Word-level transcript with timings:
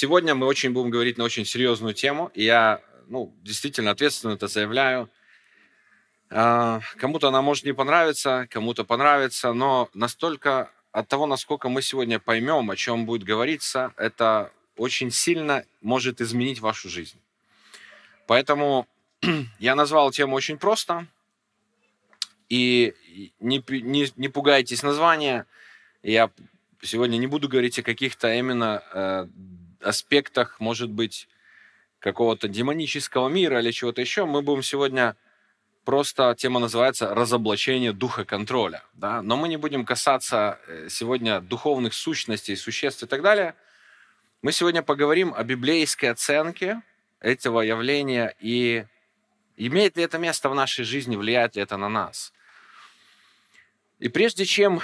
Сегодня 0.00 0.36
мы 0.36 0.46
очень 0.46 0.70
будем 0.70 0.90
говорить 0.90 1.18
на 1.18 1.24
очень 1.24 1.44
серьезную 1.44 1.92
тему, 1.92 2.30
и 2.32 2.44
я 2.44 2.80
ну, 3.08 3.34
действительно 3.42 3.90
ответственно 3.90 4.34
это 4.34 4.46
заявляю. 4.46 5.10
А, 6.30 6.80
кому-то 6.98 7.26
она 7.26 7.42
может 7.42 7.64
не 7.64 7.74
понравиться, 7.74 8.46
кому-то 8.48 8.84
понравится, 8.84 9.52
но 9.52 9.90
настолько 9.94 10.70
от 10.92 11.08
того, 11.08 11.26
насколько 11.26 11.68
мы 11.68 11.82
сегодня 11.82 12.20
поймем, 12.20 12.70
о 12.70 12.76
чем 12.76 13.06
будет 13.06 13.24
говориться, 13.24 13.92
это 13.96 14.52
очень 14.76 15.10
сильно 15.10 15.64
может 15.82 16.20
изменить 16.20 16.60
вашу 16.60 16.88
жизнь. 16.88 17.18
Поэтому 18.28 18.86
я 19.58 19.74
назвал 19.74 20.12
тему 20.12 20.36
очень 20.36 20.58
просто. 20.58 21.08
И 22.48 22.94
не, 23.40 23.64
не, 23.68 24.12
не 24.14 24.28
пугайтесь 24.28 24.84
названия. 24.84 25.44
Я 26.04 26.30
сегодня 26.82 27.16
не 27.16 27.26
буду 27.26 27.48
говорить 27.48 27.80
о 27.80 27.82
каких-то 27.82 28.32
именно 28.32 28.80
э, 28.94 29.26
аспектах, 29.80 30.60
может 30.60 30.90
быть, 30.90 31.28
какого-то 31.98 32.48
демонического 32.48 33.28
мира 33.28 33.60
или 33.60 33.70
чего-то 33.70 34.00
еще. 34.00 34.24
Мы 34.24 34.42
будем 34.42 34.62
сегодня 34.62 35.16
просто, 35.84 36.34
тема 36.36 36.60
называется 36.60 37.14
«Разоблачение 37.14 37.92
духа 37.92 38.24
контроля». 38.24 38.82
Да? 38.92 39.22
Но 39.22 39.36
мы 39.36 39.48
не 39.48 39.56
будем 39.56 39.84
касаться 39.84 40.58
э, 40.66 40.88
сегодня 40.90 41.40
духовных 41.40 41.94
сущностей, 41.94 42.56
существ 42.56 43.02
и 43.02 43.06
так 43.06 43.22
далее. 43.22 43.54
Мы 44.42 44.52
сегодня 44.52 44.82
поговорим 44.82 45.34
о 45.34 45.42
библейской 45.42 46.06
оценке 46.06 46.82
этого 47.20 47.62
явления 47.62 48.34
и 48.38 48.84
имеет 49.56 49.96
ли 49.96 50.04
это 50.04 50.18
место 50.18 50.48
в 50.48 50.54
нашей 50.54 50.84
жизни, 50.84 51.16
влияет 51.16 51.56
ли 51.56 51.62
это 51.62 51.76
на 51.76 51.88
нас. 51.88 52.32
И 53.98 54.08
прежде 54.08 54.44
чем 54.44 54.80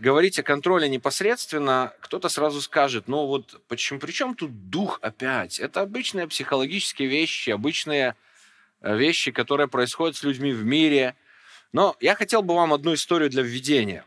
говорить 0.00 0.38
о 0.38 0.42
контроле 0.42 0.88
непосредственно, 0.88 1.92
кто-то 2.00 2.28
сразу 2.28 2.60
скажет, 2.62 3.06
ну 3.06 3.26
вот 3.26 3.60
почему, 3.68 4.00
при 4.00 4.10
чем 4.10 4.34
тут 4.34 4.70
дух 4.70 4.98
опять? 5.02 5.60
Это 5.60 5.82
обычные 5.82 6.26
психологические 6.26 7.08
вещи, 7.08 7.50
обычные 7.50 8.16
э, 8.80 8.96
вещи, 8.96 9.30
которые 9.30 9.68
происходят 9.68 10.16
с 10.16 10.22
людьми 10.22 10.52
в 10.52 10.64
мире. 10.64 11.14
Но 11.72 11.96
я 12.00 12.14
хотел 12.14 12.42
бы 12.42 12.54
вам 12.54 12.72
одну 12.72 12.94
историю 12.94 13.30
для 13.30 13.42
введения. 13.42 14.04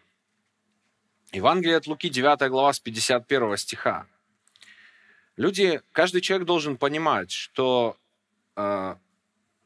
Евангелие 1.32 1.78
от 1.78 1.88
Луки, 1.88 2.10
9 2.10 2.50
глава, 2.50 2.74
с 2.74 2.80
51 2.80 3.58
стиха. 3.58 4.08
Люди, 5.38 5.82
каждый 5.92 6.22
человек 6.22 6.46
должен 6.46 6.78
понимать, 6.78 7.32
что 7.32 7.98
э, 8.56 8.96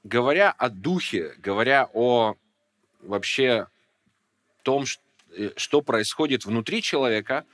говоря 0.04 0.52
о 0.52 0.70
духе, 0.70 1.36
говоря 1.38 1.90
о 1.94 2.36
вообще 3.02 3.68
том, 4.64 4.84
э, 4.84 5.07
что 5.56 5.82
происходит 5.82 6.46
внутри 6.46 6.82
человека, 6.82 7.46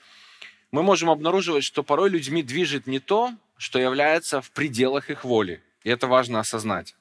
мы 0.72 0.84
можем 0.84 1.10
обнаруживать, 1.10 1.64
что 1.64 1.84
порой 1.84 2.10
людьми 2.10 2.42
движет 2.42 2.88
не 2.88 3.00
то, 3.00 3.34
что 3.58 3.80
является 3.80 4.42
в 4.42 4.52
пределах 4.52 5.10
их 5.10 5.24
воли. 5.24 5.62
И 5.84 5.90
это 5.90 6.08
важно 6.08 6.40
осознать. 6.40 6.96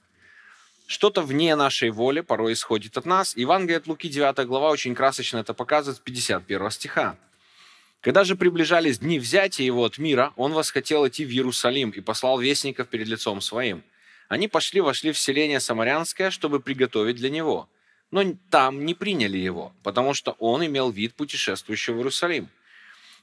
Что-то 0.86 1.22
вне 1.22 1.56
нашей 1.56 1.90
воли 1.90 2.20
порой 2.20 2.52
исходит 2.52 2.96
от 2.98 3.06
нас. 3.06 3.36
Евангелие 3.36 3.78
от 3.78 3.86
Луки, 3.86 4.08
9 4.08 4.46
глава, 4.46 4.70
очень 4.70 4.94
красочно 4.94 5.38
это 5.38 5.54
показывает 5.54 5.96
с 5.96 6.00
51 6.00 6.70
стиха. 6.70 7.16
Когда 8.02 8.24
же 8.24 8.34
приближались 8.34 8.98
дни 8.98 9.18
взятия 9.20 9.64
его 9.64 9.84
от 9.84 9.96
мира, 9.96 10.32
он 10.36 10.52
восхотел 10.52 11.06
идти 11.06 11.24
в 11.24 11.30
Иерусалим 11.30 11.90
и 11.90 12.00
послал 12.00 12.38
вестников 12.40 12.88
перед 12.88 13.06
лицом 13.06 13.40
своим. 13.40 13.82
Они 14.28 14.48
пошли, 14.48 14.80
вошли 14.80 15.12
в 15.12 15.18
селение 15.18 15.60
Самарянское, 15.60 16.30
чтобы 16.30 16.58
приготовить 16.58 17.16
для 17.16 17.30
него. 17.30 17.68
Но 18.12 18.22
там 18.50 18.84
не 18.84 18.94
приняли 18.94 19.38
его, 19.38 19.72
потому 19.82 20.12
что 20.14 20.36
он 20.38 20.64
имел 20.64 20.90
вид 20.90 21.14
путешествующего 21.14 21.94
в 21.94 21.96
Иерусалим. 21.98 22.48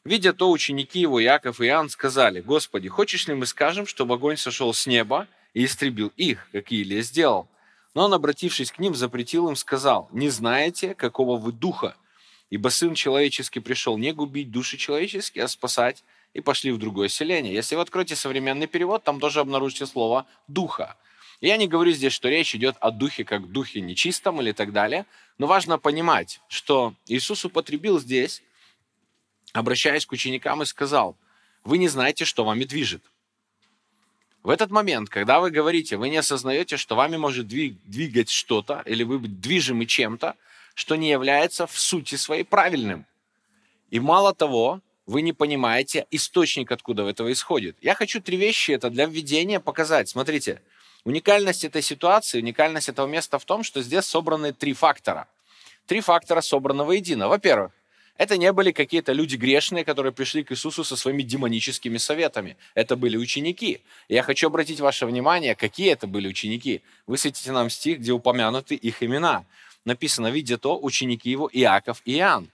Видя 0.04 0.34
то, 0.34 0.50
ученики 0.50 1.00
его, 1.00 1.20
Яков 1.20 1.62
и 1.62 1.68
Иоанн, 1.68 1.90
сказали, 1.90 2.42
«Господи, 2.42 2.90
хочешь 2.90 3.28
ли 3.28 3.36
мы 3.36 3.46
скажем, 3.46 3.86
чтобы 3.86 4.16
огонь 4.16 4.36
сошел 4.36 4.74
с 4.74 4.88
неба 4.88 5.28
и 5.54 5.64
истребил 5.66 6.12
их, 6.18 6.48
как 6.52 6.72
Илия 6.72 7.04
сделал?» 7.04 7.48
Но 7.94 8.06
он, 8.06 8.14
обратившись 8.14 8.72
к 8.72 8.80
ним, 8.80 8.96
запретил 8.96 9.48
им, 9.48 9.56
сказал, 9.56 10.10
«Не 10.12 10.30
знаете, 10.30 10.96
какого 10.96 11.38
вы 11.38 11.52
духа? 11.52 11.96
Ибо 12.50 12.70
Сын 12.70 12.96
Человеческий 12.96 13.60
пришел 13.60 13.96
не 13.96 14.12
губить 14.12 14.50
души 14.50 14.78
человеческие, 14.78 15.44
а 15.44 15.48
спасать, 15.48 16.04
и 16.34 16.42
пошли 16.42 16.72
в 16.72 16.80
другое 16.80 17.10
селение. 17.10 17.54
Если 17.54 17.76
вы 17.76 17.82
откроете 17.82 18.16
современный 18.16 18.68
перевод, 18.68 19.04
там 19.04 19.20
тоже 19.20 19.40
обнаружите 19.40 19.86
слово 19.86 20.26
«духа». 20.48 20.98
Я 21.42 21.56
не 21.56 21.68
говорю 21.68 21.92
здесь, 21.92 22.12
что 22.12 22.28
речь 22.28 22.54
идет 22.54 22.76
о 22.82 22.92
духе 22.92 23.24
как 23.24 23.50
духе 23.52 23.80
нечистом 23.80 24.42
или 24.42 24.52
так 24.52 24.74
далее, 24.74 25.06
но 25.38 25.48
важно 25.48 25.80
понимать, 25.80 26.42
что 26.50 26.94
Иисус 27.08 27.46
употребил 27.46 28.00
здесь, 28.00 28.44
обращаясь 29.54 30.06
к 30.06 30.12
ученикам, 30.12 30.62
и 30.62 30.66
сказал, 30.66 31.16
вы 31.64 31.78
не 31.78 31.88
знаете, 31.88 32.26
что 32.26 32.44
вами 32.44 32.66
движет. 32.66 33.04
В 34.44 34.50
этот 34.50 34.72
момент, 34.72 35.10
когда 35.10 35.40
вы 35.40 35.52
говорите, 35.52 35.98
вы 35.98 36.10
не 36.10 36.18
осознаете, 36.18 36.78
что 36.78 36.96
вами 36.96 37.18
может 37.18 37.48
двигать 37.48 38.30
что-то, 38.30 38.84
или 38.86 39.04
вы 39.04 39.20
движимы 39.20 39.86
чем-то, 39.86 40.36
что 40.74 40.96
не 40.96 41.10
является 41.10 41.68
в 41.68 41.78
сути 41.78 42.16
своей 42.16 42.44
правильным. 42.44 43.06
И 43.92 44.00
мало 44.00 44.34
того, 44.34 44.82
вы 45.06 45.22
не 45.22 45.34
понимаете 45.34 46.06
источник, 46.12 46.72
откуда 46.72 47.04
этого 47.04 47.32
исходит. 47.32 47.78
Я 47.82 47.96
хочу 47.96 48.22
три 48.22 48.38
вещи 48.38 48.72
это 48.72 48.90
для 48.90 49.06
введения 49.06 49.60
показать. 49.60 50.08
Смотрите, 50.08 50.62
уникальность 51.04 51.64
этой 51.64 51.82
ситуации, 51.82 52.42
уникальность 52.42 52.90
этого 52.90 53.08
места 53.08 53.40
в 53.40 53.46
том, 53.46 53.64
что 53.64 53.82
здесь 53.82 54.06
собраны 54.06 54.54
три 54.54 54.74
фактора. 54.74 55.28
Три 55.86 56.02
фактора 56.02 56.42
собраны 56.42 56.84
воедино. 56.84 57.28
Во-первых, 57.28 57.72
это 58.18 58.38
не 58.38 58.52
были 58.52 58.72
какие-то 58.72 59.14
люди 59.14 59.38
грешные, 59.38 59.86
которые 59.86 60.12
пришли 60.12 60.44
к 60.44 60.52
Иисусу 60.52 60.84
со 60.84 60.96
своими 60.96 61.24
демоническими 61.24 61.98
советами. 61.98 62.58
Это 62.76 62.96
были 62.96 63.18
ученики. 63.18 63.82
Я 64.10 64.24
хочу 64.24 64.48
обратить 64.48 64.82
ваше 64.82 65.06
внимание, 65.06 65.56
какие 65.56 65.92
это 65.92 66.06
были 66.06 66.28
ученики. 66.28 66.82
Высветите 67.08 67.52
нам 67.52 67.70
стих, 67.70 68.00
где 68.00 68.12
упомянуты 68.12 68.76
их 68.76 69.02
имена 69.02 69.46
написано, 69.86 70.28
видя 70.28 70.58
то, 70.58 70.80
ученики 70.80 71.30
его 71.30 71.50
Иаков 71.52 72.02
и 72.06 72.18
Иоанн. 72.18 72.50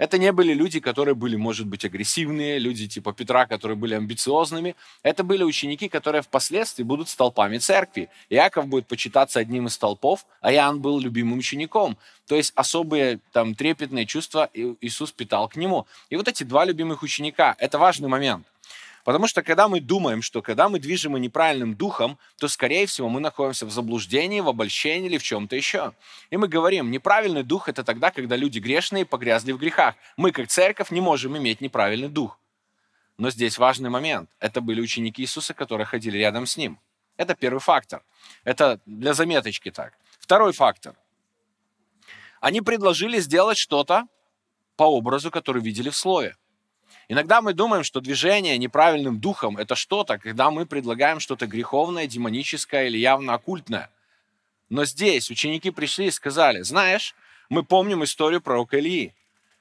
Это 0.00 0.16
не 0.16 0.32
были 0.32 0.54
люди, 0.54 0.80
которые 0.80 1.14
были, 1.14 1.36
может 1.36 1.66
быть, 1.66 1.84
агрессивные, 1.84 2.58
люди 2.58 2.88
типа 2.88 3.12
Петра, 3.12 3.44
которые 3.44 3.76
были 3.76 3.92
амбициозными. 3.94 4.74
Это 5.02 5.24
были 5.24 5.44
ученики, 5.44 5.90
которые 5.90 6.22
впоследствии 6.22 6.82
будут 6.82 7.10
столпами 7.10 7.58
церкви. 7.58 8.08
Иаков 8.30 8.66
будет 8.66 8.86
почитаться 8.86 9.40
одним 9.40 9.66
из 9.66 9.74
столпов, 9.74 10.24
а 10.40 10.54
Иоанн 10.54 10.80
был 10.80 10.98
любимым 11.00 11.38
учеником. 11.38 11.98
То 12.26 12.34
есть 12.34 12.54
особые 12.56 13.20
там 13.32 13.54
трепетные 13.54 14.06
чувства 14.06 14.48
Иисус 14.54 15.12
питал 15.12 15.50
к 15.50 15.56
нему. 15.56 15.86
И 16.08 16.16
вот 16.16 16.28
эти 16.28 16.44
два 16.44 16.64
любимых 16.64 17.02
ученика– 17.02 17.54
это 17.58 17.76
важный 17.78 18.08
момент– 18.08 18.46
Потому 19.04 19.26
что 19.26 19.42
когда 19.42 19.68
мы 19.68 19.80
думаем, 19.80 20.22
что 20.22 20.42
когда 20.42 20.68
мы 20.68 20.78
движемы 20.78 21.20
неправильным 21.20 21.74
духом, 21.74 22.18
то, 22.38 22.48
скорее 22.48 22.86
всего, 22.86 23.08
мы 23.08 23.20
находимся 23.20 23.66
в 23.66 23.70
заблуждении, 23.70 24.40
в 24.40 24.48
обольщении 24.48 25.06
или 25.06 25.18
в 25.18 25.22
чем-то 25.22 25.56
еще. 25.56 25.92
И 26.30 26.36
мы 26.36 26.48
говорим, 26.48 26.90
неправильный 26.90 27.42
дух– 27.42 27.68
это 27.68 27.82
тогда, 27.82 28.10
когда 28.10 28.36
люди 28.36 28.58
грешные 28.58 29.06
погрязли 29.06 29.52
в 29.52 29.58
грехах. 29.58 29.94
Мы, 30.16 30.32
как 30.32 30.48
церковь, 30.48 30.90
не 30.90 31.00
можем 31.00 31.36
иметь 31.38 31.60
неправильный 31.60 32.08
дух. 32.08 32.38
Но 33.16 33.30
здесь 33.30 33.58
важный 33.58 33.90
момент. 33.90 34.30
Это 34.38 34.60
были 34.60 34.80
ученики 34.80 35.22
Иисуса, 35.22 35.54
которые 35.54 35.86
ходили 35.86 36.18
рядом 36.18 36.46
с 36.46 36.56
Ним. 36.56 36.78
Это 37.16 37.34
первый 37.34 37.60
фактор. 37.60 38.02
Это 38.44 38.80
для 38.86 39.12
заметочки 39.14 39.70
так. 39.70 39.94
Второй 40.18 40.52
фактор. 40.52 40.94
Они 42.40 42.62
предложили 42.62 43.18
сделать 43.20 43.58
что-то 43.58 44.06
по 44.76 44.84
образу, 44.84 45.30
который 45.30 45.62
видели 45.62 45.90
в 45.90 45.96
слове. 45.96 46.36
Иногда 47.10 47.42
мы 47.42 47.54
думаем, 47.54 47.82
что 47.82 48.00
движение 48.00 48.56
неправильным 48.56 49.18
духом– 49.18 49.56
это 49.58 49.74
что-то, 49.74 50.16
когда 50.16 50.52
мы 50.52 50.64
предлагаем 50.64 51.18
что-то 51.18 51.48
греховное, 51.48 52.06
демоническое 52.06 52.86
или 52.86 52.98
явно 52.98 53.34
оккультное. 53.34 53.90
Но 54.68 54.84
здесь 54.84 55.28
ученики 55.28 55.72
пришли 55.72 56.06
и 56.06 56.12
сказали, 56.12 56.62
знаешь, 56.62 57.16
мы 57.48 57.64
помним 57.64 58.04
историю 58.04 58.40
пророка 58.40 58.78
Ильи, 58.78 59.12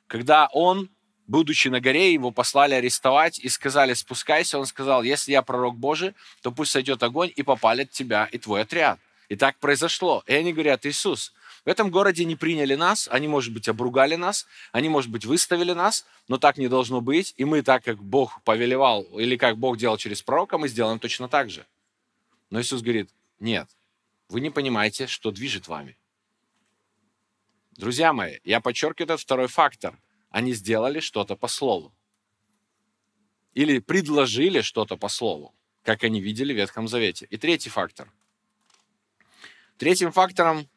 когда 0.05 0.47
он, 0.53 0.91
будучи 1.25 1.69
на 1.69 1.81
горе, 1.81 2.13
его 2.13 2.29
послали 2.29 2.75
арестовать 2.75 3.39
и 3.39 3.49
сказали, 3.49 3.95
спускайся. 3.95 4.59
Он 4.59 4.67
сказал, 4.67 5.01
если 5.01 5.31
я 5.31 5.41
пророк 5.41 5.75
Божий, 5.75 6.13
то 6.43 6.51
пусть 6.51 6.69
сойдет 6.69 7.01
огонь 7.01 7.33
и 7.35 7.41
попалит 7.41 7.89
тебя 7.89 8.29
и 8.31 8.37
твой 8.37 8.61
отряд. 8.61 8.99
И 9.29 9.35
так 9.35 9.57
произошло. 9.59 10.23
И 10.25 10.33
они 10.33 10.51
говорят, 10.51 10.85
Иисус, 10.85 11.33
в 11.63 11.69
этом 11.69 11.91
городе 11.91 12.25
не 12.25 12.35
приняли 12.35 12.73
нас, 12.73 13.07
они, 13.11 13.27
может 13.27 13.53
быть, 13.53 13.67
обругали 13.67 14.15
нас, 14.15 14.47
они, 14.71 14.89
может 14.89 15.11
быть, 15.11 15.25
выставили 15.25 15.73
нас, 15.73 16.05
но 16.27 16.37
так 16.37 16.57
не 16.57 16.67
должно 16.67 16.99
быть. 16.99 17.35
И 17.37 17.45
мы 17.45 17.61
так, 17.61 17.83
как 17.83 18.03
Бог 18.03 18.41
повелевал, 18.43 19.03
или 19.19 19.37
как 19.37 19.57
Бог 19.57 19.77
делал 19.77 19.97
через 19.97 20.23
пророка, 20.23 20.57
мы 20.57 20.67
сделаем 20.67 20.99
точно 20.99 21.29
так 21.29 21.51
же. 21.51 21.65
Но 22.49 22.59
Иисус 22.59 22.81
говорит, 22.81 23.11
нет, 23.39 23.69
вы 24.29 24.41
не 24.41 24.49
понимаете, 24.49 25.05
что 25.05 25.31
движет 25.31 25.67
вами. 25.67 25.95
Друзья 27.77 28.13
мои, 28.13 28.39
я 28.43 28.59
подчеркиваю 28.61 29.05
этот 29.05 29.21
второй 29.21 29.47
фактор. 29.47 29.97
Они 30.31 30.53
сделали 30.53 30.99
что-то 30.99 31.35
по 31.35 31.47
слову. 31.47 31.93
Или 33.53 33.79
предложили 33.79 34.61
что-то 34.61 34.97
по 34.97 35.07
слову, 35.07 35.53
как 35.83 36.03
они 36.03 36.19
видели 36.19 36.51
в 36.51 36.57
Ветхом 36.57 36.87
Завете. 36.87 37.27
И 37.29 37.37
третий 37.37 37.69
фактор. 37.69 38.11
Третьим 39.79 40.11
фактором 40.11 40.67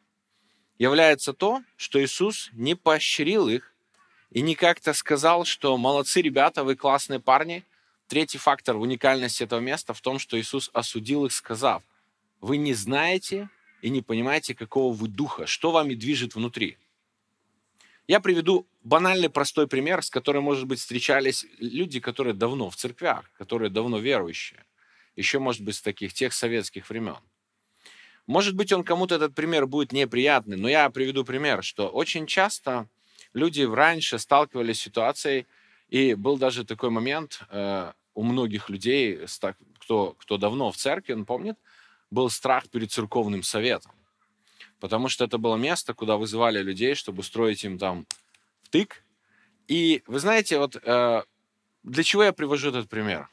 является 0.78 1.32
то, 1.32 1.64
что 1.76 2.00
Иисус 2.00 2.50
не 2.52 2.76
поощрил 2.76 3.49
их 3.49 3.75
и 4.31 4.43
не 4.43 4.54
как-то 4.54 4.93
сказал, 4.93 5.44
что 5.44 5.76
молодцы 5.76 6.22
ребята, 6.22 6.62
вы 6.62 6.76
классные 6.76 7.19
парни, 7.19 7.64
третий 8.06 8.38
фактор 8.38 8.76
уникальности 8.76 9.43
этого 9.43 9.58
места 9.58 9.93
в 9.93 10.00
том, 10.00 10.20
что 10.20 10.40
Иисус 10.40 10.70
осудил 10.72 11.26
их, 11.26 11.32
сказав, 11.32 11.82
вы 12.40 12.58
не 12.58 12.75
знаете 12.75 13.49
и 13.81 13.90
не 13.90 14.02
понимаете, 14.02 14.54
какого 14.54 14.94
вы 14.94 15.08
духа, 15.08 15.46
что 15.46 15.72
вами 15.72 15.94
движет 15.94 16.37
внутри. 16.37 16.78
Я 18.06 18.20
приведу 18.20 18.69
банальный 18.84 19.31
простой 19.31 19.66
пример, 19.66 20.05
с 20.05 20.10
которым, 20.10 20.44
может 20.44 20.66
быть, 20.66 20.78
встречались 20.78 21.44
люди, 21.58 21.98
которые 21.98 22.34
давно 22.34 22.70
в 22.70 22.76
церквях, 22.76 23.28
которые 23.32 23.69
давно 23.69 23.98
верующие. 23.98 24.64
Еще, 25.16 25.40
может 25.40 25.62
быть, 25.62 25.75
с 25.75 25.82
таких 25.82 26.14
тех 26.14 26.32
советских 26.32 26.88
времен. 26.88 27.19
Может 28.26 28.54
быть, 28.54 28.72
он 28.72 28.84
кому-то 28.84 29.16
этот 29.16 29.34
пример 29.34 29.66
будет 29.66 29.92
неприятный, 29.92 30.56
но 30.56 30.69
я 30.69 30.88
приведу 30.90 31.24
пример, 31.24 31.64
что 31.64 31.88
очень 31.88 32.26
часто 32.26 32.88
люди 33.34 33.62
раньше 33.62 34.19
сталкивались 34.19 34.78
с 34.78 34.82
ситуацией, 34.82 35.46
и 35.88 36.14
был 36.14 36.38
даже 36.38 36.64
такой 36.64 36.90
момент 36.90 37.42
э, 37.50 37.92
у 38.14 38.22
многих 38.22 38.70
людей, 38.70 39.20
кто, 39.80 40.14
кто 40.19 40.38
давно 40.38 40.70
в 40.70 40.76
церкви, 40.76 41.12
он 41.12 41.26
помнит, 41.26 41.58
был 42.10 42.30
страх 42.30 42.69
перед 42.70 42.90
церковным 42.90 43.42
советом. 43.42 43.92
Потому 44.80 45.08
что 45.08 45.24
это 45.24 45.38
было 45.38 45.56
место, 45.56 45.94
куда 45.94 46.16
вызывали 46.16 46.62
людей, 46.62 46.94
чтобы 46.94 47.20
устроить 47.20 47.64
им 47.64 47.78
там 47.78 48.06
втык. 48.62 49.04
И 49.69 50.02
вы 50.06 50.19
знаете, 50.19 50.58
вот 50.58 50.76
э, 50.76 51.22
для 51.82 52.02
чего 52.02 52.24
я 52.24 52.32
привожу 52.32 52.70
этот 52.70 52.88
пример? 52.88 53.28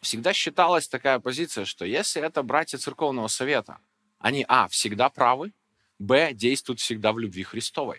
Всегда 0.00 0.32
считалась 0.32 0.88
такая 0.88 1.18
позиция, 1.18 1.64
что 1.64 1.84
если 1.84 2.22
это 2.22 2.42
братья 2.42 2.78
церковного 2.78 3.28
совета, 3.28 3.78
они, 4.18 4.44
а, 4.48 4.68
всегда 4.68 5.08
правы, 5.08 5.52
б, 5.98 6.32
действуют 6.32 6.80
всегда 6.80 7.12
в 7.12 7.18
любви 7.18 7.42
Христовой. 7.42 7.98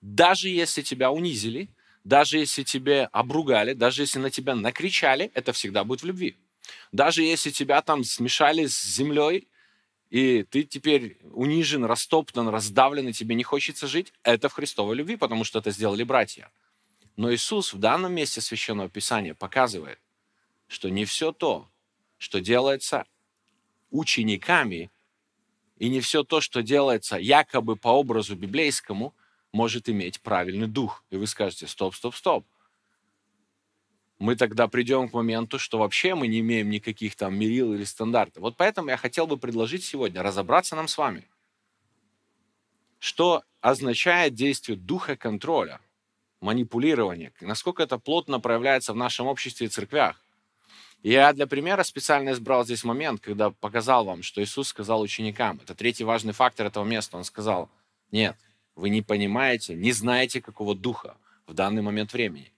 Даже 0.00 0.48
если 0.48 0.82
тебя 0.82 1.10
унизили, 1.10 1.68
даже 2.04 2.38
если 2.38 2.62
тебе 2.62 3.04
обругали, 3.12 3.74
даже 3.74 4.02
если 4.02 4.18
на 4.18 4.30
тебя 4.30 4.54
накричали, 4.54 5.30
это 5.34 5.52
всегда 5.52 5.84
будет 5.84 6.02
в 6.02 6.06
любви. 6.06 6.36
Даже 6.92 7.22
если 7.22 7.50
тебя 7.50 7.82
там 7.82 8.04
смешали 8.04 8.66
с 8.66 8.82
землей, 8.82 9.48
и 10.08 10.42
ты 10.42 10.64
теперь 10.64 11.18
унижен, 11.22 11.84
растоптан, 11.84 12.48
раздавлен, 12.48 13.08
и 13.08 13.12
тебе 13.12 13.34
не 13.34 13.44
хочется 13.44 13.86
жить, 13.86 14.12
это 14.22 14.48
в 14.48 14.54
Христовой 14.54 14.96
любви, 14.96 15.16
потому 15.16 15.44
что 15.44 15.58
это 15.58 15.70
сделали 15.70 16.02
братья. 16.02 16.50
Но 17.16 17.32
Иисус 17.32 17.72
в 17.72 17.78
данном 17.78 18.14
месте 18.14 18.40
Священного 18.40 18.88
Писания 18.88 19.34
показывает, 19.34 19.98
что 20.70 20.88
не 20.88 21.04
все 21.04 21.32
то, 21.32 21.68
что 22.16 22.40
делается 22.40 23.04
учениками, 23.90 24.90
и 25.78 25.88
не 25.88 26.00
все 26.00 26.22
то, 26.22 26.40
что 26.40 26.62
делается 26.62 27.16
якобы 27.16 27.74
по 27.74 27.88
образу 27.88 28.36
библейскому, 28.36 29.14
может 29.52 29.88
иметь 29.88 30.20
правильный 30.20 30.68
дух. 30.68 31.04
И 31.10 31.16
вы 31.16 31.26
скажете, 31.26 31.66
стоп, 31.66 31.96
стоп, 31.96 32.14
стоп. 32.14 32.46
Мы 34.20 34.36
тогда 34.36 34.68
придем 34.68 35.08
к 35.08 35.12
моменту, 35.12 35.58
что 35.58 35.78
вообще 35.78 36.14
мы 36.14 36.28
не 36.28 36.38
имеем 36.38 36.70
никаких 36.70 37.16
там 37.16 37.36
мерил 37.36 37.74
или 37.74 37.84
стандартов. 37.84 38.42
Вот 38.42 38.56
поэтому 38.56 38.90
я 38.90 38.96
хотел 38.96 39.26
бы 39.26 39.38
предложить 39.38 39.82
сегодня 39.82 40.22
разобраться 40.22 40.76
нам 40.76 40.86
с 40.86 40.96
вами, 40.96 41.28
что 43.00 43.42
означает 43.60 44.34
действие 44.34 44.78
духа 44.78 45.16
контроля, 45.16 45.80
манипулирования, 46.40 47.32
насколько 47.40 47.82
это 47.82 47.98
плотно 47.98 48.38
проявляется 48.38 48.92
в 48.92 48.96
нашем 48.96 49.26
обществе 49.26 49.66
и 49.66 49.70
церквях. 49.70 50.22
Я 51.02 51.32
для 51.32 51.46
примера 51.46 51.82
специально 51.82 52.30
избрал 52.30 52.64
здесь 52.64 52.84
момент, 52.84 53.20
когда 53.20 53.50
показал 53.50 54.04
вам, 54.04 54.22
что 54.22 54.42
Иисус 54.42 54.68
сказал 54.68 55.00
ученикам. 55.00 55.58
Это 55.62 55.74
третий 55.74 56.04
важный 56.04 56.34
фактор 56.34 56.66
этого 56.66 56.84
места. 56.84 57.16
Он 57.16 57.24
сказал, 57.24 57.70
нет, 58.12 58.36
вы 58.76 58.90
не 58.90 59.00
понимаете, 59.00 59.74
не 59.74 59.92
знаете, 59.92 60.42
какого 60.42 60.74
духа 60.74 61.16
в 61.46 61.54
данный 61.54 61.80
момент 61.80 62.12
времени. 62.12 62.52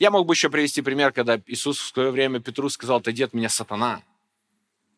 Я 0.00 0.10
мог 0.10 0.26
бы 0.26 0.34
еще 0.34 0.50
привести 0.50 0.82
пример, 0.82 1.12
когда 1.12 1.40
Иисус 1.46 1.78
в 1.78 1.86
свое 1.86 2.10
время 2.10 2.40
Петру 2.40 2.68
сказал, 2.68 3.00
ты 3.00 3.12
дед 3.12 3.32
меня 3.32 3.48
сатана. 3.48 4.02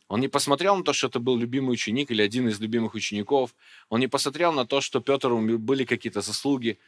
Он 0.09 0.21
не 0.21 0.29
посмотрел 0.29 0.77
на 0.77 0.85
то, 0.85 0.93
что 0.93 1.09
это 1.09 1.19
был 1.19 1.37
любимый 1.37 1.73
ученик 1.73 2.11
или 2.11 2.23
один 2.23 2.49
из 2.49 2.61
любимых 2.61 2.95
учеников. 2.95 3.55
Он 3.91 4.01
не 4.01 4.07
посмотрел 4.07 4.53
на 4.53 4.65
то, 4.65 4.81
что 4.81 5.01
Петру 5.01 5.39
были 5.59 5.85
какие-то 5.85 6.23
заслуги. 6.23 6.79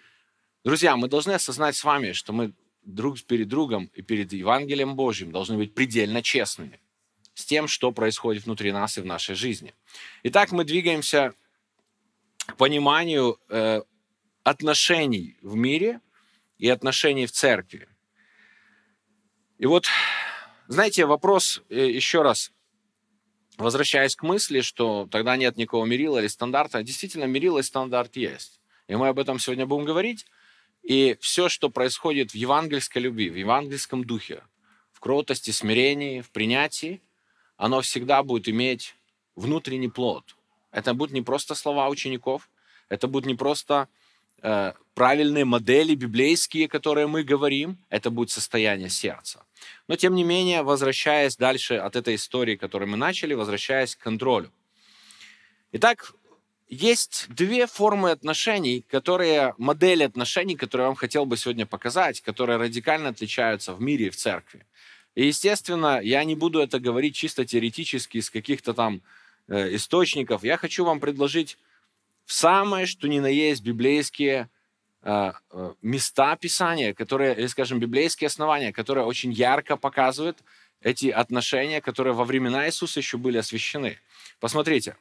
Друзья, 0.65 0.97
мы 0.97 1.09
должны 1.09 1.33
осознать 1.33 1.77
с 1.77 1.85
вами, 1.85 2.13
что 2.13 2.33
мы 2.33 2.53
друг 2.83 3.23
перед 3.23 3.49
другом 3.49 3.91
и 3.95 4.03
перед 4.03 4.33
Евангелием 4.33 4.97
Божьим 4.97 5.31
должны 5.31 5.57
быть 5.57 5.75
предельно 5.75 6.23
честными 6.23 6.81
с 7.35 7.45
тем, 7.45 7.69
что 7.69 7.93
происходит 7.93 8.45
внутри 8.45 8.73
нас 8.73 8.99
и 8.99 9.01
в 9.01 9.07
нашей 9.07 9.35
жизни. 9.35 9.75
Итак, 10.25 10.51
мы 10.51 10.65
двигаемся 10.65 11.35
к 12.47 12.57
пониманию 12.57 13.39
э, 13.49 13.83
отношений 14.43 15.37
в 15.43 15.55
мире 15.55 16.01
и 16.59 16.69
отношений 16.69 17.27
в 17.27 17.33
церкви. 17.33 17.89
И 19.59 19.67
вот, 19.67 19.87
знаете, 20.67 21.07
вопрос 21.07 21.63
э, 21.69 21.89
еще 21.91 22.23
раз, 22.23 22.53
возвращаясь 23.57 24.17
к 24.17 24.23
мысли, 24.23 24.61
что 24.61 25.07
тогда 25.11 25.37
нет 25.37 25.57
никакого 25.57 25.85
мерила 25.85 26.19
или 26.19 26.29
стандарта, 26.29 26.83
действительно 26.83 27.25
мерила 27.25 27.59
и 27.59 27.63
стандарт 27.63 28.17
есть. 28.17 28.61
И 28.89 28.97
мы 28.97 29.09
об 29.09 29.19
этом 29.19 29.39
сегодня 29.39 29.67
будем 29.67 29.85
говорить. 29.85 30.27
И 30.83 31.17
все, 31.21 31.49
что 31.49 31.71
происходит 31.71 32.33
в 32.33 32.35
евангельской 32.35 33.03
любви, 33.03 33.31
в 33.31 33.37
евангельском 33.37 34.05
духе, 34.05 34.43
в 34.93 35.01
кротости, 35.01 35.51
смирении, 35.51 36.21
в 36.21 36.31
принятии, 36.31 37.03
оно 37.57 37.81
всегда 37.81 38.23
будет 38.23 38.49
иметь 38.49 38.95
внутренний 39.37 39.89
плод. 39.89 40.37
Это 40.71 40.95
будут 40.95 41.13
не 41.13 41.23
просто 41.23 41.55
слова 41.55 41.89
учеников, 41.89 42.51
это 42.89 43.07
будут 43.07 43.27
не 43.27 43.35
просто 43.35 43.89
э, 44.43 44.73
правильные 44.95 45.45
модели 45.45 45.95
библейские, 45.95 46.69
которые 46.69 47.07
мы 47.07 47.23
говорим, 47.23 47.79
это 47.91 48.11
будет 48.11 48.31
состояние 48.31 48.89
сердца. 48.89 49.45
Но 49.89 49.97
тем 49.97 50.15
не 50.15 50.25
менее, 50.25 50.63
возвращаясь 50.63 51.37
дальше 51.37 51.75
от 51.75 51.97
этой 51.97 52.15
истории, 52.15 52.57
которую 52.57 52.89
мы 52.89 52.97
начали, 52.97 53.35
возвращаясь 53.35 53.97
к 53.97 54.01
контролю. 54.01 54.53
Итак, 55.73 56.15
есть 56.69 57.27
две 57.29 57.67
формы 57.67 58.11
отношений, 58.11 58.85
которые, 58.91 59.55
модели 59.59 60.03
отношений, 60.03 60.55
которые 60.55 60.85
я 60.85 60.89
вам 60.89 60.97
хотел 60.97 61.25
бы 61.25 61.37
сегодня 61.37 61.67
показать, 61.67 62.21
которые 62.21 62.59
радикально 62.59 63.09
отличаются 63.09 63.73
в 63.73 63.81
мире 63.81 64.07
и 64.07 64.11
в 64.11 64.17
церкви. 64.17 64.67
И, 65.15 65.27
естественно, 65.27 66.01
я 66.03 66.23
не 66.25 66.35
буду 66.35 66.61
это 66.61 66.79
говорить 66.79 67.15
чисто 67.15 67.45
теоретически 67.45 68.19
из 68.19 68.31
каких-то 68.31 68.75
там 68.75 69.01
э, 69.49 69.75
источников. 69.75 70.45
Я 70.45 70.59
хочу 70.59 70.85
вам 70.85 71.01
предложить 71.01 71.59
самое, 72.27 72.87
что 72.87 73.09
ни 73.09 73.19
на 73.19 73.27
есть, 73.27 73.63
библейские 73.63 74.49
э, 75.03 75.33
э, 75.51 75.73
места 75.81 76.37
Писания, 76.37 76.93
которые, 76.93 77.35
или, 77.35 77.47
скажем, 77.47 77.81
библейские 77.81 78.29
основания, 78.29 78.73
которые 78.73 79.07
очень 79.07 79.33
ярко 79.33 79.77
показывают 79.77 80.39
эти 80.83 81.09
отношения, 81.09 81.81
которые 81.81 82.15
во 82.15 82.25
времена 82.25 82.67
Иисуса 82.67 83.01
еще 83.01 83.17
были 83.17 83.39
освящены. 83.39 83.99
Посмотрите, 84.39 84.97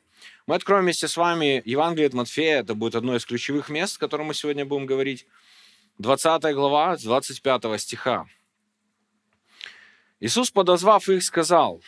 мы 0.47 0.55
откроем 0.55 0.83
вместе 0.83 1.07
с 1.07 1.17
вами 1.17 1.61
Евангелие 1.65 2.07
от 2.07 2.13
Матфея. 2.13 2.59
Это 2.59 2.73
будет 2.73 2.95
одно 2.95 3.15
из 3.15 3.25
ключевых 3.25 3.69
мест, 3.69 3.97
о 3.97 3.99
котором 3.99 4.27
мы 4.27 4.33
сегодня 4.33 4.65
будем 4.65 4.85
говорить. 4.85 5.25
20 5.97 6.53
глава, 6.53 6.95
25 6.95 7.81
стиха. 7.81 8.27
Иисус, 10.19 10.51
подозвав 10.51 11.09
их, 11.09 11.23
сказал, 11.23 11.81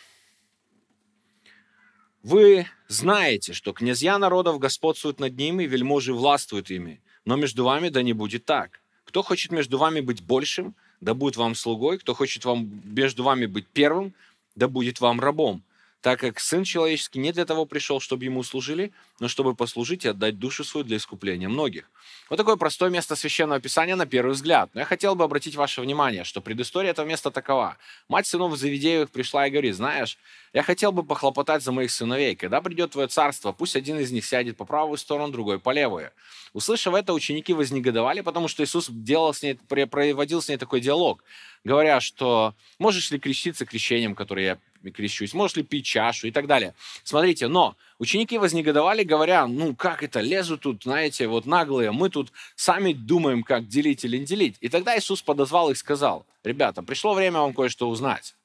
«Вы 2.21 2.67
знаете, 2.87 3.53
что 3.53 3.71
князья 3.71 4.17
народов 4.17 4.59
господствуют 4.59 5.19
над 5.19 5.37
ними, 5.37 5.63
вельможи 5.63 6.13
властвуют 6.13 6.69
ими, 6.69 7.01
но 7.23 7.35
между 7.35 7.63
вами 7.63 7.89
да 7.89 8.01
не 8.01 8.13
будет 8.13 8.45
так. 8.45 8.81
Кто 9.05 9.23
хочет 9.23 9.51
между 9.51 9.77
вами 9.77 10.01
быть 10.01 10.21
большим, 10.21 10.75
да 11.01 11.13
будет 11.13 11.37
вам 11.37 11.55
слугой, 11.55 11.97
кто 11.97 12.13
хочет 12.13 12.45
вам, 12.45 12.81
между 12.83 13.23
вами 13.23 13.45
быть 13.45 13.67
первым, 13.67 14.13
да 14.55 14.67
будет 14.67 14.99
вам 14.99 15.19
рабом 15.19 15.63
так 16.01 16.19
как 16.19 16.39
Сын 16.39 16.63
Человеческий 16.63 17.19
не 17.19 17.31
для 17.31 17.45
того 17.45 17.65
пришел, 17.65 17.99
чтобы 17.99 18.25
Ему 18.25 18.43
служили, 18.43 18.93
но 19.19 19.27
чтобы 19.27 19.55
послужить 19.55 20.05
и 20.05 20.09
отдать 20.09 20.39
душу 20.39 20.63
свою 20.63 20.85
для 20.85 20.97
искупления 20.97 21.49
многих. 21.49 21.89
Вот 22.29 22.37
такое 22.37 22.55
простое 22.55 22.89
место 22.89 23.15
Священного 23.15 23.59
Писания 23.59 23.95
на 23.95 24.05
первый 24.05 24.31
взгляд. 24.31 24.69
Но 24.73 24.81
я 24.81 24.85
хотел 24.85 25.15
бы 25.15 25.23
обратить 25.23 25.55
ваше 25.55 25.81
внимание, 25.81 26.23
что 26.23 26.41
предыстория 26.41 26.91
этого 26.91 27.05
места 27.05 27.31
такова. 27.31 27.77
Мать 28.07 28.27
сынов 28.27 28.57
Завидеевых 28.57 29.09
пришла 29.09 29.47
и 29.47 29.51
говорит, 29.51 29.75
знаешь, 29.75 30.17
я 30.53 30.63
хотел 30.63 30.91
бы 30.91 31.03
похлопотать 31.03 31.63
за 31.63 31.71
моих 31.71 31.91
сыновей. 31.91 32.35
Когда 32.35 32.61
придет 32.61 32.91
твое 32.91 33.07
царство, 33.07 33.51
пусть 33.51 33.75
один 33.75 33.99
из 33.99 34.11
них 34.11 34.25
сядет 34.25 34.57
по 34.57 34.65
правую 34.65 34.97
сторону, 34.97 35.31
другой 35.31 35.59
по 35.59 35.71
левую. 35.71 36.11
Услышав 36.53 36.93
это, 36.95 37.13
ученики 37.13 37.53
вознегодовали, 37.53 38.21
потому 38.21 38.47
что 38.47 38.63
Иисус 38.63 38.87
делал 38.89 39.33
с 39.33 39.43
ней, 39.43 39.55
проводил 39.55 40.41
с 40.41 40.49
ней 40.49 40.57
такой 40.57 40.81
диалог, 40.81 41.23
говоря, 41.63 41.99
что 41.99 42.55
можешь 42.79 43.11
ли 43.11 43.19
креститься 43.19 43.65
крещением, 43.65 44.15
которое 44.15 44.45
я 44.83 44.91
крещусь, 44.91 45.33
можешь 45.33 45.57
ли 45.57 45.63
пить 45.63 45.85
чашу 45.85 46.27
и 46.27 46.31
так 46.31 46.47
далее. 46.47 46.73
Смотрите, 47.03 47.47
но 47.47 47.75
ученики 47.99 48.37
вознегодовали, 48.37 49.03
говоря, 49.03 49.45
ну 49.45 49.75
как 49.75 50.01
это, 50.01 50.21
лезут 50.21 50.61
тут, 50.61 50.83
знаете, 50.83 51.27
вот 51.27 51.45
наглые, 51.45 51.91
мы 51.91 52.09
тут 52.09 52.31
сами 52.55 52.93
думаем, 52.93 53.43
как 53.43 53.67
делить 53.67 54.03
или 54.03 54.17
не 54.17 54.25
делить. 54.25 54.57
И 54.61 54.69
тогда 54.69 54.97
Иисус 54.97 55.21
подозвал 55.21 55.69
их 55.69 55.75
и 55.77 55.79
сказал, 55.79 56.25
ребята, 56.43 56.81
пришло 56.81 57.13
время 57.13 57.39
вам 57.39 57.53
кое-что 57.53 57.87
узнать. 57.89 58.35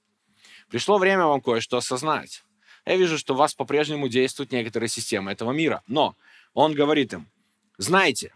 Пришло 0.68 0.98
время 0.98 1.24
вам 1.24 1.40
кое-что 1.40 1.78
осознать. 1.78 2.44
Я 2.84 2.96
вижу, 2.96 3.16
что 3.16 3.34
у 3.34 3.36
вас 3.36 3.54
по-прежнему 3.54 4.08
действуют 4.08 4.52
некоторые 4.52 4.88
системы 4.88 5.32
этого 5.32 5.52
мира. 5.52 5.82
Но 5.86 6.16
он 6.52 6.74
говорит 6.74 7.14
им, 7.14 7.28
знаете, 7.78 8.34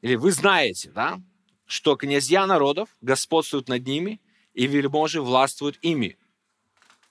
или 0.00 0.16
вы 0.16 0.32
знаете, 0.32 0.90
да, 0.90 1.20
что 1.66 1.96
князья 1.96 2.46
народов 2.46 2.88
господствуют 3.00 3.68
над 3.68 3.86
ними, 3.86 4.20
и 4.52 4.66
вельможи 4.66 5.20
властвуют 5.20 5.78
ими. 5.82 6.16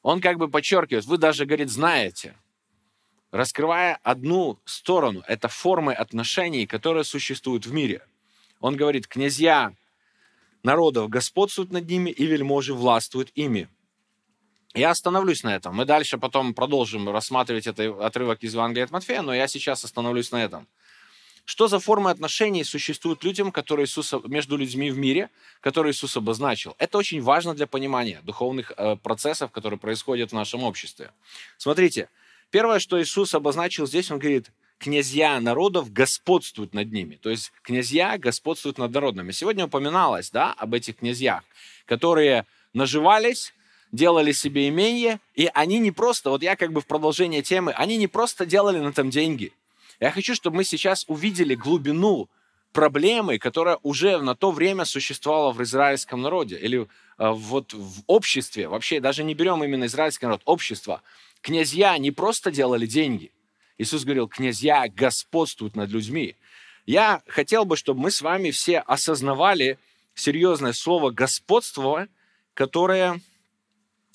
Он 0.03 0.19
как 0.21 0.37
бы 0.37 0.49
подчеркивает, 0.49 1.05
вы 1.05 1.17
даже, 1.17 1.45
говорит, 1.45 1.69
знаете, 1.69 2.35
раскрывая 3.31 3.97
одну 4.03 4.59
сторону, 4.65 5.23
это 5.27 5.47
формы 5.47 5.93
отношений, 5.93 6.67
которые 6.67 7.05
существуют 7.05 7.65
в 7.65 7.73
мире. 7.73 8.05
Он 8.59 8.75
говорит, 8.75 9.07
князья 9.07 9.73
народов 10.61 11.09
господствуют 11.09 11.71
над 11.71 11.89
ними, 11.89 12.09
и 12.09 12.25
вельможи 12.25 12.73
властвуют 12.73 13.31
ими. 13.33 13.69
Я 14.73 14.89
остановлюсь 14.89 15.43
на 15.43 15.55
этом. 15.55 15.75
Мы 15.75 15.85
дальше 15.85 16.17
потом 16.17 16.53
продолжим 16.53 17.09
рассматривать 17.09 17.67
этот 17.67 18.01
отрывок 18.01 18.43
из 18.43 18.53
Евангелия 18.53 18.85
от 18.85 18.91
Матфея, 18.91 19.21
но 19.21 19.33
я 19.33 19.47
сейчас 19.47 19.85
остановлюсь 19.85 20.31
на 20.31 20.43
этом. 20.43 20.67
Что 21.45 21.67
за 21.67 21.79
формы 21.79 22.09
отношений 22.09 22.63
существуют 22.63 23.23
людям, 23.23 23.51
которые 23.51 23.85
Иисус, 23.85 24.13
между 24.25 24.55
людьми 24.55 24.91
в 24.91 24.97
мире, 24.97 25.29
которые 25.59 25.91
Иисус 25.91 26.15
обозначил? 26.15 26.73
Это 26.77 26.97
очень 26.97 27.21
важно 27.21 27.53
для 27.53 27.67
понимания 27.67 28.21
духовных 28.23 28.71
э, 28.77 28.95
процессов, 28.95 29.51
которые 29.51 29.77
происходят 29.77 30.31
в 30.31 30.35
нашем 30.35 30.63
обществе. 30.63 31.11
Смотрите, 31.57 32.07
первое, 32.49 32.79
что 32.79 33.01
Иисус 33.01 33.35
обозначил 33.35 33.85
здесь, 33.87 34.09
он 34.09 34.19
говорит, 34.19 34.51
князья 34.77 35.37
народов 35.41 35.91
господствуют 35.91 36.73
над 36.73 36.93
ними. 36.93 37.15
То 37.21 37.29
есть 37.29 37.51
князья 37.61 38.17
господствуют 38.17 38.77
над 38.77 38.93
народными. 38.93 39.33
Сегодня 39.33 39.65
упоминалось 39.65 40.31
да, 40.31 40.53
об 40.53 40.73
этих 40.73 40.97
князьях, 40.97 41.43
которые 41.85 42.45
наживались, 42.73 43.53
делали 43.91 44.31
себе 44.31 44.69
имение, 44.69 45.19
и 45.35 45.49
они 45.53 45.79
не 45.79 45.91
просто, 45.91 46.29
вот 46.29 46.41
я 46.41 46.55
как 46.55 46.71
бы 46.71 46.79
в 46.79 46.85
продолжение 46.85 47.41
темы, 47.41 47.73
они 47.73 47.97
не 47.97 48.07
просто 48.07 48.45
делали 48.45 48.79
на 48.79 48.87
этом 48.87 49.09
деньги– 49.09 49.51
я 50.03 50.11
хочу, 50.11 50.35
чтобы 50.35 50.57
мы 50.57 50.63
сейчас 50.65 51.05
увидели 51.07 51.55
глубину 51.55 52.29
проблемы, 52.73 53.39
которая 53.39 53.79
уже 53.83 54.17
на 54.17 54.35
то 54.35 54.51
время 54.51 54.83
существовала 54.83 55.53
в 55.53 55.63
израильском 55.63 56.21
народе 56.21 56.57
или 56.57 56.81
э, 56.81 56.85
вот 57.17 57.71
в 57.73 58.03
обществе. 58.07 58.67
Вообще 58.67 58.99
даже 58.99 59.23
не 59.23 59.33
берем 59.33 59.63
именно 59.63 59.85
израильский 59.85 60.25
народ, 60.25 60.41
общество. 60.43 61.01
Князья 61.39 61.97
не 61.97 62.11
просто 62.11 62.51
делали 62.51 62.85
деньги. 62.85 63.31
Иисус 63.77 64.03
говорил, 64.03 64.27
князья 64.27 64.89
господствуют 64.89 65.77
над 65.77 65.89
людьми. 65.89 66.35
Я 66.85 67.21
хотел 67.25 67.63
бы, 67.63 67.77
чтобы 67.77 68.01
мы 68.01 68.11
с 68.11 68.21
вами 68.21 68.51
все 68.51 68.79
осознавали 68.79 69.79
серьезное 70.15 70.73
слово 70.73 71.11
господство, 71.11 72.09
которое 72.55 73.21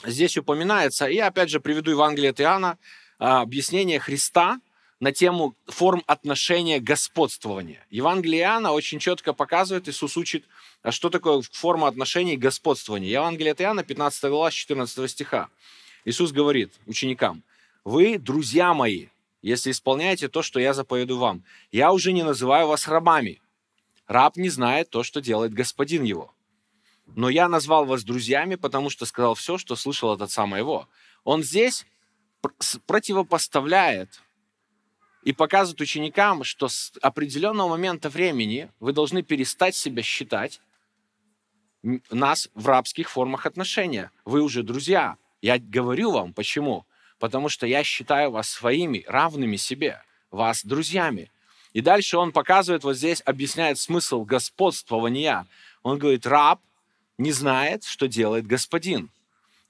здесь 0.04 0.36
упоминается. 0.36 1.06
И 1.06 1.16
опять 1.16 1.48
же 1.48 1.60
приведу 1.60 1.92
Евангелие 1.92 2.32
от 2.32 2.42
Иоанна, 2.42 2.76
а, 3.18 3.40
объяснение 3.40 3.98
Христа– 4.00 4.60
на 5.00 5.12
тему 5.12 5.56
форм 5.66 6.02
отношения 6.06 6.80
господствования. 6.80 7.86
Евангелие 7.90 8.42
Иоанна 8.42 8.72
очень 8.72 8.98
четко 8.98 9.32
показывает, 9.32 9.88
Иисус 9.88 10.16
учит, 10.16 10.44
а 10.82 10.90
что 10.90 11.08
такое 11.08 11.42
форма 11.52 11.86
отношений 11.86 12.36
господствования. 12.36 13.08
Евангелие 13.08 13.52
от 13.52 13.60
Иоанна, 13.60 13.84
15 13.84 14.24
глава, 14.24 14.50
14 14.50 15.10
стиха. 15.10 15.48
Иисус 16.04 16.32
говорит 16.32 16.72
ученикам, 16.86 17.42
«Вы, 17.84 18.18
друзья 18.18 18.74
мои, 18.74 19.08
если 19.40 19.70
исполняете 19.70 20.28
то, 20.28 20.42
что 20.42 20.58
я 20.58 20.74
заповеду 20.74 21.18
вам, 21.18 21.44
я 21.70 21.92
уже 21.92 22.12
не 22.12 22.24
называю 22.24 22.66
вас 22.66 22.88
рабами. 22.88 23.40
Раб 24.06 24.36
не 24.36 24.48
знает 24.48 24.90
то, 24.90 25.02
что 25.02 25.20
делает 25.20 25.54
господин 25.54 26.02
его. 26.02 26.32
Но 27.06 27.28
я 27.28 27.48
назвал 27.48 27.84
вас 27.84 28.04
друзьями, 28.04 28.56
потому 28.56 28.90
что 28.90 29.06
сказал 29.06 29.34
все, 29.34 29.58
что 29.58 29.76
слышал 29.76 30.10
от 30.10 30.22
отца 30.22 30.44
моего». 30.46 30.88
Он 31.24 31.42
здесь 31.42 31.84
противопоставляет 32.86 34.22
и 35.22 35.32
показывает 35.32 35.80
ученикам, 35.80 36.44
что 36.44 36.68
с 36.68 36.92
определенного 37.02 37.68
момента 37.68 38.08
времени 38.08 38.70
вы 38.80 38.92
должны 38.92 39.22
перестать 39.22 39.74
себя 39.74 40.02
считать 40.02 40.60
нас 42.10 42.48
в 42.54 42.66
рабских 42.66 43.10
формах 43.10 43.46
отношения. 43.46 44.10
Вы 44.24 44.42
уже 44.42 44.62
друзья. 44.62 45.16
Я 45.40 45.58
говорю 45.58 46.12
вам, 46.12 46.32
почему? 46.32 46.86
Потому 47.18 47.48
что 47.48 47.66
я 47.66 47.84
считаю 47.84 48.30
вас 48.30 48.48
своими, 48.48 49.04
равными 49.06 49.56
себе, 49.56 50.02
вас 50.30 50.64
друзьями. 50.64 51.30
И 51.72 51.80
дальше 51.80 52.16
он 52.16 52.32
показывает, 52.32 52.84
вот 52.84 52.96
здесь 52.96 53.22
объясняет 53.24 53.78
смысл 53.78 54.24
господствования. 54.24 55.46
Он 55.82 55.98
говорит, 55.98 56.26
раб 56.26 56.60
не 57.18 57.32
знает, 57.32 57.84
что 57.84 58.08
делает 58.08 58.46
господин. 58.46 59.10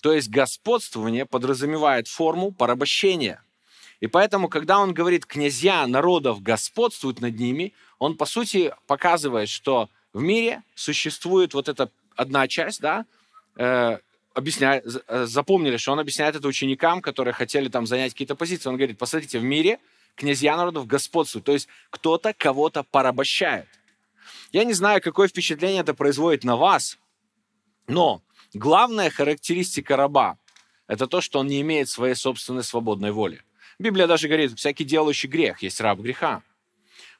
То 0.00 0.12
есть 0.12 0.28
господствование 0.28 1.26
подразумевает 1.26 2.08
форму 2.08 2.52
порабощения– 2.52 3.42
и 4.00 4.06
поэтому, 4.06 4.48
когда 4.48 4.78
он 4.78 4.94
говорит, 4.94 5.26
князья 5.26 5.86
народов 5.86 6.42
господствуют 6.42 7.20
над 7.20 7.38
ними, 7.38 7.72
он, 7.98 8.16
по 8.16 8.26
сути, 8.26 8.72
показывает, 8.86 9.48
что 9.48 9.90
в 10.12 10.22
мире 10.22 10.62
существует 10.74 11.54
вот 11.54 11.68
эта 11.68 11.90
одна 12.14 12.46
часть, 12.46 12.80
да, 12.80 13.06
э, 13.56 13.98
объясняет, 14.34 14.84
э, 15.08 15.26
запомнили, 15.26 15.76
что 15.76 15.92
он 15.92 15.98
объясняет 15.98 16.36
это 16.36 16.46
ученикам, 16.46 17.02
которые 17.02 17.34
хотели 17.34 17.68
там 17.68 17.86
занять 17.86 18.12
какие-то 18.12 18.36
позиции. 18.36 18.68
Он 18.68 18.76
говорит, 18.76 18.98
посмотрите, 18.98 19.40
в 19.40 19.44
мире 19.44 19.80
князья 20.14 20.56
народов 20.56 20.86
господствуют, 20.86 21.44
то 21.44 21.52
есть 21.52 21.68
кто-то 21.90 22.32
кого-то 22.32 22.84
порабощает. 22.84 23.66
Я 24.52 24.64
не 24.64 24.72
знаю, 24.72 25.00
какое 25.02 25.28
впечатление 25.28 25.80
это 25.80 25.94
производит 25.94 26.44
на 26.44 26.56
вас, 26.56 26.98
но 27.86 28.22
главная 28.54 29.10
характеристика 29.10 29.96
раба– 29.96 30.38
это 30.86 31.06
то, 31.06 31.20
что 31.20 31.40
он 31.40 31.48
не 31.48 31.60
имеет 31.60 31.88
своей 31.88 32.14
собственной 32.14 32.64
свободной 32.64 33.10
воли. 33.10 33.42
Библия 33.78 34.06
даже 34.06 34.28
говорит, 34.28 34.58
всякий 34.58 34.84
делающий 34.84 35.28
грех 35.28 35.62
есть 35.62 35.80
раб 35.80 36.00
греха. 36.00 36.42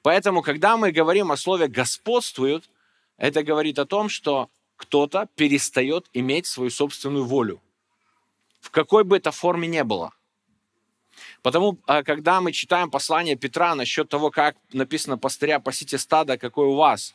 Поэтому, 0.03 0.43
когда 0.43 0.77
мы 0.77 0.91
говорим 0.91 1.31
о 1.31 1.37
слове 1.37 1.69
«господствуют», 1.69 2.69
это 3.17 3.43
говорит 3.43 3.79
о 3.79 3.87
том, 3.87 4.09
что 4.09 4.49
кто-то 4.77 5.29
перестает 5.35 6.09
иметь 6.13 6.47
свою 6.47 6.71
собственную 6.71 7.25
волю. 7.25 7.61
В 8.61 8.71
какой 8.71 9.05
бы 9.05 9.17
это 9.17 9.31
форме 9.31 9.69
ни 9.69 9.83
было. 9.83 10.13
Потому, 11.43 11.79
а, 11.87 12.03
когда 12.03 12.41
мы 12.41 12.53
читаем 12.53 12.91
послание 12.91 13.37
Петра 13.37 13.75
насчет 13.75 14.09
того, 14.09 14.31
как 14.31 14.57
написано 14.73 15.19
«пастыря, 15.19 15.59
пасите 15.61 15.99
стада, 15.99 16.39
какой 16.39 16.67
у 16.67 16.75
вас», 16.75 17.15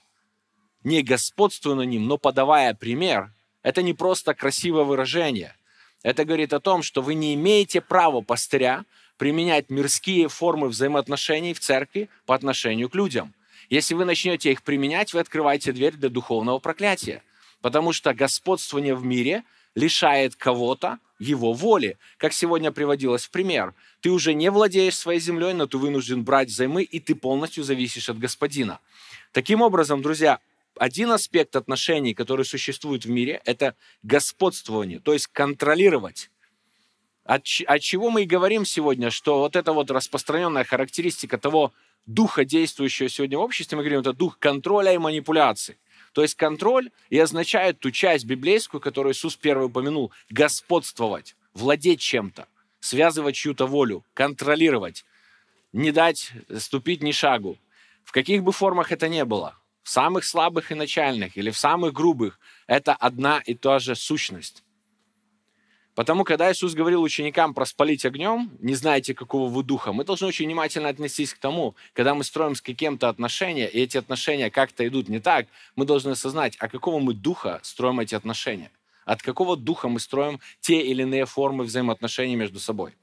не 0.83 1.01
господствуя 1.01 1.75
на 1.75 1.83
ним, 1.83 2.07
но 2.07 2.17
подавая 2.17 2.73
пример, 2.73 3.31
это 3.61 3.81
не 3.81 3.93
просто 3.93 4.33
красивое 4.33 4.83
выражение. 4.83 5.55
Это 6.01 6.25
говорит 6.25 6.51
о 6.51 6.59
том, 6.59 6.83
что 6.83 7.01
вы 7.01 7.13
не 7.13 7.33
имеете 7.33 7.79
права 7.79 8.21
пастыря 8.21 8.83
применять 9.17 9.69
мирские 9.69 10.27
формы 10.27 10.67
взаимоотношений 10.67 11.53
в 11.53 11.59
церкви 11.59 12.09
по 12.25 12.35
отношению 12.35 12.89
к 12.89 12.95
людям. 12.95 13.33
Если 13.69 13.93
вы 13.93 14.05
начнете 14.05 14.51
их 14.51 14.63
применять, 14.63 15.13
вы 15.13 15.19
открываете 15.19 15.71
дверь 15.71 15.95
для 15.95 16.09
духовного 16.09 16.59
проклятия. 16.59 17.23
Потому 17.61 17.93
что 17.93 18.13
господствование 18.13 18.95
в 18.95 19.05
мире 19.05 19.43
лишает 19.75 20.35
кого-то 20.35 20.99
его 21.19 21.53
воли. 21.53 21.97
Как 22.17 22.33
сегодня 22.33 22.71
приводилось 22.71 23.25
в 23.25 23.31
пример. 23.31 23.73
Ты 24.01 24.09
уже 24.11 24.33
не 24.33 24.51
владеешь 24.51 24.97
своей 24.97 25.19
землей, 25.19 25.53
но 25.53 25.65
ты 25.65 25.77
вынужден 25.77 26.23
брать 26.23 26.49
займы, 26.49 26.83
и 26.83 26.99
ты 26.99 27.15
полностью 27.15 27.63
зависишь 27.63 28.09
от 28.09 28.19
господина. 28.19 28.79
Таким 29.31 29.61
образом, 29.61 30.01
друзья, 30.01 30.39
один 30.77 31.11
аспект 31.11 31.55
отношений, 31.55 32.13
который 32.13 32.45
существует 32.45 33.05
в 33.05 33.09
мире, 33.09 33.41
это 33.45 33.75
господствование, 34.01 34.99
то 34.99 35.13
есть 35.13 35.27
контролировать 35.27 36.29
от, 37.25 37.45
от 37.67 37.81
чего 37.81 38.09
мы 38.09 38.23
и 38.23 38.25
говорим 38.25 38.65
сегодня, 38.65 39.09
что 39.09 39.39
вот 39.39 39.55
эта 39.55 39.73
вот 39.73 39.91
распространенная 39.91 40.63
характеристика 40.63 41.37
того 41.37 41.73
духа, 42.05 42.43
действующего 42.43 43.09
сегодня 43.09 43.37
в 43.37 43.41
обществе, 43.41 43.77
мы 43.77 43.83
говорим, 43.83 44.01
это 44.01 44.13
дух 44.13 44.37
контроля 44.39 44.93
и 44.93 44.97
манипуляции. 44.97 45.77
То 46.13 46.21
есть 46.21 46.35
контроль 46.35 46.91
и 47.09 47.17
означает 47.17 47.79
ту 47.79 47.91
часть 47.91 48.25
библейскую, 48.25 48.81
которую 48.81 49.13
Иисус 49.13 49.35
первый 49.35 49.67
упомянул, 49.67 50.11
господствовать, 50.29 51.35
владеть 51.53 52.01
чем-то, 52.01 52.47
связывать 52.79 53.35
чью-то 53.35 53.65
волю, 53.65 54.03
контролировать, 54.13 55.05
не 55.71 55.91
дать 55.91 56.31
ступить 56.57 57.01
ни 57.01 57.11
шагу. 57.11 57.57
В 58.03 58.11
каких 58.11 58.43
бы 58.43 58.51
формах 58.51 58.91
это 58.91 59.07
ни 59.07 59.23
было, 59.23 59.55
в 59.81 59.89
самых 59.89 60.25
слабых 60.25 60.71
и 60.71 60.75
начальных 60.75 61.35
или 61.37 61.49
в 61.49 61.57
самых 61.57 61.93
грубых, 61.93 62.39
это 62.67 62.93
одна 62.93 63.39
и 63.39 63.53
та 63.53 63.79
же 63.79 63.95
сущность. 63.95 64.63
Потому, 65.95 66.23
когда 66.23 66.51
Иисус 66.51 66.73
говорил 66.73 67.03
ученикам 67.03 67.53
про 67.53 67.65
спалить 67.65 68.03
огнем, 68.03 68.51
не 68.59 68.73
знаете, 68.73 69.13
какого 69.13 69.47
вы 69.47 69.63
духа, 69.63 69.93
мы 69.93 70.03
должны 70.03 70.27
очень 70.27 70.45
внимательно 70.45 70.89
отнестись 70.89 71.33
к 71.33 71.37
тому, 71.37 71.75
когда 71.93 72.15
мы 72.15 72.23
строим 72.23 72.55
с 72.55 72.61
кем-то 72.61 73.09
отношения, 73.09 73.67
и 73.67 73.79
эти 73.79 73.97
отношения 73.97 74.49
как-то 74.49 74.87
идут 74.87 75.07
не 75.07 75.19
так, 75.19 75.45
мы 75.75 75.85
должны 75.85 76.11
осознать, 76.11 76.55
а 76.59 76.67
какого 76.67 76.99
мы 76.99 77.13
духа 77.13 77.59
строим 77.61 77.99
эти 77.99 78.15
отношения. 78.15 78.71
От 79.05 79.21
какого 79.21 79.55
духа 79.55 79.87
мы 79.87 79.99
строим 79.99 80.39
те 80.61 80.81
или 80.81 81.03
иные 81.03 81.25
формы 81.25 81.63
взаимоотношений 81.63 82.35
между 82.35 82.59
собой. 82.59 82.95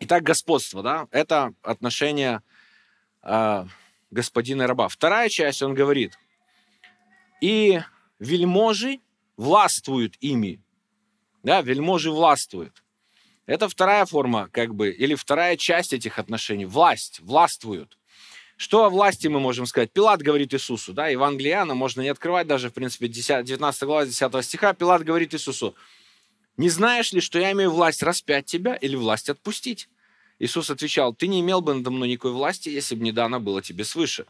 Итак, 0.00 0.22
господство, 0.22 0.82
да, 0.82 1.08
это 1.10 1.54
отношение 1.62 2.42
э, 3.22 3.66
господина 4.10 4.62
и 4.62 4.66
раба. 4.66 4.88
Вторая 4.88 5.28
часть, 5.28 5.62
он 5.62 5.74
говорит, 5.74 6.18
и 7.40 7.80
вельможи 8.18 9.00
властвуют 9.36 10.16
ими, 10.20 10.60
да, 11.42 11.62
вельможи 11.62 12.10
властвуют. 12.10 12.82
Это 13.46 13.68
вторая 13.68 14.06
форма, 14.06 14.48
как 14.52 14.74
бы, 14.74 14.90
или 14.90 15.14
вторая 15.14 15.56
часть 15.56 15.92
этих 15.92 16.18
отношений. 16.18 16.66
Власть, 16.66 17.20
властвуют. 17.20 17.98
Что 18.56 18.84
о 18.84 18.90
власти 18.90 19.26
мы 19.26 19.40
можем 19.40 19.64
сказать? 19.64 19.90
Пилат 19.90 20.20
говорит 20.20 20.52
Иисусу, 20.52 20.92
да, 20.92 21.08
Евангелие 21.08 21.64
можно 21.64 22.02
не 22.02 22.08
открывать 22.08 22.46
даже, 22.46 22.68
в 22.68 22.74
принципе, 22.74 23.08
10, 23.08 23.44
19 23.44 23.82
глава 23.84 24.04
10 24.04 24.44
стиха. 24.44 24.74
Пилат 24.74 25.02
говорит 25.02 25.34
Иисусу, 25.34 25.74
не 26.58 26.68
знаешь 26.68 27.12
ли, 27.12 27.22
что 27.22 27.38
я 27.38 27.52
имею 27.52 27.70
власть 27.70 28.02
распять 28.02 28.44
тебя 28.44 28.74
или 28.74 28.96
власть 28.96 29.30
отпустить? 29.30 29.88
Иисус 30.38 30.68
отвечал, 30.68 31.14
ты 31.14 31.26
не 31.26 31.40
имел 31.40 31.62
бы 31.62 31.72
надо 31.72 31.90
мной 31.90 32.08
никакой 32.08 32.32
власти, 32.32 32.68
если 32.68 32.94
бы 32.94 33.02
не 33.02 33.12
дано 33.12 33.40
было 33.40 33.62
тебе 33.62 33.82
свыше. 33.82 34.26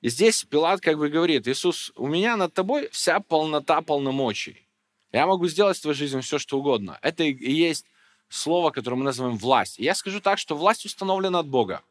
И 0.00 0.08
здесь 0.08 0.44
Пилат 0.44 0.80
как 0.80 0.96
бы 0.96 1.10
говорит, 1.10 1.46
Иисус, 1.46 1.92
у 1.96 2.06
меня 2.06 2.36
над 2.38 2.54
тобой 2.54 2.88
вся 2.92 3.20
полнота 3.20 3.82
полномочий. 3.82 4.66
Я 5.12 5.26
могу 5.26 5.48
сделать 5.48 5.76
в 5.76 5.82
твоей 5.82 5.96
жизни 5.96 6.20
все, 6.20 6.38
что 6.38 6.58
угодно. 6.58 6.98
Это 7.02 7.24
и 7.24 7.52
есть 7.52 7.86
слово, 8.28 8.70
которое 8.70 8.96
мы 8.96 9.04
называем 9.04 9.36
власть. 9.36 9.78
Я 9.78 9.94
скажу 9.94 10.20
так, 10.20 10.38
что 10.38 10.56
власть 10.56 10.84
установлена 10.84 11.40
от 11.40 11.48
Бога. 11.48 11.82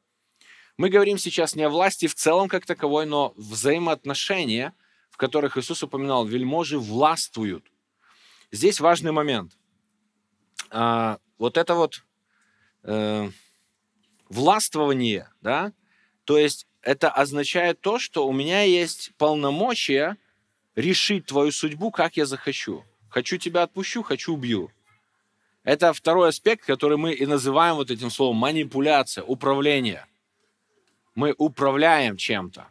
Мы 0.78 0.90
говорим 0.90 1.18
сейчас 1.18 1.56
не 1.56 1.64
о 1.64 1.70
власти 1.70 2.08
в 2.08 2.16
целом 2.16 2.48
как 2.48 2.66
таковой, 2.66 3.06
но 3.06 3.34
взаимоотношения, 3.36 4.74
в 5.10 5.18
которых 5.18 5.58
Иисус 5.58 5.84
упоминал, 5.84 6.26
вельможи 6.26 6.80
властвуют. 6.80 7.66
Здесь 8.52 8.80
важный 8.80 9.12
момент. 9.12 9.58
А, 10.72 11.20
вот 11.38 11.58
это 11.58 11.76
вот 11.76 12.04
э, 12.84 13.30
властвование, 14.30 15.30
да, 15.42 15.74
то 16.24 16.38
есть 16.38 16.66
это 16.82 17.10
означает 17.10 17.82
то, 17.82 18.00
что 18.00 18.26
у 18.28 18.32
меня 18.32 18.62
есть 18.62 19.12
полномочия 19.18 20.16
решить 20.76 21.26
твою 21.26 21.52
судьбу, 21.52 21.92
как 21.92 22.16
я 22.16 22.26
захочу. 22.26 22.86
Хочу 23.10 23.38
тебя 23.38 23.64
отпущу, 23.64 24.04
хочу 24.04 24.34
убью. 24.34 24.72
Это 25.64 25.94
второй 25.94 26.30
аспект, 26.30 26.66
который 26.66 26.98
мы 26.98 27.14
и 27.14 27.26
называем 27.26 27.76
вот 27.76 27.92
этим 27.92 28.10
словом 28.10 28.38
манипуляция, 28.38 29.24
управление 29.24 30.06
мы 31.20 31.36
управляем 31.38 32.16
чем-то. 32.16 32.68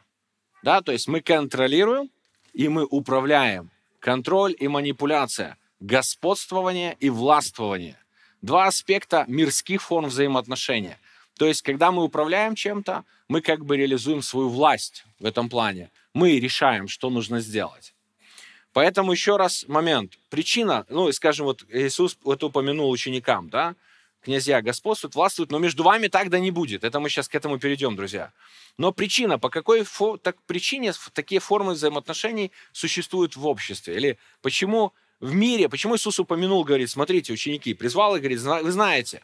Да, 0.62 0.80
то 0.80 0.90
есть 0.90 1.07
мы 1.07 1.21
контролируем 1.21 2.11
и 2.54 2.68
мы 2.68 2.87
управляем. 2.87 3.71
Контроль 4.00 4.57
и 4.59 4.68
манипуляция, 4.68 5.59
господствование 5.80 6.97
и 6.99 7.11
властвование. 7.11 7.99
Два 8.40 8.66
аспекта 8.68 9.25
мирских 9.28 9.83
форм 9.83 10.07
взаимоотношения. 10.07 10.99
То 11.37 11.47
есть, 11.47 11.62
когда 11.62 11.92
мы 11.92 12.02
управляем 12.04 12.54
чем-то, 12.54 13.04
мы 13.28 13.42
как 13.42 13.64
бы 13.64 13.76
реализуем 13.76 14.23
свою 14.23 14.49
власть 14.49 15.04
в 15.21 15.26
этом 15.26 15.49
плане. 15.49 15.90
Мы 16.14 16.40
решаем, 16.40 16.88
что 16.88 17.11
нужно 17.11 17.40
сделать. 17.40 17.95
Поэтому 18.78 19.11
еще 19.11 19.37
раз 19.37 19.64
момент. 19.66 20.20
Причина, 20.30 20.87
ну, 20.88 21.11
скажем, 21.11 21.47
вот 21.47 21.64
Иисус 21.68 22.16
вот 22.23 22.44
упомянул 22.44 22.88
ученикам, 22.92 23.50
да, 23.50 23.75
князья 24.23 24.62
господствуют, 24.62 25.16
властвуют, 25.16 25.50
но 25.50 25.58
между 25.58 25.82
вами 25.82 26.06
так 26.06 26.30
да 26.30 26.38
не 26.38 26.52
будет. 26.52 26.85
Это 26.85 27.00
мы 27.00 27.08
сейчас 27.08 27.26
к 27.26 27.35
этому 27.35 27.58
перейдем, 27.58 27.97
друзья. 27.97 28.32
Но 28.76 28.92
причина, 28.92 29.37
по 29.37 29.50
какой 29.50 29.82
фо, 29.82 30.16
так, 30.16 30.40
причине 30.47 30.92
такие 31.12 31.40
формы 31.40 31.73
взаимоотношений 31.73 32.52
существуют 32.70 33.35
в 33.35 33.49
обществе? 33.49 33.97
Или 33.97 34.16
почему 34.42 34.92
в 35.18 35.35
мире, 35.35 35.68
почему 35.68 35.97
Иисус 35.97 36.20
упомянул, 36.20 36.62
говорит, 36.62 36.88
смотрите, 36.88 37.32
ученики, 37.32 37.75
призвал 37.75 38.14
и 38.14 38.20
говорит, 38.20 38.40
вы 38.40 38.70
знаете, 38.70 39.23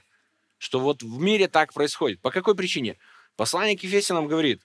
что 0.58 0.80
вот 0.80 1.04
в 1.04 1.20
мире 1.20 1.46
так 1.46 1.72
происходит. 1.72 2.18
По 2.20 2.32
какой 2.32 2.56
причине? 2.56 2.96
Послание 3.36 3.78
к 3.78 3.84
Ефесянам 3.84 4.26
говорит, 4.26 4.62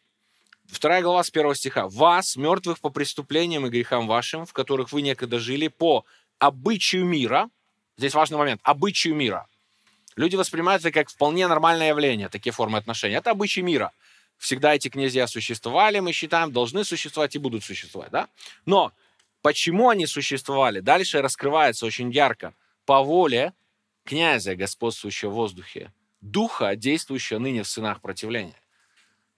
вторая 0.72 1.02
глава 1.02 1.24
с 1.24 1.30
первого 1.30 1.56
стиха, 1.56 1.88
«Вас, 1.88 2.36
мертвых 2.36 2.80
по 2.80 2.90
преступлениям 2.90 3.66
и 3.66 3.70
грехам 3.70 4.08
вашим, 4.08 4.46
в 4.46 4.54
которых 4.54 4.92
вы 4.92 5.02
некогда 5.02 5.40
жили, 5.40 5.68
по 5.68 6.06
обычаю 6.38 7.06
мира», 7.06 7.50
здесь 7.98 8.14
важный 8.14 8.38
момент, 8.38 8.62
обычаю 8.64 9.16
мира– 9.16 9.48
Люди 10.20 10.36
воспринимают 10.36 10.82
это 10.82 10.92
как 10.92 11.10
вполне 11.10 11.48
нормальное 11.48 11.88
явление, 11.88 12.28
такие 12.28 12.52
формы 12.52 12.78
отношений. 12.78 13.16
Это 13.16 13.32
обычай 13.32 13.62
мира. 13.62 13.94
Всегда 14.38 14.76
эти 14.76 14.90
князья 14.90 15.28
существовали, 15.28 16.02
мы 16.02 16.12
считаем, 16.12 16.52
должны 16.52 16.84
существовать 16.84 17.38
и 17.38 17.40
будут 17.40 17.64
существовать. 17.64 18.12
Да? 18.12 18.28
Но 18.66 18.92
почему 19.42 19.88
они 19.88 20.06
существовали, 20.08 20.82
дальше 20.82 21.22
раскрывается 21.22 21.86
очень 21.86 22.12
ярко. 22.12 22.54
По 22.86 23.02
воле 23.02 23.54
князя, 24.04 24.58
господствующего 24.58 25.30
в 25.30 25.36
воздухе, 25.36 25.94
духа, 26.20 26.76
действующего 26.76 27.40
ныне 27.40 27.64
в 27.64 27.70
сынах 27.70 28.02
противления. 28.02 28.60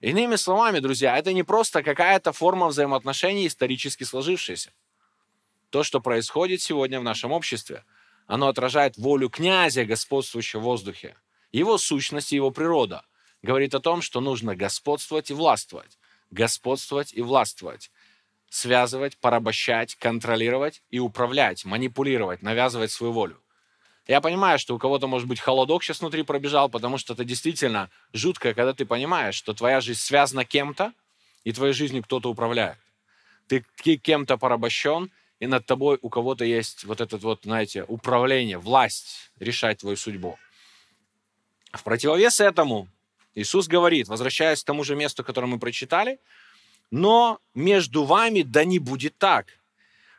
Иными 0.02 0.36
словами, 0.36 0.80
друзья, 0.80 1.16
это 1.16 1.32
не 1.32 1.42
просто 1.42 1.82
какая-то 1.82 2.32
форма 2.32 2.66
взаимоотношений, 2.66 3.46
исторически 3.46 4.04
сложившаяся. 4.04 4.72
То, 5.70 5.82
что 5.82 6.00
происходит 6.00 6.60
сегодня 6.60 7.00
в 7.00 7.04
нашем 7.04 7.32
обществе– 7.32 7.84
оно 8.32 8.48
отражает 8.48 8.96
волю 8.96 9.28
князя, 9.28 9.84
господствующего 9.84 10.60
в 10.60 10.64
воздухе. 10.64 11.16
Его 11.50 11.76
сущность 11.76 12.32
и 12.32 12.36
его 12.36 12.50
природа 12.50 13.04
говорит 13.42 13.74
о 13.74 13.80
том, 13.80 14.00
что 14.00 14.22
нужно 14.22 14.56
господствовать 14.56 15.30
и 15.30 15.34
властвовать. 15.34 15.98
Господствовать 16.30 17.12
и 17.12 17.20
властвовать. 17.20 17.90
Связывать, 18.48 19.18
порабощать, 19.18 19.96
контролировать 19.96 20.82
и 20.88 20.98
управлять, 20.98 21.66
манипулировать, 21.66 22.40
навязывать 22.40 22.90
свою 22.90 23.12
волю. 23.12 23.41
Я 24.12 24.20
понимаю, 24.20 24.58
что 24.58 24.74
у 24.74 24.78
кого-то, 24.78 25.06
может 25.06 25.26
быть, 25.26 25.40
холодок 25.40 25.82
сейчас 25.82 26.00
внутри 26.00 26.22
пробежал, 26.22 26.68
потому 26.68 26.98
что 26.98 27.14
это 27.14 27.24
действительно 27.24 27.88
жутко, 28.12 28.52
когда 28.52 28.74
ты 28.74 28.84
понимаешь, 28.84 29.34
что 29.34 29.54
твоя 29.54 29.80
жизнь 29.80 30.00
связана 30.00 30.44
кем-то, 30.44 30.92
и 31.44 31.52
твоей 31.54 31.72
жизнью 31.72 32.02
кто-то 32.02 32.28
управляет. 32.28 32.76
Ты 33.46 33.64
кем-то 33.96 34.36
порабощен, 34.36 35.10
и 35.40 35.46
над 35.46 35.64
тобой 35.64 35.98
у 36.02 36.10
кого-то 36.10 36.44
есть 36.44 36.84
вот 36.84 37.00
это 37.00 37.16
вот, 37.16 37.44
знаете, 37.44 37.84
управление, 37.88 38.58
власть 38.58 39.30
решать 39.40 39.78
твою 39.78 39.96
судьбу. 39.96 40.38
В 41.72 41.82
противовес 41.82 42.38
этому 42.40 42.88
Иисус 43.34 43.66
говорит, 43.66 44.08
возвращаясь 44.08 44.62
к 44.62 44.66
тому 44.66 44.84
же 44.84 44.94
месту, 44.94 45.24
которое 45.24 45.46
мы 45.46 45.58
прочитали, 45.58 46.20
но 46.90 47.38
между 47.54 48.04
вами 48.04 48.42
да 48.42 48.64
не 48.64 48.78
будет 48.78 49.16
так. 49.16 49.46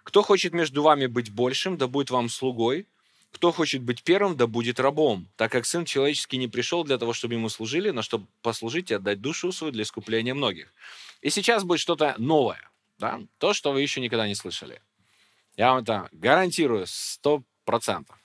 Кто 0.04 0.24
хочет 0.24 0.52
между 0.52 0.82
вами 0.82 1.06
быть 1.06 1.32
большим, 1.32 1.78
да 1.78 1.88
будет 1.88 2.10
вам 2.10 2.28
слугой. 2.28 2.88
Кто 3.34 3.52
хочет 3.52 3.82
быть 3.82 4.04
первым, 4.04 4.38
да 4.38 4.46
будет 4.46 4.80
рабом, 4.80 5.28
так 5.36 5.52
как 5.52 5.66
Сын 5.66 5.86
Человеческий 5.86 6.38
не 6.38 6.48
пришел 6.48 6.84
для 6.84 7.00
того, 7.00 7.14
чтобы 7.14 7.34
ему 7.34 7.50
служили, 7.50 7.90
но 7.90 8.04
чтобы 8.04 8.28
послужить 8.44 8.92
и 8.92 8.94
отдать 8.94 9.22
душу 9.22 9.52
свою 9.52 9.74
для 9.74 9.84
искупления 9.84 10.36
многих. 10.36 10.72
И 11.22 11.32
сейчас 11.32 11.64
будет 11.64 11.80
что-то 11.80 12.14
новое, 12.20 12.70
да? 13.00 13.22
то, 13.40 13.54
что 13.54 13.74
вы 13.74 13.82
еще 13.82 14.02
никогда 14.02 14.28
не 14.28 14.36
слышали. 14.36 14.82
Я 15.58 15.72
вам 15.72 15.82
это 15.82 16.10
гарантирую, 16.12 16.86
сто 16.88 17.44
процентов. 17.66 18.16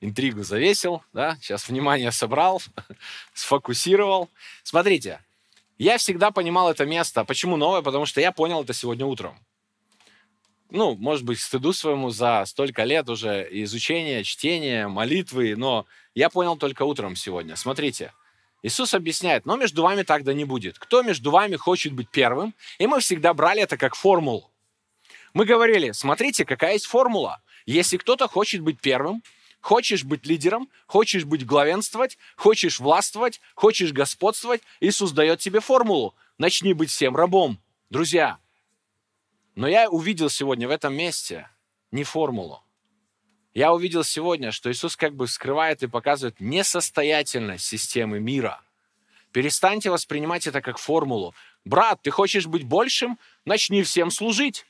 Интригу 0.00 0.42
завесил, 0.42 1.02
да, 1.12 1.38
сейчас 1.40 1.68
внимание 1.68 2.10
собрал, 2.10 2.60
сфокусировал. 3.34 4.28
Смотрите, 4.64 5.20
я 5.78 5.96
всегда 5.96 6.32
понимал 6.32 6.70
это 6.70 6.84
место. 6.86 7.24
Почему 7.24 7.56
новое? 7.56 7.82
Потому 7.82 8.04
что 8.04 8.20
я 8.20 8.32
понял 8.32 8.62
это 8.62 8.72
сегодня 8.72 9.06
утром. 9.06 9.38
Ну, 10.70 10.96
может 10.96 11.24
быть, 11.24 11.40
стыду 11.40 11.72
своему 11.72 12.10
за 12.10 12.44
столько 12.44 12.84
лет 12.84 13.08
уже 13.08 13.48
изучения, 13.50 14.22
чтения, 14.22 14.86
молитвы, 14.86 15.56
но 15.56 15.86
я 16.14 16.28
понял 16.28 16.56
только 16.56 16.82
утром 16.82 17.16
сегодня. 17.16 17.56
Смотрите, 17.56 18.12
Иисус 18.62 18.92
объясняет, 18.92 19.46
но 19.46 19.56
между 19.56 19.82
вами 19.82 20.02
тогда 20.02 20.34
не 20.34 20.44
будет. 20.44 20.78
Кто 20.78 21.02
между 21.02 21.30
вами 21.30 21.56
хочет 21.56 21.92
быть 21.92 22.10
первым? 22.10 22.54
И 22.78 22.86
мы 22.86 23.00
всегда 23.00 23.32
брали 23.32 23.62
это 23.62 23.78
как 23.78 23.94
формулу. 23.94 24.50
Мы 25.32 25.46
говорили, 25.46 25.92
смотрите, 25.92 26.44
какая 26.44 26.74
есть 26.74 26.86
формула. 26.86 27.40
Если 27.64 27.96
кто-то 27.96 28.28
хочет 28.28 28.60
быть 28.60 28.80
первым, 28.80 29.22
хочешь 29.60 30.04
быть 30.04 30.26
лидером, 30.26 30.68
хочешь 30.86 31.24
быть 31.24 31.46
главенствовать, 31.46 32.18
хочешь 32.36 32.78
властвовать, 32.80 33.40
хочешь 33.54 33.92
господствовать, 33.92 34.62
Иисус 34.80 35.12
дает 35.12 35.38
тебе 35.40 35.60
формулу. 35.60 36.14
Начни 36.36 36.74
быть 36.74 36.90
всем 36.90 37.16
рабом. 37.16 37.58
Друзья, 37.90 38.38
но 39.58 39.66
я 39.66 39.90
увидел 39.90 40.30
сегодня 40.30 40.68
в 40.68 40.70
этом 40.70 40.94
месте 40.94 41.50
не 41.90 42.04
формулу. 42.04 42.62
Я 43.54 43.72
увидел 43.72 44.04
сегодня, 44.04 44.52
что 44.52 44.70
Иисус 44.70 44.94
как 44.94 45.16
бы 45.16 45.26
скрывает 45.26 45.82
и 45.82 45.88
показывает 45.88 46.38
несостоятельность 46.38 47.64
системы 47.64 48.20
мира. 48.20 48.60
Перестаньте 49.32 49.90
воспринимать 49.90 50.46
это 50.46 50.62
как 50.62 50.78
формулу. 50.78 51.34
Брат, 51.64 52.00
ты 52.02 52.12
хочешь 52.12 52.46
быть 52.46 52.62
большим? 52.62 53.18
Начни 53.44 53.82
всем 53.82 54.12
служить. 54.12 54.64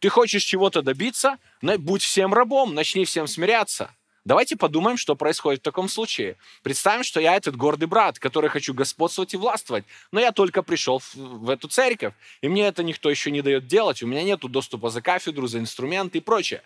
Ты 0.00 0.08
хочешь 0.08 0.42
чего-то 0.42 0.82
добиться? 0.82 1.38
Будь 1.62 2.02
всем 2.02 2.34
рабом, 2.34 2.74
начни 2.74 3.04
всем 3.04 3.28
смиряться. 3.28 3.94
Давайте 4.24 4.56
подумаем, 4.56 4.96
что 4.96 5.16
происходит 5.16 5.60
в 5.60 5.64
таком 5.64 5.86
случае. 5.88 6.38
Представим, 6.62 7.04
что 7.04 7.20
я 7.20 7.36
этот 7.36 7.56
гордый 7.56 7.86
брат, 7.86 8.18
который 8.18 8.48
хочу 8.48 8.72
господствовать 8.72 9.34
и 9.34 9.36
властвовать, 9.36 9.84
но 10.12 10.20
я 10.20 10.32
только 10.32 10.62
пришел 10.62 10.98
в, 10.98 11.14
в 11.14 11.50
эту 11.50 11.68
церковь, 11.68 12.14
и 12.40 12.48
мне 12.48 12.66
это 12.66 12.82
никто 12.82 13.10
еще 13.10 13.30
не 13.30 13.42
дает 13.42 13.66
делать, 13.66 14.02
у 14.02 14.06
меня 14.06 14.22
нет 14.22 14.40
доступа 14.40 14.88
за 14.88 15.02
кафедру, 15.02 15.46
за 15.46 15.58
инструменты 15.58 16.18
и 16.18 16.20
прочее. 16.22 16.62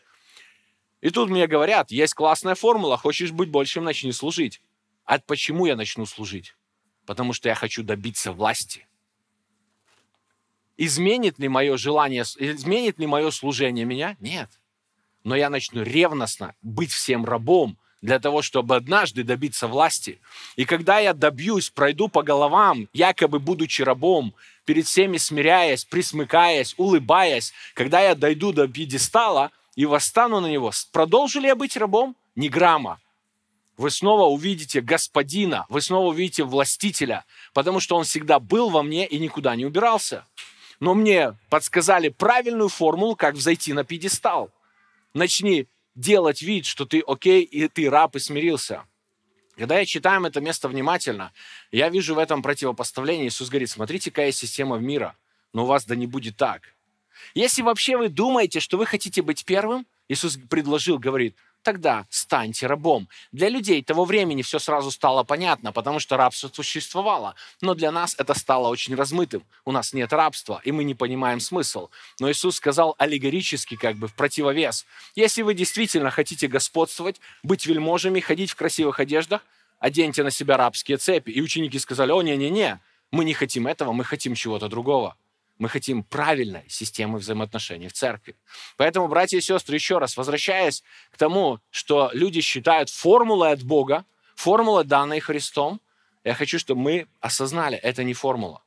И 1.01 1.11
тут 1.11 1.31
мне 1.31 1.49
говорят, 1.49 1.91
есть 1.91 2.15
классная 2.15 2.55
формула, 2.55 2.97
хочешь 2.97 3.33
быть 3.33 3.49
большим, 3.49 3.85
начни 3.85 4.13
служить. 4.13 4.61
А 5.05 5.19
почему 5.19 5.67
я 5.67 5.75
начну 5.75 6.07
служить? 6.07 6.55
Потому 7.07 7.33
что 7.33 7.49
я 7.49 7.57
хочу 7.57 7.83
добиться 7.83 8.31
власти. 8.33 8.87
Изменит 10.77 11.41
ли 11.41 11.49
мое 11.49 11.77
желание, 11.77 12.23
изменит 12.23 13.01
ли 13.01 13.07
мое 13.07 13.33
служение 13.33 13.85
меня? 13.85 14.17
Нет. 14.21 14.49
Но 15.29 15.37
я 15.37 15.51
начну 15.51 15.83
ревностно 15.83 16.55
быть 16.63 16.91
всем 16.91 17.27
рабом, 17.27 17.77
для 18.01 18.19
того, 18.19 18.41
чтобы 18.41 18.77
однажды 18.77 19.25
добиться 19.25 19.67
власти. 19.67 20.21
И 20.57 20.65
когда 20.65 21.01
я 21.01 21.13
добьюсь, 21.13 21.69
пройду 21.69 22.09
по 22.09 22.23
головам, 22.23 22.89
якобы 22.95 23.39
будучи 23.39 23.83
рабом, 23.83 24.33
перед 24.65 24.87
всеми 24.87 25.19
смиряясь, 25.19 25.85
присмыкаясь, 25.85 26.75
улыбаясь, 26.79 27.53
когда 27.75 28.01
я 28.01 28.15
дойду 28.15 28.55
до 28.55 28.69
пьедестала 28.69 29.51
и 29.77 29.85
восстану 29.85 30.41
на 30.41 30.47
него, 30.47 30.73
продолжу 30.93 31.41
ли 31.41 31.49
я 31.49 31.55
быть 31.55 31.77
рабом? 31.77 32.17
Ни 32.35 32.49
грамма. 32.49 32.99
Вы 33.77 33.91
снова 33.91 34.31
увидите 34.31 34.81
господина, 34.81 35.67
вы 35.69 35.83
снова 35.83 36.09
увидите 36.09 36.43
властителя, 36.43 37.27
потому 37.53 37.81
что 37.81 37.97
он 37.97 38.05
всегда 38.05 38.39
был 38.39 38.71
во 38.71 38.83
мне 38.83 39.07
и 39.07 39.19
никуда 39.19 39.57
не 39.57 39.67
убирался. 39.67 40.25
Но 40.81 40.95
мне 40.95 41.37
подсказали 41.51 42.09
правильную 42.09 42.71
формулу, 42.71 43.15
как 43.15 43.35
взойти 43.35 43.75
на 43.75 43.85
пьедестал. 43.85 44.51
Начни 45.19 45.67
делать 45.97 46.43
вид, 46.43 46.65
что 46.65 46.85
ты 46.85 47.03
окей, 47.05 47.43
и 47.43 47.67
ты 47.67 47.91
раб 47.91 48.15
и 48.15 48.21
смирился. 48.21 48.85
Когда 49.57 49.77
я 49.81 49.85
читаем 49.85 50.27
это 50.27 50.41
место 50.41 50.69
внимательно, 50.69 51.33
я 51.73 51.89
вижу 51.89 52.15
в 52.15 52.19
этом 52.19 52.41
противопоставление. 52.41 53.27
Иисус 53.27 53.49
говорит, 53.49 53.69
смотрите, 53.69 54.13
какая 54.13 54.31
система 54.31 54.79
мира, 54.79 55.17
но 55.53 55.65
у 55.65 55.67
вас 55.67 55.87
да 55.87 55.97
не 55.97 56.07
будет 56.07 56.37
так. 56.37 56.63
Если 57.35 57.63
вообще 57.63 57.97
вы 57.97 58.11
думаете, 58.11 58.61
что 58.61 58.79
вы 58.79 58.87
хотите 58.87 59.21
быть 59.23 59.45
первым, 59.45 59.89
Иисус 60.07 60.39
предложил, 60.49 61.01
говорит, 61.01 61.37
тогда 61.63 62.07
станьте 62.11 62.67
рабом. 62.67 63.09
Для 63.33 63.49
людей 63.49 63.83
того 63.83 64.05
времени 64.05 64.43
все 64.43 64.59
сразу 64.59 64.91
стало 64.91 65.25
понятно, 65.25 65.73
потому 65.73 66.01
что 66.01 66.17
рабство 66.17 66.49
существовало. 66.49 67.35
Но 67.61 67.75
для 67.75 67.91
нас 67.91 68.15
это 68.19 68.35
стало 68.35 68.69
очень 68.69 68.95
размытым. 68.95 69.45
У 69.65 69.73
нас 69.73 69.93
нет 69.93 70.13
рабства, 70.13 70.61
и 70.65 70.73
мы 70.73 70.85
не 70.85 70.95
понимаем 70.95 71.41
смысл. 71.41 71.89
Но 72.21 72.31
Иисус 72.31 72.57
сказал 72.57 72.95
аллегорически, 72.99 73.77
как 73.77 73.97
бы 73.97 74.09
в 74.09 74.15
противовес. 74.15 74.87
Если 75.15 75.43
вы 75.43 75.55
действительно 75.55 76.11
хотите 76.11 76.49
господствовать, 76.49 77.21
быть 77.43 77.67
вельможами, 77.67 78.21
ходить 78.21 78.51
в 78.51 78.57
красивых 78.57 79.01
одеждах, 79.01 79.43
оденьте 79.79 80.23
на 80.23 80.31
себя 80.31 80.57
рабские 80.57 80.97
цепи. 80.97 81.31
И 81.31 81.41
ученики 81.41 81.79
сказали, 81.79 82.13
о, 82.13 82.23
не-не-не, 82.23 82.81
мы 83.11 83.25
не 83.25 83.35
хотим 83.35 83.67
этого, 83.67 83.93
мы 83.93 84.05
хотим 84.05 84.35
чего-то 84.35 84.69
другого. 84.69 85.17
Мы 85.59 85.69
хотим 85.69 86.05
правильной 86.05 86.65
системы 86.69 87.19
взаимоотношений 87.19 87.89
в 87.89 87.93
церкви. 87.93 88.37
Поэтому, 88.77 89.09
братья 89.09 89.39
и 89.39 89.41
сестры, 89.41 89.75
еще 89.75 89.99
раз, 89.99 90.17
возвращаясь 90.17 90.83
к 91.11 91.17
тому, 91.17 91.59
что 91.71 92.11
люди 92.13 92.41
считают 92.41 92.91
формулой 92.91 93.53
от 93.53 93.63
Бога, 93.63 94.05
формула, 94.37 94.85
данной 94.85 95.21
Христом, 95.21 95.81
я 96.25 96.35
хочу, 96.35 96.59
чтобы 96.59 96.81
мы 96.81 97.07
осознали, 97.21 97.77
это 97.77 98.05
не 98.05 98.15
формула. 98.15 98.63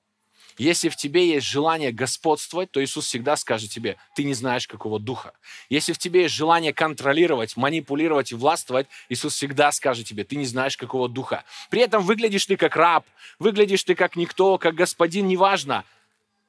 Если 0.58 0.90
в 0.90 0.96
тебе 0.96 1.28
есть 1.28 1.48
желание 1.48 1.92
господствовать, 1.92 2.72
то 2.72 2.84
Иисус 2.84 3.06
всегда 3.06 3.36
скажет 3.36 3.70
тебе, 3.70 3.98
ты 4.16 4.24
не 4.24 4.34
знаешь, 4.34 4.68
какого 4.68 5.00
духа. 5.00 5.34
Если 5.70 5.94
в 5.94 5.98
тебе 5.98 6.24
есть 6.24 6.36
желание 6.36 6.74
контролировать, 6.74 7.56
манипулировать 7.56 8.32
и 8.32 8.36
властвовать, 8.36 8.88
Иисус 9.10 9.34
всегда 9.34 9.72
скажет 9.72 10.08
тебе, 10.08 10.24
ты 10.24 10.36
не 10.36 10.46
знаешь, 10.46 10.78
какого 10.78 11.08
духа. 11.08 11.46
При 11.70 11.82
этом 11.82 12.04
выглядишь 12.04 12.46
ты 12.46 12.58
как 12.58 12.76
раб, 12.76 13.06
выглядишь 13.40 13.84
ты 13.84 13.96
как 13.96 14.16
никто, 14.16 14.58
как 14.58 14.76
господин, 14.76 15.28
неважно. 15.28 15.86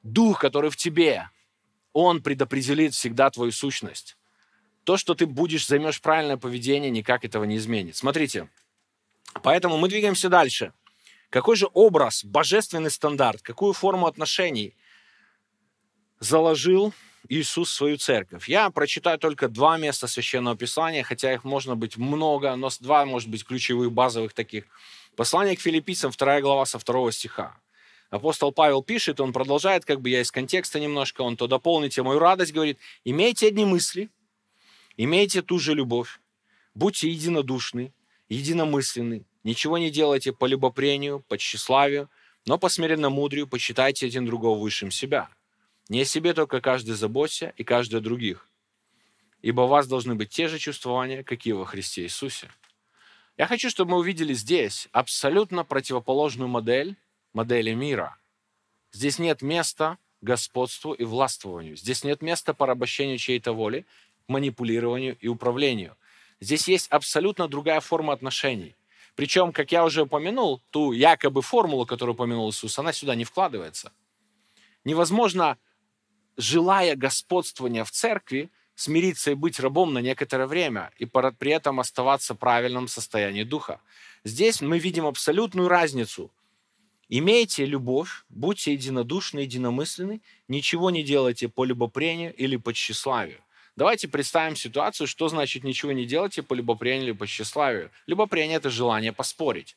Дух, 0.03 0.39
который 0.39 0.69
в 0.69 0.75
тебе, 0.75 1.29
он 1.93 2.21
предопределит 2.21 2.93
всегда 2.93 3.29
твою 3.29 3.51
сущность. 3.53 4.17
То, 4.83 4.97
что 4.97 5.15
ты 5.15 5.25
будешь, 5.25 5.65
займешь 5.65 6.01
правильное 6.01 6.35
поведение, 6.35 6.91
никак 6.91 7.23
этого 7.23 7.45
не 7.45 7.55
изменит. 7.55 7.95
Смотрите, 7.95 8.49
поэтому 9.41 9.77
мы 9.77 9.87
двигаемся 9.87 10.27
дальше. 10.27 10.73
Какой 11.29 11.55
же 11.55 11.69
образ, 11.73 12.25
божественный 12.25 12.91
стандарт, 12.91 13.41
какую 13.41 13.73
форму 13.73 14.05
отношений 14.07 14.75
заложил 16.19 16.93
Иисус 17.29 17.69
в 17.71 17.73
свою 17.73 17.97
церковь? 17.97 18.49
Я 18.49 18.69
прочитаю 18.71 19.17
только 19.17 19.47
два 19.47 19.77
места 19.77 20.07
Священного 20.07 20.57
Писания, 20.57 21.03
хотя 21.03 21.33
их 21.33 21.45
можно 21.45 21.75
быть 21.75 21.95
много, 21.95 22.55
но 22.57 22.69
два, 22.81 23.05
может 23.05 23.29
быть, 23.29 23.45
ключевых, 23.45 23.93
базовых 23.93 24.33
таких. 24.33 24.65
Послание 25.15 25.55
к 25.55 25.61
филиппийцам, 25.61 26.11
2 26.11 26.41
глава, 26.41 26.65
со 26.65 26.77
2 26.77 27.11
стиха 27.11 27.55
апостол 28.13 28.51
Павел 28.51 28.83
пишет, 28.83 29.19
он 29.19 29.33
продолжает, 29.33 29.85
как 29.85 29.99
бы 29.99 30.09
я 30.09 30.21
из 30.21 30.31
контекста 30.31 30.79
немножко, 30.79 31.21
он 31.21 31.35
то 31.35 31.47
дополните 31.47 32.03
мою 32.03 32.19
радость, 32.19 32.53
говорит, 32.53 32.77
имейте 33.03 33.47
одни 33.47 33.65
мысли, 33.65 34.11
имейте 34.97 35.41
ту 35.41 35.57
же 35.57 35.73
любовь, 35.73 36.19
будьте 36.75 37.09
единодушны, 37.09 37.91
единомысленны, 38.29 39.25
ничего 39.43 39.79
не 39.79 39.89
делайте 39.89 40.31
по 40.31 40.45
любопрению, 40.45 41.25
по 41.27 41.39
тщеславию, 41.39 42.07
но 42.45 42.59
по 42.59 42.69
смиренно-мудрию 42.69 43.47
почитайте 43.47 44.05
один 44.05 44.27
другого 44.27 44.59
высшим 44.59 44.91
себя. 44.91 45.29
Не 45.89 46.01
о 46.01 46.05
себе 46.05 46.35
только 46.35 46.61
каждый 46.61 46.93
заботься 46.93 47.53
и 47.57 47.63
каждый 47.63 47.95
о 47.95 48.01
других. 48.01 48.47
Ибо 49.41 49.61
у 49.61 49.67
вас 49.67 49.87
должны 49.87 50.13
быть 50.13 50.29
те 50.29 50.47
же 50.47 50.59
чувствования, 50.59 51.23
какие 51.23 51.53
во 51.53 51.65
Христе 51.65 52.03
Иисусе. 52.03 52.51
Я 53.37 53.47
хочу, 53.47 53.71
чтобы 53.71 53.91
мы 53.91 53.97
увидели 53.97 54.35
здесь 54.35 54.87
абсолютно 54.91 55.65
противоположную 55.65 56.47
модель 56.47 56.95
модели 57.33 57.73
мира. 57.73 58.17
Здесь 58.91 59.19
нет 59.19 59.41
места 59.41 59.97
господству 60.21 60.93
и 60.93 61.03
властвованию. 61.03 61.75
Здесь 61.75 62.03
нет 62.03 62.21
места 62.21 62.53
порабощению 62.53 63.17
чьей-то 63.17 63.51
воли, 63.53 63.85
манипулированию 64.27 65.17
и 65.19 65.27
управлению. 65.27 65.97
Здесь 66.39 66.67
есть 66.67 66.87
абсолютно 66.89 67.47
другая 67.47 67.81
форма 67.81 68.13
отношений. 68.13 68.75
Причем, 69.15 69.51
как 69.51 69.71
я 69.71 69.83
уже 69.83 70.03
упомянул, 70.03 70.61
ту 70.71 70.91
якобы 70.91 71.41
формулу, 71.41 71.85
которую 71.85 72.15
упомянул 72.15 72.49
Иисус, 72.49 72.79
она 72.79 72.93
сюда 72.93 73.15
не 73.15 73.25
вкладывается. 73.25 73.91
Невозможно, 74.85 75.57
желая 76.37 76.95
господствования 76.95 77.83
в 77.83 77.91
церкви, 77.91 78.49
смириться 78.75 79.31
и 79.31 79.35
быть 79.35 79.59
рабом 79.59 79.93
на 79.93 79.99
некоторое 79.99 80.47
время, 80.47 80.91
и 80.97 81.05
при 81.05 81.51
этом 81.51 81.79
оставаться 81.79 82.33
в 82.33 82.37
правильном 82.37 82.87
состоянии 82.87 83.43
духа. 83.43 83.81
Здесь 84.23 84.61
мы 84.61 84.79
видим 84.79 85.05
абсолютную 85.05 85.67
разницу– 85.67 86.31
Имейте 87.09 87.65
любовь, 87.65 88.25
будьте 88.29 88.73
единодушны, 88.73 89.39
единомысленны, 89.39 90.21
ничего 90.47 90.89
не 90.89 91.03
делайте 91.03 91.49
по 91.49 91.65
любопрению 91.65 92.33
или 92.33 92.55
по 92.55 92.73
тщеславию. 92.73 93.39
Давайте 93.75 94.07
представим 94.07 94.55
ситуацию, 94.55 95.07
что 95.07 95.27
значит 95.27 95.63
ничего 95.63 95.91
не 95.91 96.05
делайте 96.05 96.43
по 96.43 96.53
любопрению 96.53 97.09
или 97.09 97.11
по 97.17 97.27
тщеславию. 97.27 97.89
Любопрение– 98.05 98.57
это 98.57 98.69
желание 98.69 99.11
поспорить. 99.11 99.75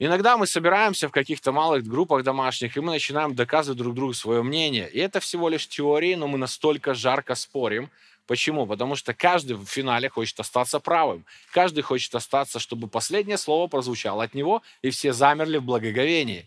Иногда 0.00 0.36
мы 0.36 0.46
собираемся 0.46 1.08
в 1.08 1.12
каких-то 1.12 1.52
малых 1.52 1.84
группах 1.84 2.22
домашних, 2.22 2.76
и 2.76 2.80
мы 2.80 2.92
начинаем 2.92 3.34
доказывать 3.34 3.78
друг 3.78 3.94
другу 3.94 4.14
свое 4.14 4.42
мнение. 4.42 4.88
И 4.88 4.98
это 4.98 5.18
всего 5.20 5.48
лишь 5.48 5.68
теории, 5.68 6.14
но 6.14 6.28
мы 6.28 6.38
настолько 6.38 6.94
жарко 6.94 7.34
спорим, 7.34 7.90
Почему? 8.28 8.66
Потому 8.66 8.94
что 8.94 9.14
каждый 9.14 9.56
в 9.56 9.64
финале 9.64 10.10
хочет 10.10 10.38
остаться 10.38 10.80
правым. 10.80 11.24
Каждый 11.50 11.80
хочет 11.80 12.14
остаться, 12.14 12.58
чтобы 12.58 12.86
последнее 12.86 13.38
слово 13.38 13.68
прозвучало 13.68 14.22
от 14.22 14.34
него, 14.34 14.62
и 14.82 14.90
все 14.90 15.14
замерли 15.14 15.56
в 15.56 15.64
благоговении. 15.64 16.46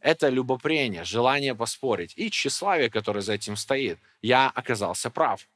Это 0.00 0.28
любопрение, 0.28 1.02
желание 1.02 1.56
поспорить 1.56 2.12
и 2.16 2.30
тщеславие, 2.30 2.90
которое 2.90 3.22
за 3.22 3.32
этим 3.32 3.56
стоит. 3.56 3.98
Я 4.22 4.50
оказался 4.50 5.10
прав. 5.10 5.48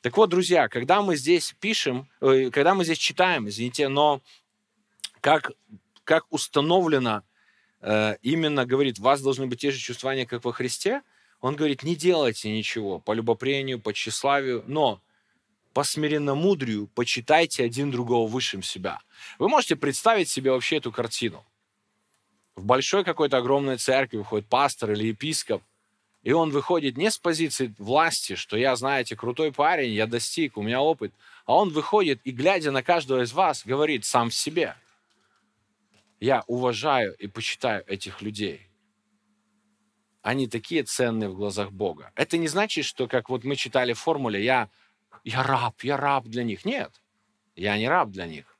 Так 0.00 0.16
вот, 0.16 0.30
друзья, 0.30 0.68
когда 0.68 1.02
мы 1.02 1.16
здесь 1.16 1.54
пишем, 1.60 2.08
э, 2.22 2.48
когда 2.50 2.74
мы 2.74 2.84
здесь 2.84 2.98
читаем, 2.98 3.50
извините, 3.50 3.88
но 3.88 4.22
как, 5.20 5.52
как 6.04 6.24
установлено, 6.30 7.24
э, 7.82 8.16
именно 8.22 8.64
говорит, 8.64 8.98
у 8.98 9.02
вас 9.02 9.20
должны 9.20 9.46
быть 9.48 9.60
те 9.60 9.70
же 9.70 9.78
чувствования, 9.78 10.24
как 10.24 10.44
во 10.44 10.52
Христе– 10.54 11.02
он 11.46 11.54
говорит, 11.54 11.84
не 11.84 11.94
делайте 11.94 12.50
ничего 12.50 12.98
по 12.98 13.12
любопрению, 13.12 13.80
по 13.80 13.92
тщеславию, 13.92 14.64
но 14.66 15.00
по 15.74 15.84
смиренно-мудрию 15.84 16.88
почитайте 16.88 17.62
один 17.62 17.92
другого 17.92 18.28
высшим 18.28 18.64
себя. 18.64 18.98
Вы 19.38 19.48
можете 19.48 19.76
представить 19.76 20.28
себе 20.28 20.50
вообще 20.50 20.78
эту 20.78 20.90
картину. 20.90 21.44
В 22.56 22.64
большой 22.64 23.04
какой-то 23.04 23.36
огромной 23.36 23.76
церкви 23.76 24.16
выходит 24.16 24.48
пастор 24.48 24.90
или 24.90 25.06
епископ, 25.06 25.62
и 26.24 26.32
он 26.32 26.50
выходит 26.50 26.96
не 26.96 27.12
с 27.12 27.16
позиции 27.16 27.72
власти, 27.78 28.34
что 28.34 28.56
я, 28.56 28.74
знаете, 28.74 29.14
крутой 29.14 29.52
парень, 29.52 29.92
я 29.92 30.08
достиг, 30.08 30.56
у 30.56 30.62
меня 30.62 30.80
опыт, 30.80 31.12
а 31.44 31.54
он 31.54 31.68
выходит 31.68 32.20
и, 32.24 32.32
глядя 32.32 32.72
на 32.72 32.82
каждого 32.82 33.22
из 33.22 33.32
вас, 33.32 33.64
говорит 33.64 34.04
сам 34.04 34.30
в 34.30 34.34
себе, 34.34 34.74
я 36.18 36.42
уважаю 36.48 37.14
и 37.18 37.28
почитаю 37.28 37.84
этих 37.86 38.20
людей 38.20 38.65
они 40.26 40.48
такие 40.48 40.82
ценные 40.82 41.28
в 41.28 41.36
глазах 41.36 41.70
Бога. 41.70 42.10
Это 42.16 42.36
не 42.36 42.48
значит, 42.48 42.84
что, 42.84 43.06
как 43.06 43.30
вот 43.30 43.44
мы 43.44 43.54
читали 43.54 43.92
в 43.92 44.00
формуле, 44.00 44.44
я, 44.44 44.68
я 45.22 45.44
раб, 45.44 45.84
я 45.84 45.96
раб 45.96 46.26
для 46.26 46.42
них. 46.42 46.64
Нет, 46.64 47.00
я 47.54 47.78
не 47.78 47.88
раб 47.88 48.10
для 48.10 48.26
них. 48.26 48.58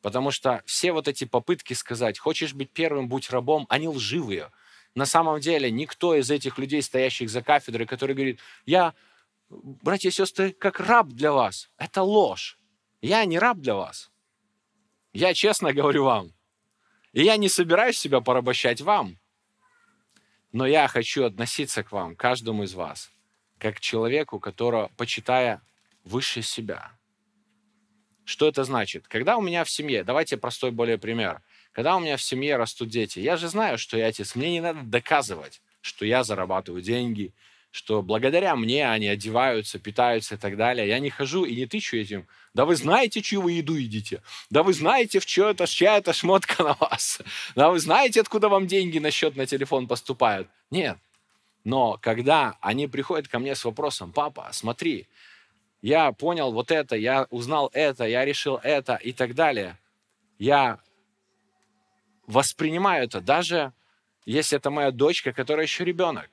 Потому 0.00 0.30
что 0.30 0.62
все 0.64 0.92
вот 0.92 1.08
эти 1.08 1.24
попытки 1.24 1.74
сказать, 1.74 2.20
хочешь 2.20 2.54
быть 2.54 2.70
первым, 2.70 3.08
будь 3.08 3.30
рабом, 3.30 3.66
они 3.68 3.88
лживые. 3.88 4.52
На 4.94 5.06
самом 5.06 5.40
деле 5.40 5.72
никто 5.72 6.14
из 6.14 6.30
этих 6.30 6.56
людей, 6.56 6.82
стоящих 6.82 7.30
за 7.30 7.42
кафедрой, 7.42 7.88
который 7.88 8.14
говорит, 8.14 8.38
я, 8.64 8.94
братья 9.48 10.10
и 10.10 10.12
сестры, 10.12 10.52
как 10.52 10.78
раб 10.78 11.08
для 11.08 11.32
вас, 11.32 11.68
это 11.78 12.02
ложь. 12.02 12.60
Я 13.02 13.24
не 13.24 13.40
раб 13.40 13.58
для 13.58 13.74
вас. 13.74 14.12
Я 15.12 15.34
честно 15.34 15.72
говорю 15.72 16.04
вам. 16.04 16.32
И 17.12 17.24
я 17.24 17.36
не 17.38 17.48
собираюсь 17.48 17.98
себя 17.98 18.20
порабощать 18.20 18.80
вам. 18.82 19.18
Но 20.54 20.68
я 20.68 20.86
хочу 20.86 21.24
относиться 21.24 21.82
к 21.82 21.90
вам, 21.90 22.14
каждому 22.14 22.62
из 22.62 22.74
вас, 22.74 23.10
как 23.58 23.78
к 23.78 23.80
человеку, 23.80 24.38
которого, 24.38 24.88
почитая 24.96 25.60
выше 26.04 26.42
себя, 26.42 26.92
Что 28.24 28.46
это 28.46 28.62
значит? 28.62 29.08
Когда 29.08 29.36
у 29.36 29.42
меня 29.42 29.64
в 29.64 29.70
семье, 29.70 30.04
давайте 30.04 30.36
простой 30.36 30.70
более 30.70 30.96
пример. 30.96 31.42
Когда 31.72 31.96
у 31.96 32.00
меня 32.00 32.16
в 32.16 32.22
семье 32.22 32.56
растут 32.56 32.88
дети, 32.88 33.18
я 33.18 33.36
же 33.36 33.48
знаю, 33.48 33.78
что 33.78 33.98
я 33.98 34.06
отец. 34.06 34.36
Мне 34.36 34.52
не 34.52 34.60
надо 34.60 34.82
доказывать, 34.82 35.60
что 35.80 36.06
я 36.06 36.22
зарабатываю 36.22 36.82
деньги, 36.82 37.34
что 37.74 38.02
благодаря 38.02 38.54
мне 38.54 38.88
они 38.88 39.08
одеваются, 39.08 39.80
питаются 39.80 40.36
и 40.36 40.38
так 40.38 40.56
далее. 40.56 40.86
Я 40.86 41.00
не 41.00 41.10
хожу 41.10 41.44
и 41.44 41.56
не 41.56 41.66
тычу 41.66 41.96
этим. 41.96 42.28
Да 42.54 42.66
вы 42.66 42.76
знаете, 42.76 43.20
чью 43.20 43.42
вы 43.42 43.50
еду 43.50 43.74
едите? 43.74 44.22
Да 44.48 44.62
вы 44.62 44.72
знаете, 44.72 45.18
в 45.18 45.26
чья 45.26 45.50
это, 45.50 45.66
чья 45.66 45.96
это 45.96 46.12
шмотка 46.12 46.62
на 46.62 46.74
вас? 46.74 47.20
Да 47.56 47.70
вы 47.70 47.80
знаете, 47.80 48.20
откуда 48.20 48.48
вам 48.48 48.68
деньги 48.68 49.00
на 49.00 49.10
счет 49.10 49.34
на 49.34 49.44
телефон 49.44 49.88
поступают? 49.88 50.46
Нет. 50.70 50.98
Но 51.64 51.98
когда 52.00 52.56
они 52.60 52.86
приходят 52.86 53.26
ко 53.26 53.40
мне 53.40 53.56
с 53.56 53.64
вопросом, 53.64 54.12
папа, 54.12 54.50
смотри, 54.52 55.08
я 55.82 56.12
понял 56.12 56.52
вот 56.52 56.70
это, 56.70 56.94
я 56.94 57.26
узнал 57.30 57.70
это, 57.72 58.04
я 58.04 58.24
решил 58.24 58.60
это 58.62 58.94
и 58.94 59.10
так 59.10 59.34
далее, 59.34 59.76
я 60.38 60.78
воспринимаю 62.28 63.06
это, 63.06 63.20
даже 63.20 63.72
если 64.26 64.58
это 64.58 64.70
моя 64.70 64.92
дочка, 64.92 65.32
которая 65.32 65.66
еще 65.66 65.84
ребенок. 65.84 66.30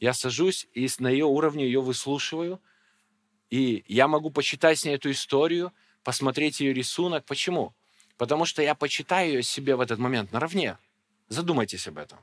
Я 0.00 0.12
сажусь 0.12 0.66
и 0.74 0.88
на 0.98 1.08
ее 1.08 1.24
уровне 1.24 1.64
ее 1.64 1.80
выслушиваю, 1.80 2.60
и 3.50 3.84
я 3.88 4.08
могу 4.08 4.30
почитать 4.30 4.78
с 4.78 4.84
ней 4.84 4.96
эту 4.96 5.10
историю, 5.10 5.72
посмотреть 6.02 6.60
ее 6.60 6.72
рисунок. 6.72 7.24
Почему? 7.24 7.74
Потому 8.16 8.44
что 8.44 8.62
я 8.62 8.74
почитаю 8.74 9.34
ее 9.34 9.42
себе 9.42 9.76
в 9.76 9.80
этот 9.80 9.98
момент 9.98 10.32
наравне. 10.32 10.78
Задумайтесь 11.28 11.86
об 11.88 11.98
этом. 11.98 12.18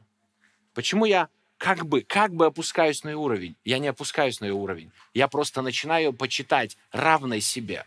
Почему 0.73 1.05
я 1.05 1.29
как 1.57 1.85
бы, 1.85 2.01
как 2.01 2.33
бы 2.33 2.45
опускаюсь 2.45 3.03
на 3.03 3.09
ее 3.09 3.17
уровень? 3.17 3.55
Я 3.63 3.79
не 3.79 3.87
опускаюсь 3.87 4.39
на 4.39 4.45
ее 4.45 4.53
уровень. 4.53 4.91
Я 5.13 5.27
просто 5.27 5.61
начинаю 5.61 6.13
почитать 6.13 6.77
равной 6.91 7.41
себе. 7.41 7.85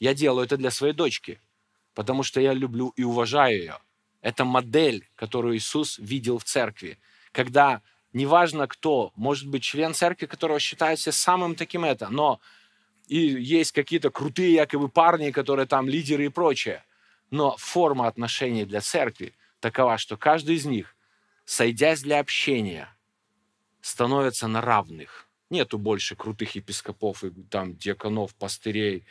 Я 0.00 0.14
делаю 0.14 0.46
это 0.46 0.56
для 0.56 0.70
своей 0.70 0.94
дочки, 0.94 1.40
потому 1.94 2.22
что 2.22 2.40
я 2.40 2.52
люблю 2.52 2.92
и 2.96 3.04
уважаю 3.04 3.58
ее. 3.58 3.78
Это 4.20 4.44
модель, 4.44 5.08
которую 5.14 5.56
Иисус 5.56 5.98
видел 5.98 6.38
в 6.38 6.44
церкви. 6.44 6.98
Когда 7.32 7.82
неважно 8.12 8.66
кто, 8.66 9.12
может 9.16 9.48
быть 9.48 9.62
член 9.62 9.94
церкви, 9.94 10.26
которого 10.26 10.60
считается 10.60 11.12
самым 11.12 11.54
таким 11.54 11.84
это, 11.84 12.08
но 12.08 12.40
и 13.08 13.18
есть 13.18 13.72
какие-то 13.72 14.10
крутые 14.10 14.54
якобы 14.54 14.88
парни, 14.88 15.30
которые 15.30 15.66
там 15.66 15.88
лидеры 15.88 16.26
и 16.26 16.28
прочее. 16.28 16.84
Но 17.30 17.56
форма 17.56 18.06
отношений 18.06 18.64
для 18.64 18.80
церкви 18.80 19.34
такова, 19.60 19.98
что 19.98 20.16
каждый 20.16 20.56
из 20.56 20.66
них, 20.66 20.94
сойдясь 21.44 22.02
для 22.02 22.20
общения, 22.20 22.88
становится 23.80 24.48
на 24.48 24.60
равных. 24.60 25.28
Нету 25.50 25.78
больше 25.78 26.16
крутых 26.16 26.54
епископов 26.54 27.24
и 27.24 27.30
там 27.30 27.76
диаконов, 27.76 28.34
пастырей. 28.34 29.04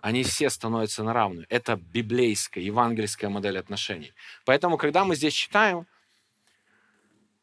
Они 0.00 0.22
все 0.22 0.50
становятся 0.50 1.02
на 1.02 1.12
равных. 1.12 1.46
Это 1.48 1.76
библейская, 1.76 2.60
евангельская 2.60 3.30
модель 3.30 3.58
отношений. 3.58 4.12
Поэтому, 4.44 4.76
когда 4.76 5.04
мы 5.04 5.16
здесь 5.16 5.32
читаем, 5.32 5.86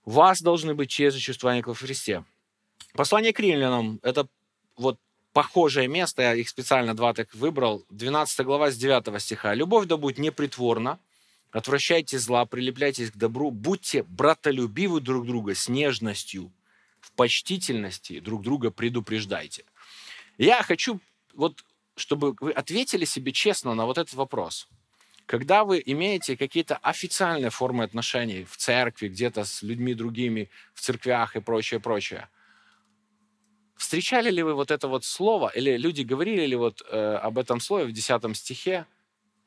вас 0.06 0.42
должны 0.42 0.76
быть 0.76 0.90
честь 0.90 1.18
существования 1.18 1.64
во 1.66 1.74
Христе. 1.74 2.24
Послание 2.94 3.34
к 3.34 3.40
римлянам– 3.40 4.00
это 4.04 4.28
вот 4.78 5.00
похожее 5.34 5.88
место, 5.88 6.22
я 6.22 6.36
их 6.36 6.48
специально 6.48 6.96
два 6.96 7.14
так 7.14 7.34
выбрал, 7.34 7.86
12 7.90 8.46
глава 8.46 8.72
с 8.72 8.78
9 8.78 9.22
стиха. 9.22 9.54
«Любовь 9.54 9.86
да 9.86 9.98
будет 9.98 10.18
непритворна, 10.18 11.00
отвращайте 11.52 12.20
зла, 12.20 12.46
прилепляйтесь 12.46 13.12
к 13.12 13.18
добру, 13.18 13.52
будьте 13.52 14.04
братолюбивы 14.04 15.02
друг 15.02 15.26
друга 15.26 15.56
с 15.56 15.68
нежностью, 15.68 16.54
в 17.02 17.12
почтительности 17.12 18.20
друг 18.20 18.44
друга 18.44 18.72
предупреждайте». 18.72 19.66
Я 20.38 20.64
хочу, 20.64 21.02
вот, 21.34 21.66
чтобы 21.96 22.36
вы 22.40 22.52
ответили 22.52 23.06
себе 23.06 23.32
честно 23.32 23.74
на 23.74 23.86
вот 23.86 23.98
этот 23.98 24.14
вопрос– 24.14 24.68
когда 25.26 25.64
вы 25.64 25.82
имеете 25.86 26.38
какие-то 26.38 26.78
официальные 26.78 27.50
формы 27.50 27.84
отношений 27.84 28.44
в 28.44 28.58
церкви, 28.58 29.08
где-то 29.08 29.44
с 29.44 29.64
людьми 29.64 29.94
другими, 29.94 30.50
в 30.74 30.82
церквях 30.82 31.36
и 31.36 31.42
прочее, 31.42 31.80
прочее, 31.80 32.30
встречали 33.76 34.30
ли 34.30 34.44
вы 34.44 34.54
вот 34.54 34.72
это 34.72 34.88
вот 34.88 35.04
слово, 35.04 35.50
или 35.50 35.78
люди 35.78 36.04
говорили 36.04 36.46
ли 36.46 36.56
вот 36.56 36.84
э, 36.90 37.16
об 37.16 37.40
этом 37.40 37.60
слове 37.60 37.86
в 37.86 37.92
10 37.92 38.38
стихе 38.38 38.86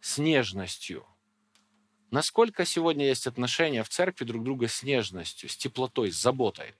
с 0.01 0.19
нежностью? 0.19 1.07
Насколько 2.11 2.65
сегодня 2.65 3.07
есть 3.07 3.27
отношения 3.27 3.85
в 3.85 3.89
церкви 3.89 4.25
друг 4.25 4.43
друга 4.43 4.67
с 4.67 4.83
нежностью, 4.83 5.49
с 5.49 5.57
теплотой, 5.57 6.11
с 6.11 6.21
заботой? 6.21 6.75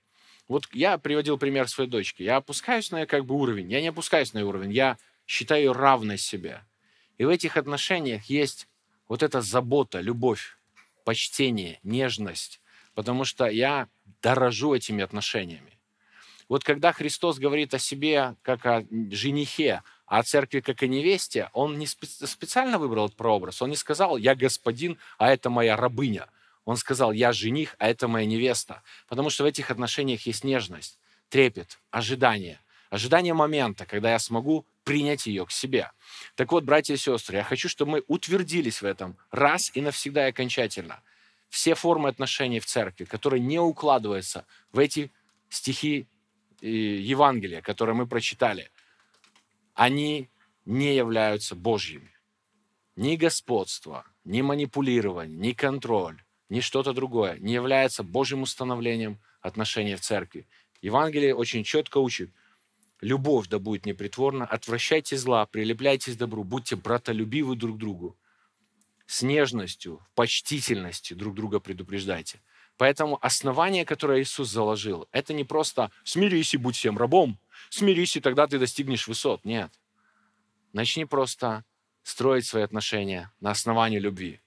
Вот 0.47 0.67
я 0.73 0.97
приводил 0.97 1.37
пример 1.37 1.67
своей 1.69 1.89
дочки. 1.89 2.23
Я 2.23 2.37
опускаюсь 2.37 2.89
на 2.89 3.05
как 3.05 3.25
бы 3.25 3.35
уровень. 3.35 3.71
Я 3.71 3.81
не 3.81 3.89
опускаюсь 3.89 4.33
на 4.33 4.39
ее 4.39 4.45
уровень. 4.45 4.71
Я 4.71 4.97
считаю 5.27 5.61
ее 5.61 5.71
равной 5.71 6.17
себе. 6.17 6.63
И 7.19 7.25
в 7.25 7.29
этих 7.29 7.55
отношениях 7.55 8.25
есть 8.25 8.67
вот 9.09 9.23
эта 9.23 9.41
забота, 9.41 9.99
любовь, 9.99 10.57
почтение, 11.03 11.79
нежность, 11.83 12.61
потому 12.93 13.25
что 13.25 13.47
я 13.47 13.89
дорожу 14.21 14.73
этими 14.73 15.03
отношениями. 15.03 15.77
Вот 16.47 16.63
когда 16.63 16.93
Христос 16.93 17.37
говорит 17.37 17.73
о 17.73 17.79
себе 17.79 18.35
как 18.41 18.65
о 18.65 18.85
женихе, 19.11 19.83
а 20.05 20.19
о 20.19 20.23
церкви 20.23 20.61
как 20.61 20.81
о 20.81 20.87
невесте, 20.87 21.49
он 21.53 21.77
не 21.77 21.85
специально 21.85 22.79
выбрал 22.79 23.05
этот 23.05 23.17
прообраз. 23.17 23.61
Он 23.61 23.69
не 23.69 23.75
сказал 23.75 24.17
«я 24.17 24.35
господин, 24.35 24.97
а 25.17 25.31
это 25.31 25.49
моя 25.49 25.75
рабыня». 25.75 26.27
Он 26.65 26.77
сказал 26.77 27.11
«я 27.11 27.31
жених, 27.33 27.75
а 27.77 27.87
это 27.87 28.07
моя 28.07 28.25
невеста». 28.25 28.81
Потому 29.07 29.29
что 29.29 29.43
в 29.43 29.47
этих 29.47 29.69
отношениях 29.69 30.25
есть 30.25 30.43
нежность, 30.43 30.99
трепет, 31.29 31.79
ожидание. 31.91 32.59
Ожидание 32.89 33.33
момента, 33.33 33.85
когда 33.85 34.11
я 34.11 34.19
смогу 34.19 34.65
принять 34.83 35.27
ее 35.27 35.45
к 35.45 35.51
себе. 35.51 35.91
Так 36.35 36.51
вот, 36.51 36.63
братья 36.63 36.95
и 36.95 36.97
сестры, 36.97 37.37
я 37.37 37.43
хочу, 37.43 37.69
чтобы 37.69 37.91
мы 37.91 38.03
утвердились 38.07 38.81
в 38.81 38.85
этом 38.85 39.15
раз 39.29 39.71
и 39.75 39.81
навсегда 39.81 40.27
и 40.27 40.31
окончательно. 40.31 41.01
Все 41.49 41.75
формы 41.75 42.09
отношений 42.09 42.59
в 42.59 42.65
церкви, 42.65 43.05
которые 43.05 43.41
не 43.41 43.59
укладываются 43.59 44.45
в 44.71 44.79
эти 44.79 45.11
стихи 45.49 46.07
э, 46.61 46.67
Евангелия, 46.67 47.61
которые 47.61 47.95
мы 47.95 48.07
прочитали, 48.07 48.71
они 49.75 50.29
не 50.65 50.95
являются 50.95 51.55
Божьими. 51.55 52.11
Ни 52.95 53.15
господство, 53.15 54.05
ни 54.25 54.41
манипулирование, 54.41 55.37
ни 55.37 55.53
контроль, 55.53 56.21
ни 56.49 56.59
что-то 56.59 56.93
другое 56.93 57.37
не 57.39 57.53
является 57.53 58.03
Божьим 58.03 58.41
установлением 58.41 59.19
отношений 59.41 59.95
в 59.95 60.01
церкви. 60.01 60.47
Евангелие 60.81 61.35
очень 61.35 61.63
четко 61.63 61.99
учит, 61.99 62.31
Любовь 63.01 63.47
да 63.47 63.59
будет 63.59 63.85
непритворна, 63.85 64.45
отвращайте 64.45 65.15
зла, 65.17 65.45
прилепляйтесь 65.45 66.15
к 66.15 66.17
добру, 66.17 66.43
будьте 66.43 66.75
братолюбивы 66.75 67.55
друг 67.55 67.77
другу. 67.77 68.17
С 69.05 69.21
нежностью, 69.21 70.05
почтительностью 70.15 71.15
друг 71.15 71.33
друга 71.33 71.59
предупреждайте. 71.59 72.41
Поэтому 72.77 73.17
основание, 73.21 73.85
которое 73.85 74.21
Иисус 74.21 74.49
заложил, 74.49 75.07
это 75.11 75.33
не 75.33 75.43
просто 75.43 75.91
«смирись 76.03 76.53
и 76.53 76.57
будь 76.57 76.75
всем 76.75 76.97
рабом», 76.97 77.39
«смирись, 77.69 78.15
и 78.15 78.21
тогда 78.21 78.47
ты 78.47 78.59
достигнешь 78.59 79.07
высот». 79.07 79.43
Нет. 79.45 79.71
Начни 80.73 81.05
просто 81.05 81.65
строить 82.03 82.45
свои 82.45 82.63
отношения 82.63 83.31
на 83.39 83.51
основании 83.51 83.99
любви. 83.99 84.41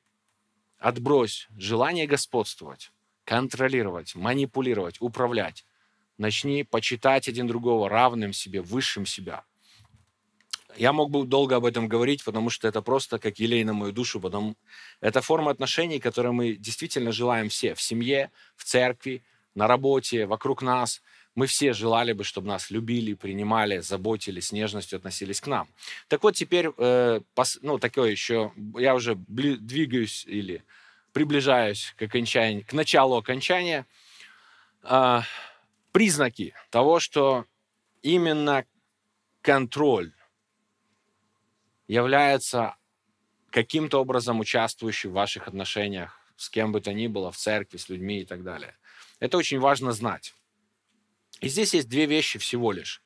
Отбрось 0.78 1.48
желание 1.56 2.06
господствовать, 2.06 2.92
контролировать, 3.24 4.14
манипулировать, 4.14 5.00
управлять 5.00 5.64
начни 6.18 6.64
почитать 6.64 7.28
один 7.28 7.46
другого 7.46 7.88
равным 7.88 8.32
себе, 8.32 8.60
высшим 8.60 9.06
себя. 9.06 9.44
Я 10.76 10.92
мог 10.92 11.10
бы 11.10 11.24
долго 11.26 11.56
об 11.56 11.66
этом 11.66 11.86
говорить, 11.86 12.24
потому 12.24 12.48
что 12.48 12.66
это 12.66 12.80
просто 12.80 13.18
как 13.18 13.38
елей 13.38 13.64
на 13.64 13.74
мою 13.74 13.92
душу, 13.92 14.20
потому 14.20 14.56
это 15.00 15.20
форма 15.20 15.50
отношений, 15.50 16.00
которые 16.00 16.32
мы 16.32 16.54
действительно 16.54 17.12
желаем 17.12 17.48
все, 17.48 17.74
в 17.74 17.82
семье, 17.82 18.30
в 18.56 18.64
церкви, 18.64 19.22
на 19.54 19.66
работе, 19.66 20.26
вокруг 20.26 20.62
нас. 20.62 21.02
Мы 21.34 21.46
все 21.46 21.72
желали 21.72 22.12
бы, 22.12 22.24
чтобы 22.24 22.48
нас 22.48 22.70
любили, 22.70 23.14
принимали, 23.14 23.78
заботились, 23.78 24.48
с 24.48 24.52
нежностью 24.52 24.96
относились 24.98 25.40
к 25.40 25.46
нам. 25.46 25.68
Так 26.08 26.22
вот 26.22 26.34
теперь, 26.34 26.68
э, 26.76 27.20
пос, 27.34 27.58
ну, 27.62 27.78
такое 27.78 28.10
еще, 28.10 28.52
я 28.76 28.94
уже 28.94 29.14
двигаюсь 29.16 30.24
или 30.26 30.62
приближаюсь 31.12 31.94
к, 31.96 32.02
окончанию, 32.02 32.64
к 32.66 32.72
началу 32.72 33.16
окончания. 33.16 33.86
Э, 34.82 35.22
признаки 35.92 36.54
того, 36.70 36.98
что 36.98 37.46
именно 38.02 38.64
контроль 39.42 40.12
является 41.86 42.76
каким-то 43.50 44.00
образом 44.00 44.40
участвующим 44.40 45.10
в 45.10 45.14
ваших 45.14 45.46
отношениях 45.46 46.18
с 46.36 46.48
кем 46.48 46.72
бы 46.72 46.80
то 46.80 46.92
ни 46.92 47.06
было, 47.06 47.30
в 47.30 47.36
церкви, 47.36 47.76
с 47.76 47.88
людьми 47.88 48.20
и 48.20 48.24
так 48.24 48.42
далее. 48.42 48.74
Это 49.20 49.36
очень 49.36 49.60
важно 49.60 49.92
знать. 49.92 50.34
И 51.40 51.48
здесь 51.48 51.74
есть 51.74 51.88
две 51.88 52.06
вещи 52.06 52.38
всего 52.38 52.72
лишь. 52.72 53.02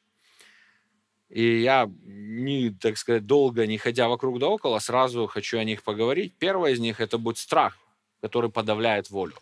И 1.28 1.60
я, 1.60 1.90
не, 2.04 2.70
так 2.70 2.96
сказать, 2.96 3.26
долго 3.26 3.66
не 3.66 3.78
ходя 3.78 4.08
вокруг 4.08 4.38
да 4.38 4.46
около, 4.46 4.78
сразу 4.78 5.26
хочу 5.26 5.58
о 5.58 5.64
них 5.64 5.82
поговорить. 5.82 6.36
Первое 6.38 6.72
из 6.72 6.78
них– 6.78 7.00
это 7.00 7.18
будет 7.18 7.38
страх, 7.38 7.76
который 8.20 8.50
подавляет 8.50 9.10
волю 9.10 9.36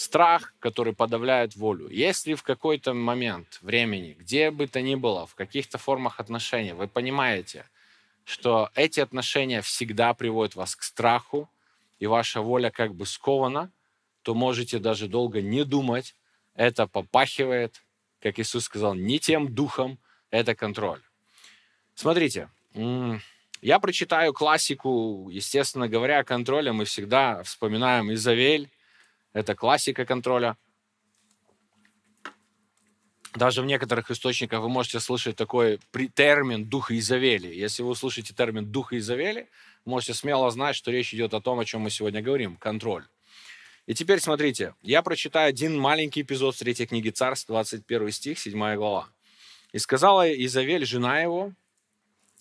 страх, 0.00 0.54
который 0.60 0.94
подавляет 0.94 1.56
волю. 1.56 1.90
Если 1.90 2.32
в 2.32 2.42
какой-то 2.42 2.94
момент 2.94 3.58
времени, 3.60 4.16
где 4.18 4.50
бы 4.50 4.66
то 4.66 4.80
ни 4.80 4.94
было, 4.94 5.26
в 5.26 5.34
каких-то 5.34 5.76
формах 5.76 6.20
отношений, 6.20 6.72
вы 6.72 6.88
понимаете, 6.88 7.66
что 8.24 8.70
эти 8.74 9.00
отношения 9.00 9.60
всегда 9.60 10.14
приводят 10.14 10.54
вас 10.54 10.74
к 10.74 10.84
страху, 10.84 11.50
и 11.98 12.06
ваша 12.06 12.40
воля 12.40 12.70
как 12.70 12.94
бы 12.94 13.04
скована, 13.04 13.70
то 14.22 14.34
можете 14.34 14.78
даже 14.78 15.06
долго 15.06 15.42
не 15.42 15.64
думать. 15.64 16.14
Это 16.54 16.86
попахивает, 16.86 17.82
как 18.22 18.38
Иисус 18.38 18.64
сказал, 18.64 18.94
не 18.94 19.18
тем 19.18 19.54
духом, 19.54 19.98
это 20.30 20.54
контроль. 20.54 21.02
Смотрите, 21.94 22.48
я 23.60 23.78
прочитаю 23.78 24.32
классику, 24.32 25.28
естественно 25.30 25.88
говоря, 25.88 26.20
о 26.20 26.24
контроле. 26.24 26.72
Мы 26.72 26.86
всегда 26.86 27.42
вспоминаем 27.42 28.10
Изавель. 28.14 28.70
Это 29.32 29.54
классика 29.54 30.04
контроля. 30.04 30.56
Даже 33.34 33.62
в 33.62 33.66
некоторых 33.66 34.10
источниках 34.10 34.60
вы 34.60 34.68
можете 34.68 34.98
слышать 34.98 35.36
такой 35.36 35.78
термин 36.14 36.64
«дух 36.64 36.90
Изавели». 36.90 37.54
Если 37.54 37.84
вы 37.84 37.90
услышите 37.90 38.34
термин 38.34 38.66
«дух 38.66 38.92
Изавели», 38.92 39.48
можете 39.84 40.14
смело 40.14 40.50
знать, 40.50 40.74
что 40.74 40.90
речь 40.90 41.14
идет 41.14 41.32
о 41.32 41.40
том, 41.40 41.60
о 41.60 41.64
чем 41.64 41.82
мы 41.82 41.90
сегодня 41.90 42.22
говорим– 42.22 42.56
контроль. 42.60 43.06
И 43.86 43.94
теперь 43.94 44.20
смотрите, 44.20 44.74
я 44.82 45.02
прочитаю 45.02 45.48
один 45.48 45.78
маленький 45.78 46.22
эпизод 46.22 46.56
с 46.56 46.58
третьей 46.58 46.86
книги 46.86 47.10
Царств, 47.10 47.46
21 47.46 48.10
стих, 48.10 48.38
7 48.38 48.74
глава. 48.74 49.08
«И 49.72 49.78
сказала 49.78 50.28
Изавель, 50.44 50.84
жена 50.84 51.20
его, 51.20 51.52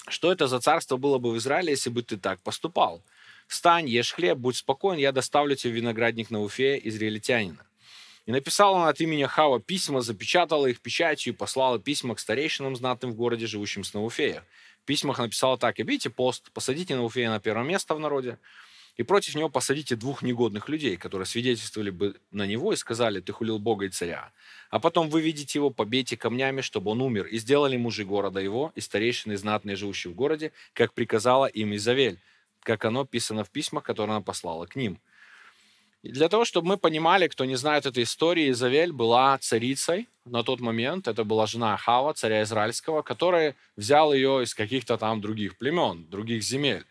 что 0.08 0.32
это 0.32 0.48
за 0.48 0.60
царство 0.60 0.98
было 0.98 1.20
бы 1.20 1.32
в 1.32 1.38
Израиле, 1.38 1.72
если 1.72 1.92
бы 1.92 2.02
ты 2.02 2.18
так 2.18 2.42
поступал? 2.42 3.04
Встань, 3.50 3.90
ешь 3.90 4.14
хлеб, 4.14 4.38
будь 4.38 4.58
спокоен, 4.58 5.00
я 5.00 5.12
доставлю 5.12 5.56
тебе 5.56 5.74
виноградник 5.74 6.30
на 6.30 6.40
Уфе, 6.40 6.80
израильтянина. 6.84 7.66
И 8.28 8.32
написала 8.32 8.78
она 8.78 8.90
от 8.90 9.02
имени 9.02 9.24
Хава 9.24 9.60
письма, 9.60 10.02
запечатала 10.02 10.68
их 10.68 10.80
печатью 10.82 11.34
и 11.34 11.36
послала 11.36 11.80
письма 11.80 12.14
к 12.14 12.20
старейшинам 12.20 12.76
знатным 12.76 13.12
в 13.12 13.16
городе, 13.16 13.48
живущим 13.48 13.84
с 13.84 13.96
Науфея. 13.96 14.46
В 14.84 14.86
письмах 14.86 15.18
написала 15.18 15.58
так, 15.58 15.80
обидите 15.80 16.12
пост, 16.12 16.52
посадите 16.52 16.96
Науфея 16.96 17.32
на 17.32 17.40
первое 17.40 17.66
место 17.66 17.96
в 17.96 18.00
народе, 18.00 18.38
и 18.98 19.04
против 19.04 19.34
него 19.34 19.50
посадите 19.50 19.96
двух 19.96 20.22
негодных 20.22 20.70
людей, 20.70 20.96
которые 20.96 21.26
свидетельствовали 21.26 21.90
бы 21.90 22.18
на 22.30 22.46
него 22.46 22.72
и 22.72 22.76
сказали, 22.76 23.20
ты 23.20 23.34
хулил 23.34 23.58
Бога 23.58 23.86
и 23.86 23.90
царя. 23.90 24.32
А 24.70 24.80
потом 24.80 25.10
вы 25.10 25.22
видите 25.22 25.58
его, 25.58 25.72
побейте 25.72 26.18
камнями, 26.18 26.62
чтобы 26.62 26.92
он 26.92 27.02
умер. 27.02 27.26
И 27.26 27.40
сделали 27.40 27.78
мужи 27.78 28.06
города 28.06 28.40
его, 28.40 28.72
и 28.76 28.82
старейшины 28.82 29.38
знатные, 29.38 29.76
живущие 29.76 30.14
в 30.14 30.16
городе, 30.16 30.52
как 30.74 30.94
приказала 30.94 31.48
им 31.48 31.76
Изавель, 31.76 32.20
как 32.62 32.86
оно 32.86 33.06
писано 33.06 33.44
в 33.44 33.50
письмах, 33.50 33.84
которые 33.84 34.16
она 34.16 34.22
послала 34.22 34.66
к 34.66 34.76
ним. 34.76 35.00
И 36.02 36.12
для 36.12 36.30
того, 36.30 36.46
чтобы 36.46 36.68
мы 36.68 36.78
понимали, 36.78 37.28
кто 37.28 37.44
не 37.46 37.56
знает 37.56 37.86
этой 37.86 38.04
истории, 38.04 38.52
Изавель 38.52 38.94
была 38.94 39.38
царицей 39.38 40.08
на 40.24 40.44
тот 40.44 40.62
момент. 40.62 41.08
Это 41.08 41.26
была 41.26 41.46
жена 41.46 41.76
Хава, 41.76 42.14
царя 42.14 42.44
израильского, 42.44 43.02
который 43.02 43.56
взял 43.76 44.14
ее 44.14 44.44
из 44.44 44.56
каких-то 44.56 44.98
там 44.98 45.20
других 45.20 45.58
племен, 45.58 46.10
других 46.10 46.42
земель. 46.44 46.86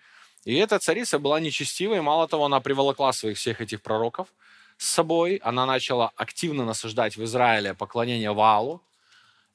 И 0.44 0.54
эта 0.54 0.78
царица 0.78 1.18
была 1.18 1.40
нечестивой, 1.40 2.00
мало 2.02 2.28
того, 2.28 2.44
она 2.44 2.61
приволокла 2.61 3.12
своих 3.12 3.38
всех 3.38 3.61
этих 3.61 3.83
пророков 3.83 4.28
с 4.76 4.87
собой, 4.87 5.37
она 5.37 5.66
начала 5.66 6.12
активно 6.16 6.64
насаждать 6.64 7.16
в 7.16 7.24
Израиле 7.24 7.74
поклонение 7.74 8.33
Ваалу, 8.33 8.83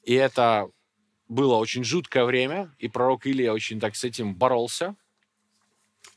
и 0.04 0.14
это 0.14 0.70
было 1.30 1.56
очень 1.56 1.84
жуткое 1.84 2.26
время, 2.26 2.76
и 2.78 2.90
пророк 2.90 3.26
Илия 3.26 3.54
очень 3.54 3.80
так 3.80 3.96
с 3.96 4.04
этим 4.04 4.36
боролся, 4.36 4.96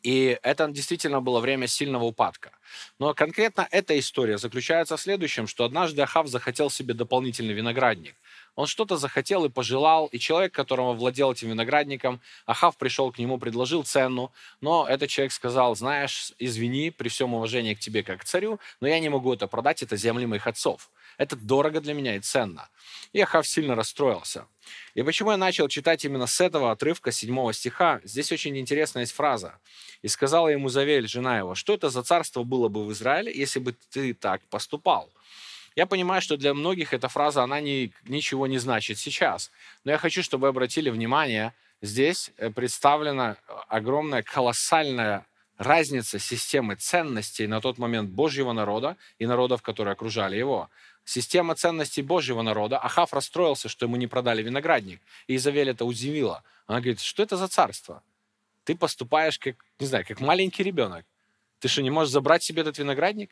и 0.06 0.38
это 0.42 0.68
действительно 0.68 1.20
было 1.20 1.40
время 1.40 1.66
сильного 1.66 2.04
упадка. 2.04 2.52
Но 3.00 3.12
конкретно 3.12 3.66
эта 3.72 3.98
история 3.98 4.38
заключается 4.38 4.96
в 4.96 5.00
следующем, 5.00 5.48
что 5.48 5.64
однажды 5.64 6.00
Ахав 6.02 6.28
захотел 6.28 6.70
себе 6.70 6.94
дополнительный 6.94 7.54
виноградник. 7.54 8.14
Он 8.56 8.66
что-то 8.66 8.96
захотел 8.96 9.44
и 9.44 9.48
пожелал, 9.48 10.06
и 10.06 10.18
человек, 10.18 10.52
которого 10.52 10.94
владел 10.94 11.32
этим 11.32 11.50
виноградником, 11.50 12.20
Ахав 12.46 12.76
пришел 12.76 13.12
к 13.12 13.18
нему, 13.18 13.38
предложил 13.38 13.84
цену, 13.84 14.32
но 14.60 14.86
этот 14.88 15.10
человек 15.10 15.32
сказал, 15.32 15.76
знаешь, 15.76 16.32
извини, 16.38 16.90
при 16.90 17.08
всем 17.08 17.34
уважении 17.34 17.74
к 17.74 17.80
тебе 17.80 18.02
как 18.02 18.22
к 18.22 18.24
царю, 18.24 18.58
но 18.80 18.88
я 18.88 18.98
не 18.98 19.10
могу 19.10 19.32
это 19.34 19.46
продать, 19.46 19.82
это 19.82 19.96
земли 19.96 20.26
моих 20.26 20.46
отцов. 20.46 20.90
Это 21.18 21.36
дорого 21.36 21.80
для 21.80 21.94
меня 21.94 22.16
и 22.16 22.20
ценно. 22.20 22.68
И 23.12 23.20
Ахав 23.20 23.46
сильно 23.46 23.74
расстроился. 23.74 24.46
И 24.94 25.02
почему 25.02 25.30
я 25.30 25.36
начал 25.36 25.68
читать 25.68 26.04
именно 26.04 26.26
с 26.26 26.40
этого 26.40 26.72
отрывка 26.72 27.12
седьмого 27.12 27.52
стиха? 27.52 28.00
Здесь 28.04 28.32
очень 28.32 28.58
интересная 28.58 29.02
есть 29.02 29.12
фраза. 29.12 29.58
«И 30.02 30.08
сказала 30.08 30.48
ему 30.48 30.68
Завель, 30.68 31.08
жена 31.08 31.38
его, 31.38 31.54
что 31.54 31.74
это 31.74 31.88
за 31.90 32.02
царство 32.02 32.42
было 32.42 32.68
бы 32.68 32.84
в 32.84 32.92
Израиле, 32.92 33.32
если 33.34 33.60
бы 33.60 33.74
ты 33.90 34.14
так 34.14 34.42
поступал?» 34.48 35.10
Я 35.76 35.86
понимаю, 35.86 36.22
что 36.22 36.38
для 36.38 36.54
многих 36.54 36.94
эта 36.94 37.08
фраза, 37.08 37.42
она 37.42 37.60
не, 37.60 37.92
ничего 38.04 38.46
не 38.46 38.56
значит 38.56 38.98
сейчас. 38.98 39.50
Но 39.84 39.92
я 39.92 39.98
хочу, 39.98 40.22
чтобы 40.22 40.42
вы 40.42 40.48
обратили 40.48 40.88
внимание, 40.88 41.52
здесь 41.82 42.30
э, 42.38 42.50
представлена 42.50 43.36
огромная, 43.68 44.22
колоссальная 44.22 45.26
разница 45.58 46.18
системы 46.18 46.76
ценностей 46.76 47.46
на 47.46 47.60
тот 47.60 47.76
момент 47.76 48.10
Божьего 48.10 48.52
народа 48.52 48.96
и 49.18 49.26
народов, 49.26 49.60
которые 49.60 49.92
окружали 49.92 50.36
его. 50.36 50.70
Система 51.04 51.54
ценностей 51.54 52.02
Божьего 52.02 52.40
народа. 52.40 52.78
Ахав 52.78 53.12
расстроился, 53.12 53.68
что 53.68 53.84
ему 53.84 53.96
не 53.96 54.06
продали 54.06 54.42
виноградник. 54.42 55.00
И 55.26 55.36
Изавель 55.36 55.70
это 55.70 55.84
удивило. 55.84 56.42
Она 56.66 56.80
говорит, 56.80 57.00
что 57.00 57.22
это 57.22 57.36
за 57.36 57.48
царство? 57.48 58.02
Ты 58.64 58.76
поступаешь 58.76 59.38
как, 59.38 59.56
не 59.78 59.86
знаю, 59.86 60.06
как 60.08 60.20
маленький 60.20 60.62
ребенок. 60.62 61.04
Ты 61.60 61.68
что, 61.68 61.82
не 61.82 61.90
можешь 61.90 62.12
забрать 62.12 62.42
себе 62.42 62.62
этот 62.62 62.78
виноградник? 62.78 63.30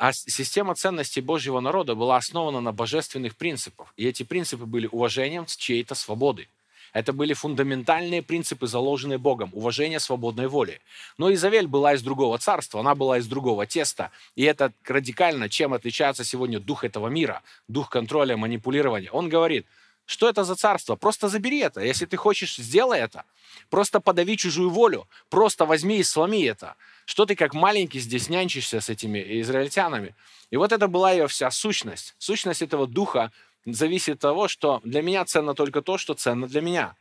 А 0.00 0.14
система 0.14 0.74
ценностей 0.74 1.20
Божьего 1.20 1.60
народа 1.60 1.94
была 1.94 2.16
основана 2.16 2.62
на 2.62 2.72
божественных 2.72 3.36
принципах. 3.36 3.92
И 3.98 4.08
эти 4.08 4.22
принципы 4.22 4.64
были 4.64 4.88
уважением 4.90 5.44
чьей-то 5.44 5.94
свободы. 5.94 6.48
Это 6.94 7.12
были 7.12 7.34
фундаментальные 7.34 8.22
принципы, 8.22 8.66
заложенные 8.66 9.18
Богом, 9.18 9.50
уважение 9.52 10.00
свободной 10.00 10.48
воли. 10.48 10.80
Но 11.18 11.30
Изавель 11.34 11.66
была 11.66 11.92
из 11.92 12.00
другого 12.00 12.38
царства, 12.38 12.80
она 12.80 12.94
была 12.94 13.18
из 13.18 13.26
другого 13.26 13.66
теста. 13.66 14.10
И 14.36 14.42
это 14.42 14.72
радикально, 14.86 15.50
чем 15.50 15.74
отличается 15.74 16.24
сегодня 16.24 16.60
дух 16.60 16.82
этого 16.82 17.08
мира, 17.08 17.42
дух 17.68 17.90
контроля, 17.90 18.38
манипулирования. 18.38 19.10
Он 19.10 19.28
говорит, 19.28 19.66
что 20.06 20.28
это 20.28 20.42
за 20.42 20.56
царство? 20.56 20.96
Просто 20.96 21.28
забери 21.28 21.60
это. 21.60 21.82
Если 21.82 22.06
ты 22.06 22.16
хочешь, 22.16 22.56
сделай 22.56 22.98
это. 22.98 23.24
Просто 23.68 24.00
подави 24.00 24.36
чужую 24.36 24.70
волю. 24.70 25.06
Просто 25.28 25.66
возьми 25.66 25.98
и 25.98 26.02
сломи 26.02 26.42
это. 26.42 26.74
Что 27.10 27.26
ты 27.26 27.34
как 27.34 27.54
маленький 27.54 27.98
здесь 27.98 28.28
нянчишься 28.28 28.80
с 28.80 28.88
этими 28.88 29.40
израильтянами? 29.40 30.14
И 30.50 30.56
вот 30.56 30.70
это 30.70 30.86
была 30.86 31.10
ее 31.10 31.26
вся 31.26 31.50
сущность. 31.50 32.14
Сущность 32.18 32.62
этого 32.62 32.86
духа 32.86 33.32
зависит 33.66 34.14
от 34.14 34.20
того, 34.20 34.46
что 34.46 34.80
для 34.84 35.02
меня 35.02 35.24
ценно 35.24 35.54
только 35.54 35.82
то, 35.82 35.98
что 35.98 36.14
ценно 36.14 36.46
для 36.46 36.60
меня. 36.60 36.94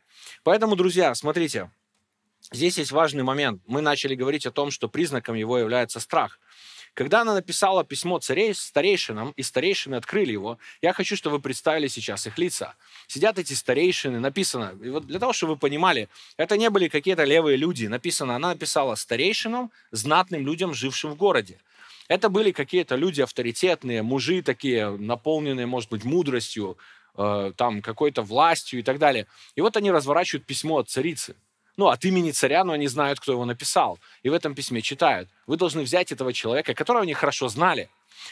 Поэтому, 0.43 0.75
друзья, 0.75 1.13
смотрите, 1.13 1.69
здесь 2.51 2.79
есть 2.79 2.91
важный 2.91 3.21
момент. 3.21 3.61
Мы 3.67 3.81
начали 3.81 4.15
говорить 4.15 4.47
о 4.47 4.51
том, 4.51 4.71
что 4.71 4.89
признаком 4.89 5.35
его 5.35 5.59
является 5.59 5.99
страх. 5.99 6.38
Когда 6.99 7.21
она 7.21 7.33
написала 7.33 7.85
письмо 7.85 8.19
царей, 8.19 8.53
старейшинам, 8.53 9.31
и 9.37 9.41
старейшины 9.41 9.95
открыли 9.95 10.33
его, 10.33 10.57
я 10.81 10.91
хочу, 10.91 11.15
чтобы 11.15 11.37
вы 11.37 11.41
представили 11.41 11.87
сейчас 11.87 12.27
их 12.27 12.37
лица. 12.37 12.75
Сидят 13.07 13.39
эти 13.39 13.53
старейшины, 13.53 14.19
написано, 14.19 14.77
и 14.83 14.89
вот 14.89 15.07
для 15.07 15.17
того, 15.17 15.31
чтобы 15.31 15.53
вы 15.53 15.59
понимали, 15.59 16.09
это 16.35 16.57
не 16.57 16.69
были 16.69 16.89
какие-то 16.89 17.23
левые 17.23 17.55
люди, 17.55 17.85
написано, 17.85 18.35
она 18.35 18.49
написала 18.49 18.95
старейшинам, 18.95 19.71
знатным 19.91 20.45
людям, 20.45 20.73
жившим 20.73 21.11
в 21.11 21.15
городе. 21.15 21.57
Это 22.09 22.27
были 22.27 22.51
какие-то 22.51 22.97
люди 22.97 23.21
авторитетные, 23.21 24.01
мужи 24.01 24.41
такие, 24.41 24.89
наполненные, 24.89 25.67
может 25.67 25.89
быть, 25.89 26.03
мудростью, 26.03 26.77
э, 27.15 27.53
там, 27.55 27.81
какой-то 27.81 28.23
властью 28.23 28.81
и 28.81 28.83
так 28.83 28.99
далее. 28.99 29.25
И 29.55 29.61
вот 29.61 29.77
они 29.77 29.89
разворачивают 29.89 30.45
письмо 30.45 30.79
от 30.79 30.89
царицы– 30.89 31.37
ну, 31.79 31.87
от 31.87 32.03
имени 32.03 32.31
царя, 32.31 32.65
но 32.65 32.73
они 32.73 32.87
знают, 32.87 33.21
кто 33.21 33.31
его 33.31 33.45
написал. 33.45 33.99
И 34.21 34.29
в 34.29 34.33
этом 34.33 34.53
письме 34.53 34.81
читают. 34.81 35.29
Вы 35.47 35.55
должны 35.55 35.81
взять 35.81 36.11
этого 36.11 36.33
человека, 36.33 36.73
которого 36.73 37.03
они 37.03 37.13
хорошо 37.13 37.47
знали, 37.47 37.89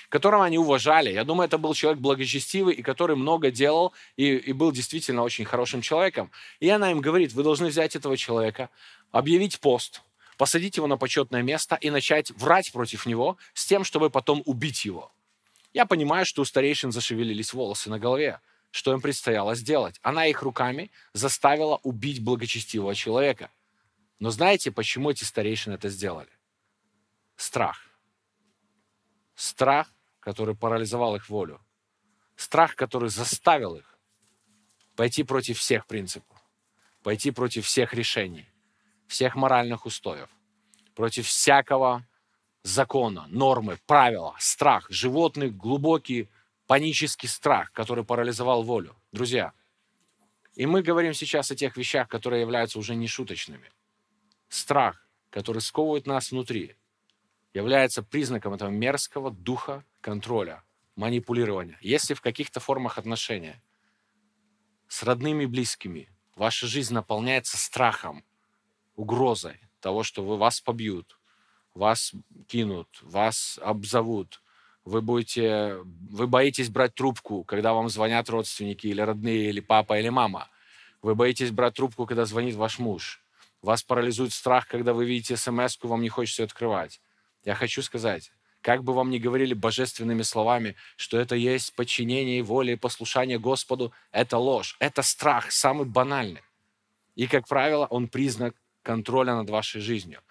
которого 0.10 0.44
они 0.44 0.58
уважали. 0.58 1.14
Я 1.14 1.24
думаю, 1.24 1.48
это 1.48 1.58
был 1.58 1.74
человек 1.74 2.02
благочестивый, 2.02 2.76
и 2.76 2.82
который 2.82 3.16
много 3.16 3.50
делал, 3.50 3.94
и, 4.18 4.36
и 4.36 4.52
был 4.52 4.74
действительно 4.74 5.24
очень 5.24 5.46
хорошим 5.46 5.82
человеком. 5.82 6.30
И 6.60 6.68
она 6.68 6.92
им 6.92 7.00
говорит, 7.00 7.32
вы 7.32 7.44
должны 7.44 7.68
взять 7.68 7.96
этого 7.96 8.18
человека, 8.18 8.70
объявить 9.14 9.62
пост, 9.62 10.02
посадить 10.38 10.76
его 10.76 10.88
на 10.88 10.98
почетное 10.98 11.42
место 11.42 11.76
и 11.76 11.90
начать 11.90 12.32
врать 12.32 12.74
против 12.74 13.06
него 13.06 13.38
с 13.54 13.66
тем, 13.66 13.86
чтобы 13.86 14.10
потом 14.10 14.44
убить 14.46 14.84
его. 14.84 15.10
Я 15.74 15.86
понимаю, 15.86 16.26
что 16.26 16.42
у 16.42 16.46
старейшин 16.46 16.92
зашевелились 16.92 17.54
волосы 17.54 17.90
на 17.90 17.98
голове 17.98 18.42
что 18.72 18.94
им 18.94 19.02
предстояло 19.02 19.56
сделать. 19.56 20.00
Она 20.02 20.26
их 20.26 20.42
руками 20.42 20.92
заставила 21.14 21.80
убить 21.84 22.24
благочестивого 22.24 22.96
человека. 22.96 23.50
Но 24.20 24.30
знаете, 24.30 24.72
почему 24.72 25.12
эти 25.12 25.24
старейшины 25.24 25.76
это 25.76 25.90
сделали? 25.90 26.30
Страх. 27.36 27.88
Страх, 29.36 29.94
который 30.20 30.56
парализовал 30.56 31.16
их 31.16 31.30
волю. 31.30 31.62
Страх, 32.36 32.76
который 32.76 33.10
заставил 33.10 33.76
их 33.76 33.98
пойти 34.96 35.24
против 35.24 35.60
всех 35.60 35.86
принципов, 35.86 36.38
пойти 37.04 37.32
против 37.32 37.66
всех 37.66 37.94
решений, 37.94 38.50
всех 39.08 39.36
моральных 39.36 39.86
устоев, 39.86 40.28
против 40.96 41.28
всякого 41.28 42.06
закона, 42.64 43.28
нормы, 43.30 43.78
правила, 43.86 44.36
страх, 44.40 44.90
животный, 44.90 45.52
глубокий 45.52 46.30
панический 46.68 47.30
страх, 47.30 47.72
который 47.72 48.04
парализовал 48.04 48.62
волю. 48.64 48.96
Друзья, 49.12 49.54
И 50.56 50.66
мы 50.66 50.82
говорим 50.82 51.14
сейчас 51.14 51.52
о 51.52 51.56
тех 51.56 51.78
вещах, 51.78 52.08
которые 52.08 52.42
являются 52.42 52.80
уже 52.80 52.96
нешуточными. 52.96 53.72
Страх, 54.50 55.08
который 55.30 55.62
сковывает 55.62 56.08
нас 56.08 56.32
внутри, 56.32 56.76
является 57.54 58.02
признаком 58.02 58.54
этого 58.56 58.70
мерзкого 58.70 59.30
духа 59.30 59.86
контроля, 60.02 60.64
манипулирования. 60.96 61.78
Если 61.82 62.16
в 62.16 62.22
каких-то 62.22 62.60
формах 62.60 62.98
отношения 62.98 63.62
с 64.88 65.04
родными 65.04 65.44
и 65.44 65.48
близкими 65.48 66.10
ваша 66.36 66.66
жизнь 66.66 66.94
наполняется 66.94 67.58
страхом, 67.58 68.24
угрозой 68.96 69.60
того, 69.80 70.02
что 70.02 70.24
вы 70.24 70.38
вас 70.38 70.60
побьют, 70.60 71.20
вас 71.76 72.14
кинут, 72.48 73.00
вас 73.04 73.60
обзовут, 73.62 74.42
вы 74.88 75.02
будете, 75.02 75.80
вы 76.10 76.28
боитесь 76.28 76.70
брать 76.70 76.96
трубку, 76.96 77.44
когда 77.44 77.74
вам 77.74 77.90
звонят 77.90 78.30
родственники 78.30 78.88
или 78.88 79.02
родные, 79.02 79.50
или 79.50 79.60
папа, 79.60 80.00
или 80.00 80.08
мама. 80.08 80.48
Вы 81.02 81.14
боитесь 81.14 81.52
брать 81.52 81.74
трубку, 81.74 82.06
когда 82.06 82.26
звонит 82.26 82.56
ваш 82.56 82.80
муж. 82.80 83.22
Вас 83.62 83.84
парализует 83.84 84.32
страх, 84.32 84.66
когда 84.68 84.94
вы 84.94 85.06
видите 85.06 85.36
смс 85.36 85.78
вам 85.82 86.02
не 86.02 86.10
хочется 86.10 86.44
открывать. 86.44 87.02
Я 87.44 87.54
хочу 87.54 87.82
сказать, 87.82 88.32
как 88.62 88.86
бы 88.86 88.94
вам 88.94 89.10
ни 89.10 89.18
говорили 89.18 89.54
божественными 89.54 90.22
словами, 90.22 90.76
что 90.96 91.20
это 91.20 91.36
есть 91.36 91.76
подчинение 91.76 92.42
воле 92.42 92.74
и 92.74 92.78
послушание 92.78 93.40
Господу, 93.40 93.92
это 94.12 94.38
ложь, 94.38 94.78
это 94.80 95.02
страх, 95.02 95.52
самый 95.52 95.86
банальный. 95.86 96.44
И, 97.16 97.28
как 97.28 97.46
правило, 97.48 97.88
он 97.88 98.08
признак 98.08 98.56
контроля 98.84 99.36
над 99.36 99.50
вашей 99.50 99.82
жизнью. 99.82 100.22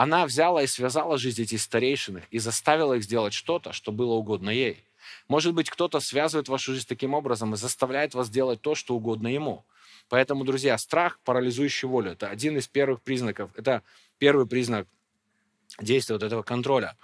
Она 0.00 0.24
взяла 0.24 0.62
и 0.62 0.66
связала 0.66 1.18
жизнь 1.18 1.42
этих 1.42 1.60
старейшин 1.60 2.22
и 2.30 2.38
заставила 2.38 2.94
их 2.94 3.04
сделать 3.04 3.34
что-то, 3.34 3.74
что 3.74 3.92
было 3.92 4.14
угодно 4.14 4.48
ей. 4.48 4.82
Может 5.28 5.52
быть, 5.52 5.68
кто-то 5.68 6.00
связывает 6.00 6.48
вашу 6.48 6.72
жизнь 6.72 6.86
таким 6.88 7.12
образом 7.12 7.52
и 7.52 7.58
заставляет 7.58 8.14
вас 8.14 8.30
делать 8.30 8.62
то, 8.62 8.74
что 8.74 8.94
угодно 8.94 9.28
ему. 9.28 9.62
Поэтому, 10.08 10.46
друзья, 10.46 10.78
страх, 10.78 11.18
парализующий 11.22 11.86
волю, 11.86 12.12
это 12.12 12.30
один 12.30 12.56
из 12.56 12.66
первых 12.66 13.02
признаков, 13.02 13.50
это 13.56 13.82
первый 14.16 14.46
признак 14.46 14.88
действия 15.82 16.14
вот 16.14 16.22
этого 16.22 16.42
контроля. 16.42 16.96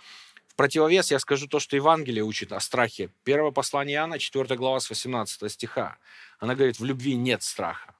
В 0.49 0.55
противовес 0.55 1.11
я 1.11 1.19
скажу 1.19 1.49
то, 1.49 1.61
что 1.61 1.77
Евангелие 1.77 2.25
учит 2.25 2.51
о 2.51 2.61
страхе. 2.61 3.11
Первое 3.25 3.51
послание 3.51 3.97
Иоанна, 3.97 4.19
4 4.19 4.57
глава 4.57 4.81
с 4.81 4.89
18 4.89 5.53
стиха. 5.53 5.99
Она 6.39 6.55
говорит, 6.55 6.79
в 6.79 6.85
любви 6.87 7.15
нет 7.15 7.43
страха 7.43 7.96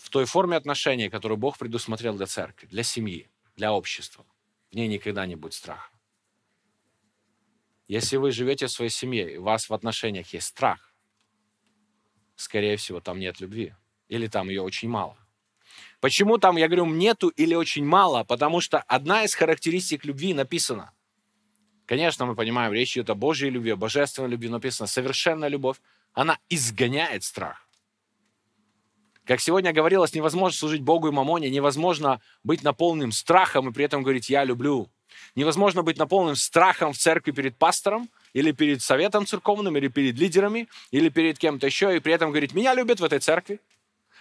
в 0.00 0.08
той 0.08 0.24
форме 0.24 0.56
отношений, 0.56 1.10
которую 1.10 1.38
Бог 1.38 1.58
предусмотрел 1.58 2.16
для 2.16 2.26
церкви, 2.26 2.66
для 2.66 2.82
семьи, 2.82 3.28
для 3.56 3.72
общества. 3.72 4.24
В 4.70 4.74
ней 4.74 4.88
никогда 4.88 5.26
не 5.26 5.36
будет 5.36 5.52
страха. 5.52 5.90
Если 7.86 8.16
вы 8.16 8.30
живете 8.32 8.66
в 8.66 8.70
своей 8.70 8.90
семье, 8.90 9.34
и 9.34 9.36
у 9.36 9.42
вас 9.42 9.68
в 9.68 9.74
отношениях 9.74 10.32
есть 10.32 10.46
страх, 10.46 10.94
скорее 12.36 12.76
всего, 12.76 13.00
там 13.00 13.18
нет 13.18 13.40
любви. 13.40 13.74
Или 14.08 14.26
там 14.26 14.48
ее 14.48 14.62
очень 14.62 14.88
мало. 14.88 15.16
Почему 16.00 16.38
там, 16.38 16.56
я 16.56 16.66
говорю, 16.66 16.86
нету 16.86 17.28
или 17.28 17.54
очень 17.54 17.84
мало? 17.84 18.24
Потому 18.24 18.60
что 18.60 18.78
одна 18.78 19.24
из 19.24 19.34
характеристик 19.34 20.04
любви 20.04 20.32
написана. 20.32 20.92
Конечно, 21.84 22.24
мы 22.24 22.34
понимаем, 22.34 22.72
речь 22.72 22.96
идет 22.96 23.10
о 23.10 23.14
Божьей 23.14 23.50
любви, 23.50 23.72
о 23.72 23.76
божественной 23.76 24.30
любви, 24.30 24.48
написано 24.48 24.86
совершенная 24.86 25.48
любовь. 25.48 25.76
Она 26.12 26.38
изгоняет 26.48 27.22
страх. 27.22 27.69
Как 29.30 29.40
сегодня 29.40 29.72
говорилось, 29.72 30.12
невозможно 30.12 30.58
служить 30.58 30.82
Богу 30.82 31.06
и 31.06 31.12
мамоне, 31.12 31.50
невозможно 31.50 32.20
быть 32.42 32.64
наполненным 32.64 33.12
страхом 33.12 33.68
и 33.68 33.72
при 33.72 33.84
этом 33.84 34.02
говорить 34.02 34.28
«я 34.28 34.42
люблю». 34.42 34.90
Невозможно 35.36 35.84
быть 35.84 35.98
наполненным 35.98 36.34
страхом 36.34 36.92
в 36.92 36.98
церкви 36.98 37.30
перед 37.30 37.56
пастором, 37.56 38.10
или 38.32 38.50
перед 38.50 38.82
советом 38.82 39.26
церковным, 39.26 39.76
или 39.76 39.86
перед 39.86 40.18
лидерами, 40.18 40.66
или 40.90 41.10
перед 41.10 41.38
кем-то 41.38 41.64
еще, 41.68 41.96
и 41.96 42.00
при 42.00 42.12
этом 42.12 42.30
говорить 42.30 42.54
«меня 42.54 42.74
любят 42.74 42.98
в 42.98 43.04
этой 43.04 43.20
церкви», 43.20 43.60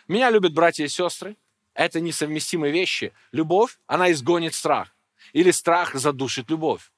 «меня 0.08 0.30
любят 0.30 0.54
братья 0.54 0.86
и 0.86 0.88
сестры». 0.88 1.36
Это 1.74 2.00
несовместимые 2.00 2.72
вещи. 2.72 3.12
Любовь, 3.32 3.80
она 3.88 4.12
изгонит 4.12 4.54
страх. 4.54 4.96
Или 5.34 5.50
страх 5.50 5.96
задушит 5.96 6.52
любовь. 6.52 6.92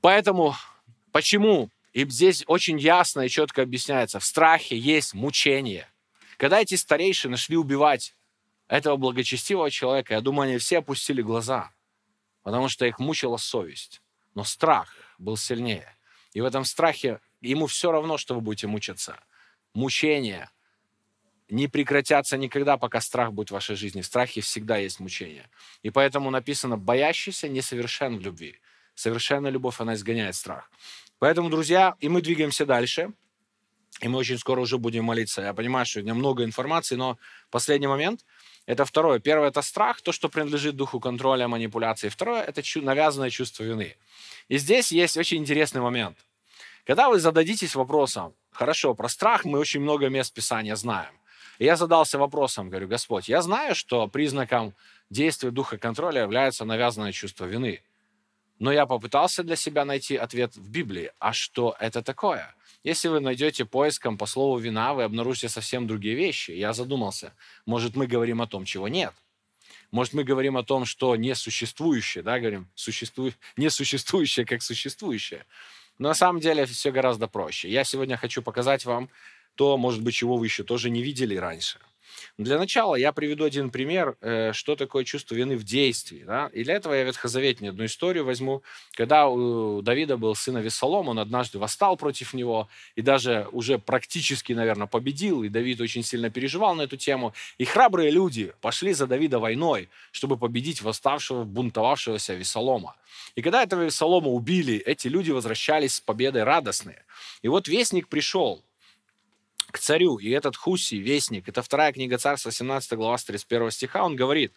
Поэтому, 0.00 0.54
почему? 1.10 1.68
И 1.92 2.08
здесь 2.08 2.44
очень 2.46 2.78
ясно 2.78 3.22
и 3.22 3.28
четко 3.28 3.62
объясняется. 3.62 4.20
В 4.20 4.24
страхе 4.24 4.78
есть 4.78 5.14
мучение– 5.14 5.88
когда 6.44 6.60
эти 6.60 6.74
старейшины 6.74 7.38
шли 7.38 7.56
убивать 7.56 8.14
этого 8.68 8.96
благочестивого 8.96 9.70
человека, 9.70 10.12
я 10.12 10.20
думаю, 10.20 10.50
они 10.50 10.58
все 10.58 10.80
опустили 10.80 11.22
глаза, 11.22 11.72
потому 12.42 12.68
что 12.68 12.84
их 12.84 12.98
мучила 12.98 13.38
совесть. 13.38 14.02
Но 14.34 14.44
страх 14.44 14.94
был 15.16 15.38
сильнее. 15.38 15.96
И 16.34 16.42
в 16.42 16.44
этом 16.44 16.66
страхе 16.66 17.22
ему 17.40 17.66
все 17.66 17.90
равно, 17.90 18.18
что 18.18 18.34
вы 18.34 18.42
будете 18.42 18.66
мучиться. 18.66 19.18
Мучения 19.72 20.50
не 21.48 21.66
прекратятся 21.66 22.36
никогда, 22.36 22.76
пока 22.76 23.00
страх 23.00 23.32
будет 23.32 23.48
в 23.48 23.54
вашей 23.54 23.74
жизни. 23.74 24.02
В 24.02 24.06
страхе 24.06 24.42
всегда 24.42 24.76
есть 24.76 25.00
мучение. 25.00 25.48
И 25.82 25.88
поэтому 25.88 26.28
написано, 26.28 26.76
боящийся 26.76 27.48
несовершен 27.48 28.18
в 28.18 28.20
любви. 28.20 28.60
Совершенная 28.94 29.50
любовь, 29.50 29.80
она 29.80 29.94
изгоняет 29.94 30.34
страх. 30.34 30.70
Поэтому, 31.18 31.48
друзья, 31.48 31.96
и 32.00 32.10
мы 32.10 32.20
двигаемся 32.20 32.66
дальше 32.66 33.14
и 34.00 34.08
мы 34.08 34.18
очень 34.18 34.38
скоро 34.38 34.60
уже 34.60 34.78
будем 34.78 35.04
молиться. 35.04 35.42
Я 35.42 35.54
понимаю, 35.54 35.86
что 35.86 36.00
у 36.00 36.02
меня 36.02 36.14
много 36.14 36.44
информации, 36.44 36.96
но 36.96 37.18
последний 37.50 37.86
момент– 37.86 38.24
это 38.66 38.84
второе. 38.84 39.18
Первое– 39.18 39.48
это 39.50 39.62
страх, 39.62 40.00
то, 40.00 40.12
что 40.12 40.28
принадлежит 40.28 40.76
духу 40.76 41.00
контроля, 41.00 41.48
манипуляции. 41.48 42.08
Второе– 42.08 42.42
это 42.48 42.62
чу- 42.62 42.82
навязанное 42.82 43.30
чувство 43.30 43.62
вины. 43.62 43.96
И 44.48 44.58
здесь 44.58 44.92
есть 44.92 45.16
очень 45.16 45.38
интересный 45.38 45.80
момент. 45.80 46.18
Когда 46.84 47.08
вы 47.08 47.18
зададитесь 47.18 47.74
вопросом, 47.74 48.34
хорошо, 48.52 48.94
про 48.94 49.08
страх 49.08 49.44
мы 49.44 49.58
очень 49.58 49.80
много 49.80 50.08
мест 50.08 50.34
Писания 50.34 50.76
знаем. 50.76 51.14
И 51.58 51.64
я 51.64 51.76
задался 51.76 52.18
вопросом, 52.18 52.68
говорю, 52.68 52.88
Господь, 52.88 53.28
я 53.28 53.40
знаю, 53.42 53.74
что 53.74 54.08
признаком 54.08 54.74
действия 55.08 55.50
духа 55.50 55.78
контроля 55.78 56.22
является 56.22 56.64
навязанное 56.64 57.12
чувство 57.12 57.44
вины. 57.44 57.80
Но 58.58 58.72
я 58.72 58.86
попытался 58.86 59.42
для 59.42 59.56
себя 59.56 59.84
найти 59.84 60.16
ответ 60.16 60.56
в 60.56 60.70
Библии. 60.70 61.10
А 61.18 61.32
что 61.32 61.76
это 61.80 62.02
такое? 62.02 62.54
Если 62.84 63.08
вы 63.08 63.20
найдете 63.20 63.64
поиском 63.64 64.18
по 64.18 64.26
слову 64.26 64.58
вина, 64.58 64.94
вы 64.94 65.04
обнаружите 65.04 65.48
совсем 65.48 65.86
другие 65.86 66.14
вещи. 66.14 66.52
Я 66.52 66.72
задумался, 66.72 67.34
может, 67.66 67.96
мы 67.96 68.06
говорим 68.06 68.42
о 68.42 68.46
том, 68.46 68.64
чего 68.64 68.88
нет. 68.88 69.14
Может, 69.90 70.12
мы 70.12 70.24
говорим 70.24 70.56
о 70.56 70.64
том, 70.64 70.84
что 70.84 71.16
несуществующее, 71.16 72.22
да, 72.22 72.38
говорим, 72.38 72.68
существу... 72.74 73.32
несуществующее 73.56 74.44
как 74.44 74.62
существующее. 74.62 75.46
Но 75.98 76.08
на 76.08 76.14
самом 76.14 76.40
деле 76.40 76.66
все 76.66 76.90
гораздо 76.90 77.28
проще. 77.28 77.68
Я 77.68 77.84
сегодня 77.84 78.16
хочу 78.16 78.42
показать 78.42 78.84
вам 78.84 79.08
то, 79.54 79.76
может 79.78 80.02
быть, 80.02 80.14
чего 80.14 80.36
вы 80.36 80.46
еще 80.46 80.64
тоже 80.64 80.90
не 80.90 81.02
видели 81.02 81.36
раньше– 81.36 81.78
для 82.38 82.58
начала 82.58 82.96
я 82.96 83.12
приведу 83.12 83.44
один 83.44 83.70
пример, 83.70 84.16
э, 84.20 84.52
что 84.52 84.76
такое 84.76 85.04
чувство 85.04 85.34
вины 85.34 85.56
в 85.56 85.64
действии. 85.64 86.24
Да? 86.26 86.50
И 86.52 86.64
для 86.64 86.74
этого 86.74 86.94
я 86.94 87.04
ветхозаветнее 87.04 87.70
одну 87.70 87.84
историю 87.84 88.24
возьму. 88.24 88.62
Когда 88.92 89.28
у 89.28 89.82
Давида 89.82 90.16
был 90.16 90.34
сын 90.34 90.56
Авесолом, 90.56 91.08
он 91.08 91.18
однажды 91.18 91.58
восстал 91.58 91.96
против 91.96 92.34
него 92.34 92.68
и 92.96 93.02
даже 93.02 93.48
уже 93.52 93.78
практически, 93.78 94.52
наверное, 94.52 94.86
победил. 94.86 95.44
И 95.44 95.48
Давид 95.48 95.80
очень 95.80 96.02
сильно 96.02 96.30
переживал 96.30 96.74
на 96.74 96.82
эту 96.82 96.96
тему. 96.96 97.34
И 97.58 97.64
храбрые 97.64 98.10
люди 98.10 98.52
пошли 98.60 98.92
за 98.92 99.06
Давида 99.06 99.38
войной, 99.38 99.88
чтобы 100.10 100.36
победить 100.36 100.82
восставшего, 100.82 101.44
бунтовавшегося 101.44 102.32
Авесолома. 102.32 102.96
И 103.34 103.42
когда 103.42 103.62
этого 103.62 103.82
Авесолома 103.82 104.28
убили, 104.28 104.76
эти 104.78 105.08
люди 105.08 105.30
возвращались 105.30 105.96
с 105.96 106.00
победой 106.00 106.44
радостные. 106.44 107.04
И 107.42 107.48
вот 107.48 107.68
вестник 107.68 108.08
пришел, 108.08 108.64
к 109.74 109.78
царю. 109.80 110.18
И 110.18 110.30
этот 110.30 110.54
Хуси, 110.56 110.94
вестник, 110.94 111.48
это 111.48 111.60
вторая 111.60 111.92
книга 111.92 112.16
царства, 112.16 112.52
17 112.52 112.92
глава, 112.92 113.18
с 113.18 113.24
31 113.24 113.72
стиха, 113.72 114.04
он 114.04 114.14
говорит, 114.14 114.54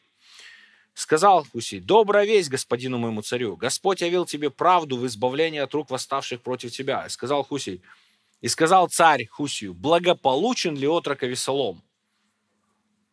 Сказал 0.93 1.45
Хуси, 1.45 1.79
добрая 1.79 2.25
весть 2.25 2.49
господину 2.49 2.97
моему 2.97 3.21
царю. 3.21 3.55
Господь 3.55 4.01
явил 4.01 4.25
тебе 4.25 4.49
правду 4.49 4.97
в 4.97 5.05
избавлении 5.05 5.59
от 5.59 5.73
рук 5.73 5.89
восставших 5.89 6.41
против 6.41 6.71
тебя. 6.71 7.05
И 7.05 7.09
сказал 7.09 7.43
Хуси, 7.43 7.81
и 8.41 8.47
сказал 8.47 8.89
царь 8.89 9.25
Хусию, 9.25 9.73
благополучен 9.73 10.75
ли 10.75 10.87
отрок 10.87 11.23
Авесолом? 11.23 11.83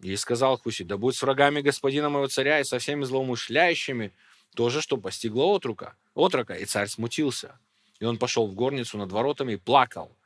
И 0.01 0.17
сказал 0.17 0.59
Хуси, 0.59 0.85
да 0.85 0.97
будет 0.97 1.17
с 1.17 1.23
врагами 1.23 1.61
господина 1.63 2.09
моего 2.11 2.29
царя 2.29 2.61
и 2.61 2.65
со 2.65 2.79
всеми 2.79 3.05
злоумышляющими 3.05 4.13
то 4.55 4.71
же, 4.71 4.81
что 4.81 4.97
постигло 4.97 5.45
отрука, 5.45 5.95
отрока. 6.15 6.55
И 6.55 6.65
царь 6.67 6.89
смутился. 6.89 7.59
И 8.01 8.05
он 8.05 8.19
пошел 8.19 8.47
в 8.47 8.55
горницу 8.55 8.99
над 8.99 9.13
воротами 9.13 9.55
и 9.55 9.57
плакал. 9.57 10.17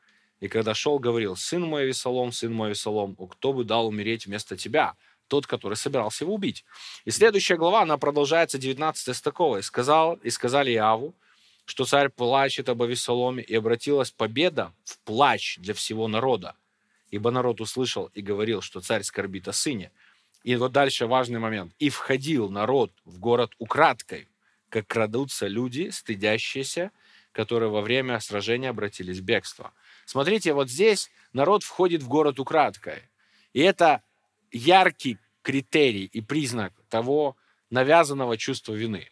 И 0.41 0.49
когда 0.49 0.75
шел, 0.75 0.99
говорил, 0.99 1.37
сын 1.37 1.63
мой 1.63 1.87
Весолом, 1.87 2.33
сын 2.33 2.53
мой 2.53 2.71
Весолом, 2.71 3.17
кто 3.17 3.53
бы 3.53 3.65
дал 3.65 3.89
умереть 3.89 4.27
вместо 4.27 4.57
тебя? 4.57 4.95
Тот, 5.27 5.47
который 5.47 5.75
собирался 5.75 6.25
его 6.25 6.35
убить. 6.35 6.65
И 7.05 7.11
следующая 7.11 7.57
глава, 7.57 7.83
она 7.83 7.99
продолжается 7.99 8.57
19 8.57 9.15
с 9.15 9.21
такого. 9.21 9.59
И, 9.59 9.63
сказал, 9.63 10.15
и 10.15 10.31
сказали 10.31 10.73
Иаву, 10.73 11.15
что 11.65 11.85
царь 11.85 12.09
плачет 12.09 12.69
об 12.69 12.83
Авесоломе, 12.83 13.43
и 13.43 13.55
обратилась 13.55 14.11
победа 14.11 14.73
в 14.85 14.99
плач 15.01 15.59
для 15.59 15.75
всего 15.75 16.09
народа. 16.09 16.55
Ибо 17.11 17.31
народ 17.31 17.61
услышал 17.61 18.11
и 18.15 18.23
говорил, 18.23 18.63
что 18.63 18.81
царь 18.81 19.03
скорбит 19.03 19.49
о 19.49 19.53
сыне. 19.53 19.91
И 20.45 20.57
вот 20.57 20.73
дальше 20.73 21.07
важный 21.07 21.41
момент. 21.41 21.75
«И 21.79 21.91
входил 21.91 22.49
народ 22.49 22.93
в 23.05 23.19
город 23.19 23.53
украдкой, 23.59 24.29
как 24.71 24.87
крадутся 24.87 25.47
люди, 25.47 25.91
стыдящиеся, 25.91 26.91
которые 27.33 27.71
во 27.71 27.83
время 27.83 28.19
сражения 28.21 28.71
обратились 28.71 29.19
в 29.19 29.25
бегство». 29.25 29.73
Смотрите, 30.09 30.55
вот 30.55 30.71
здесь 30.71 31.11
народ 31.35 31.63
входит 31.63 32.03
в 32.03 32.09
город 32.09 32.41
украдкой. 32.41 33.03
И 33.53 33.61
это 33.61 34.03
яркий 34.51 35.19
критерий 35.43 36.07
и 36.07 36.23
признак 36.23 36.73
того 36.89 37.37
навязанного 37.69 38.39
чувства 38.39 38.73
вины. 38.73 39.11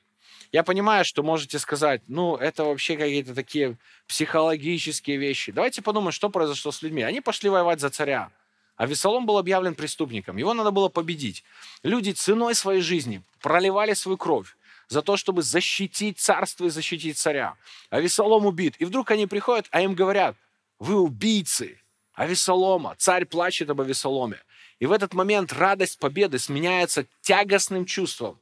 Я 0.52 0.62
понимаю, 0.62 1.04
что 1.04 1.22
можете 1.22 1.58
сказать, 1.58 2.00
ну, 2.08 2.36
это 2.36 2.64
вообще 2.64 2.96
какие-то 2.96 3.34
такие 3.34 3.76
психологические 4.08 5.18
вещи. 5.18 5.52
Давайте 5.52 5.82
подумаем, 5.82 6.12
что 6.12 6.30
произошло 6.30 6.72
с 6.72 6.80
людьми. 6.80 7.02
Они 7.02 7.20
пошли 7.20 7.50
воевать 7.50 7.80
за 7.80 7.90
царя. 7.90 8.30
А 8.76 8.86
Весолом 8.86 9.26
был 9.26 9.36
объявлен 9.36 9.74
преступником. 9.74 10.38
Его 10.38 10.54
надо 10.54 10.70
было 10.70 10.88
победить. 10.88 11.44
Люди 11.82 12.12
ценой 12.12 12.54
своей 12.54 12.80
жизни 12.80 13.22
проливали 13.42 13.92
свою 13.92 14.16
кровь 14.16 14.56
за 14.88 15.02
то, 15.02 15.18
чтобы 15.18 15.42
защитить 15.42 16.18
царство 16.18 16.64
и 16.64 16.70
защитить 16.70 17.18
царя. 17.18 17.56
А 17.90 18.00
Весолом 18.00 18.46
убит. 18.46 18.76
И 18.78 18.86
вдруг 18.86 19.10
они 19.10 19.26
приходят, 19.26 19.66
а 19.72 19.82
им 19.82 19.92
говорят, 19.92 20.36
вы 20.78 21.00
убийцы 21.00 21.80
Авесолома. 22.12 22.94
Царь 22.98 23.24
плачет 23.24 23.70
об 23.70 23.80
Авесоломе. 23.80 24.42
И 24.78 24.86
в 24.86 24.92
этот 24.92 25.14
момент 25.14 25.52
радость 25.52 25.98
победы 25.98 26.38
сменяется 26.38 27.06
тягостным 27.22 27.84
чувством. 27.84 28.40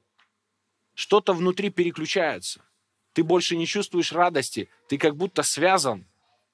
Что-то 0.95 1.33
внутри 1.33 1.71
переключается. 1.71 2.65
Ты 3.13 3.23
больше 3.23 3.57
не 3.57 3.67
чувствуешь 3.67 4.13
радости. 4.13 4.69
Ты 4.89 4.99
как 4.99 5.17
будто 5.17 5.43
связан 5.43 6.07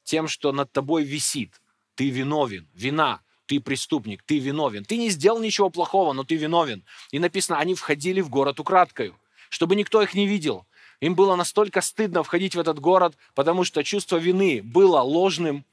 тем, 0.04 0.28
что 0.28 0.52
над 0.52 0.72
тобой 0.72 1.04
висит. 1.04 1.60
Ты 1.94 2.10
виновен. 2.10 2.68
Вина 2.74 3.22
ты 3.50 3.58
преступник, 3.58 4.22
ты 4.22 4.38
виновен. 4.38 4.84
Ты 4.84 4.96
не 4.96 5.10
сделал 5.10 5.40
ничего 5.40 5.70
плохого, 5.70 6.12
но 6.12 6.22
ты 6.22 6.36
виновен. 6.36 6.84
И 7.10 7.18
написано, 7.18 7.58
они 7.58 7.74
входили 7.74 8.20
в 8.20 8.28
город 8.28 8.60
украдкою, 8.60 9.18
чтобы 9.48 9.74
никто 9.74 10.00
их 10.00 10.14
не 10.14 10.28
видел. 10.28 10.68
Им 11.00 11.14
было 11.14 11.34
настолько 11.36 11.80
стыдно 11.80 12.22
входить 12.22 12.54
в 12.54 12.60
этот 12.60 12.78
город, 12.78 13.16
потому 13.34 13.64
что 13.64 13.82
чувство 13.82 14.16
вины 14.16 14.60
было 14.62 15.00
ложным, 15.00 15.64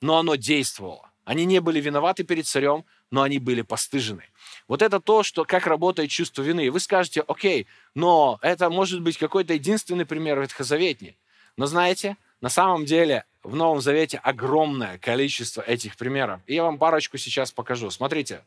но 0.00 0.18
оно 0.18 0.34
действовало. 0.34 1.10
Они 1.24 1.46
не 1.46 1.60
были 1.60 1.80
виноваты 1.80 2.22
перед 2.22 2.46
царем, 2.46 2.84
но 3.10 3.22
они 3.22 3.38
были 3.38 3.62
постыжены. 3.62 4.24
Вот 4.68 4.82
это 4.82 5.00
то, 5.00 5.22
что, 5.22 5.44
как 5.44 5.66
работает 5.66 6.10
чувство 6.10 6.42
вины. 6.42 6.70
Вы 6.70 6.80
скажете, 6.80 7.22
окей, 7.22 7.66
но 7.94 8.38
это 8.42 8.68
может 8.68 9.00
быть 9.00 9.16
какой-то 9.16 9.54
единственный 9.54 10.04
пример 10.04 10.40
ветхозаветний. 10.40 11.16
Но 11.56 11.66
знаете, 11.66 12.16
на 12.40 12.50
самом 12.50 12.84
деле 12.84 13.24
в 13.42 13.56
Новом 13.56 13.80
Завете 13.80 14.18
огромное 14.18 14.98
количество 14.98 15.62
этих 15.62 15.96
примеров. 15.96 16.40
И 16.46 16.54
я 16.54 16.62
вам 16.62 16.78
парочку 16.78 17.16
сейчас 17.16 17.52
покажу. 17.52 17.90
Смотрите, 17.90 18.44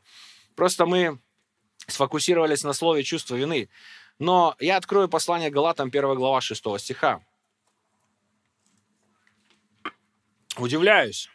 просто 0.55 0.85
мы 0.85 1.17
сфокусировались 1.87 2.63
на 2.63 2.73
слове 2.73 3.03
чувство 3.03 3.35
вины. 3.35 3.69
Но 4.19 4.55
я 4.59 4.77
открою 4.77 5.09
послание 5.09 5.49
Галатам, 5.49 5.89
1 5.89 6.15
глава 6.15 6.41
6 6.41 6.63
стиха. 6.79 7.21
Удивляюсь, 10.57 11.29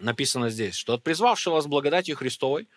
написано 0.00 0.50
здесь, 0.50 0.74
что 0.74 0.94
от 0.94 1.04
призвавшего 1.04 1.54
вас 1.54 1.66
благодатью 1.66 2.16
Христовой, 2.16 2.68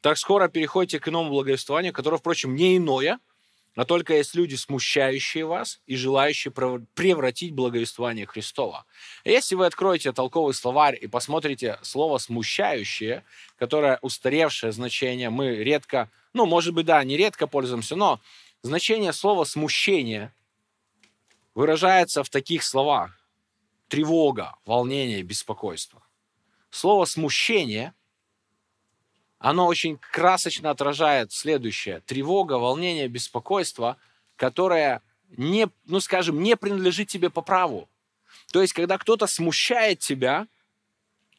так 0.00 0.16
скоро 0.16 0.48
переходите 0.48 0.98
к 0.98 1.08
иному 1.08 1.30
благовествованию, 1.30 1.92
которое, 1.92 2.18
впрочем, 2.18 2.54
не 2.54 2.76
иное– 2.76 3.18
но 3.76 3.84
только 3.84 4.14
есть 4.14 4.34
люди, 4.34 4.54
смущающие 4.54 5.44
вас 5.44 5.80
и 5.86 5.96
желающие 5.96 6.52
превратить 6.52 7.54
благовествование 7.54 8.26
Христова. 8.26 8.86
Если 9.24 9.54
вы 9.54 9.66
откроете 9.66 10.12
толковый 10.12 10.54
словарь 10.54 10.96
и 11.00 11.06
посмотрите 11.06 11.78
слово 11.82 12.18
«смущающее», 12.18 13.24
которое 13.58 13.98
устаревшее 14.00 14.72
значение, 14.72 15.30
мы 15.30 15.56
редко, 15.56 16.10
ну, 16.32 16.46
может 16.46 16.72
быть, 16.74 16.86
да, 16.86 17.02
не 17.02 17.16
редко 17.16 17.46
пользуемся, 17.46 17.96
но 17.96 18.20
значение 18.64 19.12
слова 19.12 19.44
«смущение» 19.44 20.34
выражается 21.54 22.24
в 22.24 22.30
таких 22.30 22.64
словах. 22.64 23.20
Тревога, 23.88 24.56
волнение, 24.64 25.22
беспокойство. 25.22 26.02
Слово 26.70 27.04
«смущение»– 27.04 27.94
оно 29.44 29.66
очень 29.66 29.98
красочно 29.98 30.70
отражает 30.70 31.30
следующее. 31.30 32.00
Тревога, 32.06 32.54
волнение, 32.54 33.08
беспокойство, 33.08 33.98
которое 34.36 35.02
не, 35.36 35.68
ну 35.84 36.00
скажем, 36.00 36.42
не 36.42 36.56
принадлежит 36.56 37.08
тебе 37.08 37.28
по 37.28 37.42
праву. 37.42 37.86
То 38.52 38.62
есть, 38.62 38.72
когда 38.72 38.96
кто-то 38.96 39.26
смущает 39.26 39.98
тебя, 39.98 40.48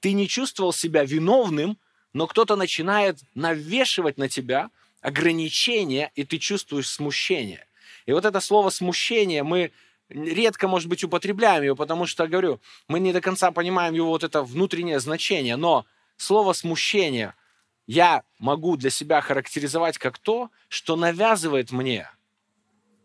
ты 0.01 0.13
не 0.13 0.27
чувствовал 0.27 0.71
себя 0.71 1.03
виновным, 1.03 1.79
но 2.13 2.27
кто-то 2.27 2.55
начинает 2.55 3.17
навешивать 3.33 4.19
на 4.19 4.29
тебя 4.29 4.69
ограничения, 5.05 6.11
и 6.15 6.23
ты 6.23 6.37
чувствуешь 6.37 6.89
смущение. 6.89 7.65
И 8.05 8.11
вот 8.11 8.25
это 8.25 8.39
слово 8.39 8.69
смущение 8.69 9.43
мы 9.43 9.71
редко, 10.09 10.67
может 10.67 10.89
быть, 10.89 11.03
употребляем 11.03 11.63
его, 11.63 11.75
потому 11.75 12.05
что, 12.05 12.27
говорю, 12.27 12.59
мы 12.87 12.99
не 12.99 13.13
до 13.13 13.21
конца 13.21 13.51
понимаем 13.51 13.93
его 13.93 14.09
вот 14.09 14.23
это 14.23 14.43
внутреннее 14.43 14.99
значение, 14.99 15.55
но 15.55 15.85
слово 16.17 16.53
смущение– 16.53 17.33
я 17.87 18.23
могу 18.39 18.77
для 18.77 18.89
себя 18.89 19.21
характеризовать 19.21 19.97
как 19.97 20.17
то, 20.17 20.49
что 20.69 20.95
навязывает 20.95 21.71
мне 21.71 22.09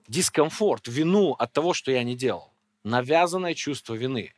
дискомфорт, 0.08 0.88
вину 0.88 1.32
от 1.32 1.52
того, 1.52 1.74
что 1.74 1.92
я 1.92 2.02
не 2.02 2.16
делал. 2.16 2.52
Навязанное 2.82 3.54
чувство 3.54 3.94
вины. 3.94 4.32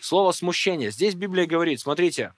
Слово 0.00 0.32
смущение. 0.32 0.90
Здесь 0.90 1.14
Библия 1.14 1.46
говорит, 1.46 1.80
смотрите, 1.80 2.34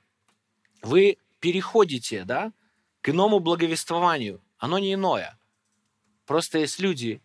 вы 0.83 1.19
переходите 1.41 2.25
да, 2.25 2.53
к 3.01 3.09
иному 3.09 3.41
благовествованию. 3.41 4.41
Оно 4.59 4.79
не 4.79 4.95
иное. 4.95 5.39
Просто 6.27 6.59
есть 6.59 6.79
люди, 6.79 7.23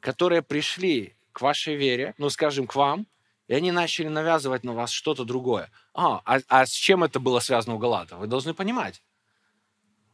которые 0.00 0.42
пришли 0.42 1.16
к 1.32 1.40
вашей 1.40 1.76
вере, 1.76 2.14
ну, 2.18 2.30
скажем, 2.30 2.66
к 2.66 2.74
вам, 2.74 3.06
и 3.48 3.54
они 3.54 3.72
начали 3.72 4.08
навязывать 4.08 4.62
на 4.62 4.74
вас 4.74 4.90
что-то 4.90 5.24
другое. 5.24 5.70
А, 5.92 6.22
а, 6.24 6.38
а 6.48 6.66
с 6.66 6.70
чем 6.70 7.02
это 7.02 7.18
было 7.18 7.40
связано 7.40 7.74
у 7.74 7.78
Галата? 7.78 8.16
Вы 8.16 8.26
должны 8.26 8.54
понимать. 8.54 9.02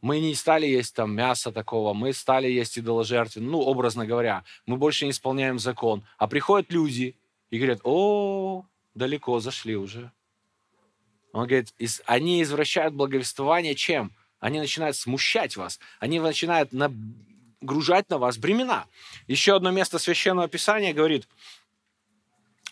Мы 0.01 0.19
не 0.19 0.35
стали 0.35 0.65
есть 0.65 0.95
там 0.95 1.13
мясо 1.13 1.51
такого, 1.51 1.93
мы 1.93 2.13
стали 2.13 2.47
есть 2.47 2.77
идоложертвен, 2.77 3.45
ну, 3.45 3.59
образно 3.59 4.05
говоря, 4.05 4.43
мы 4.65 4.77
больше 4.77 5.05
не 5.05 5.11
исполняем 5.11 5.59
закон. 5.59 6.05
А 6.17 6.27
приходят 6.27 6.71
люди 6.71 7.17
и 7.49 7.57
говорят, 7.57 7.81
о, 7.83 8.65
далеко 8.93 9.39
зашли 9.39 9.75
уже. 9.75 10.11
Он 11.33 11.45
говорит, 11.45 11.73
они 12.05 12.41
извращают 12.41 12.93
благовествование 12.93 13.75
чем? 13.75 14.11
Они 14.39 14.59
начинают 14.59 14.95
смущать 14.95 15.57
вас, 15.57 15.79
они 15.99 16.19
начинают 16.19 16.71
нагружать 16.71 18.09
на 18.09 18.17
вас 18.17 18.37
бремена. 18.37 18.85
Еще 19.27 19.55
одно 19.55 19.71
место 19.71 19.99
Священного 19.99 20.47
Писания 20.47 20.93
говорит, 20.93 21.27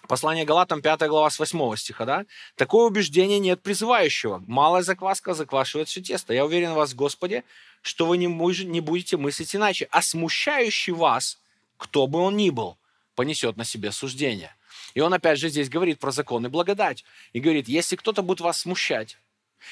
Послание 0.07 0.45
Галатам, 0.45 0.81
5 0.81 1.07
глава, 1.07 1.29
с 1.29 1.39
8 1.39 1.75
стиха, 1.77 2.05
да? 2.05 2.25
Такое 2.55 2.85
убеждение 2.85 3.39
нет 3.39 3.63
призывающего. 3.63 4.43
Малая 4.45 4.83
закваска 4.83 5.33
заквашивает 5.33 5.87
все 5.87 6.01
тесто. 6.01 6.33
Я 6.33 6.45
уверен 6.45 6.73
в 6.73 6.75
вас, 6.75 6.93
Господи, 6.93 7.43
что 7.81 8.05
вы 8.05 8.17
не, 8.17 8.27
будете 8.27 9.17
мыслить 9.17 9.55
иначе. 9.55 9.87
А 9.89 10.03
смущающий 10.03 10.93
вас, 10.93 11.39
кто 11.77 12.05
бы 12.05 12.19
он 12.19 12.37
ни 12.37 12.51
был, 12.51 12.77
понесет 13.15 13.57
на 13.57 13.65
себе 13.65 13.91
суждение. 13.91 14.55
И 14.93 14.99
он 14.99 15.13
опять 15.13 15.39
же 15.39 15.49
здесь 15.49 15.69
говорит 15.69 15.99
про 15.99 16.11
закон 16.11 16.45
и 16.45 16.49
благодать. 16.49 17.03
И 17.33 17.39
говорит, 17.39 17.67
если 17.67 17.95
кто-то 17.95 18.21
будет 18.21 18.41
вас 18.41 18.59
смущать, 18.59 19.17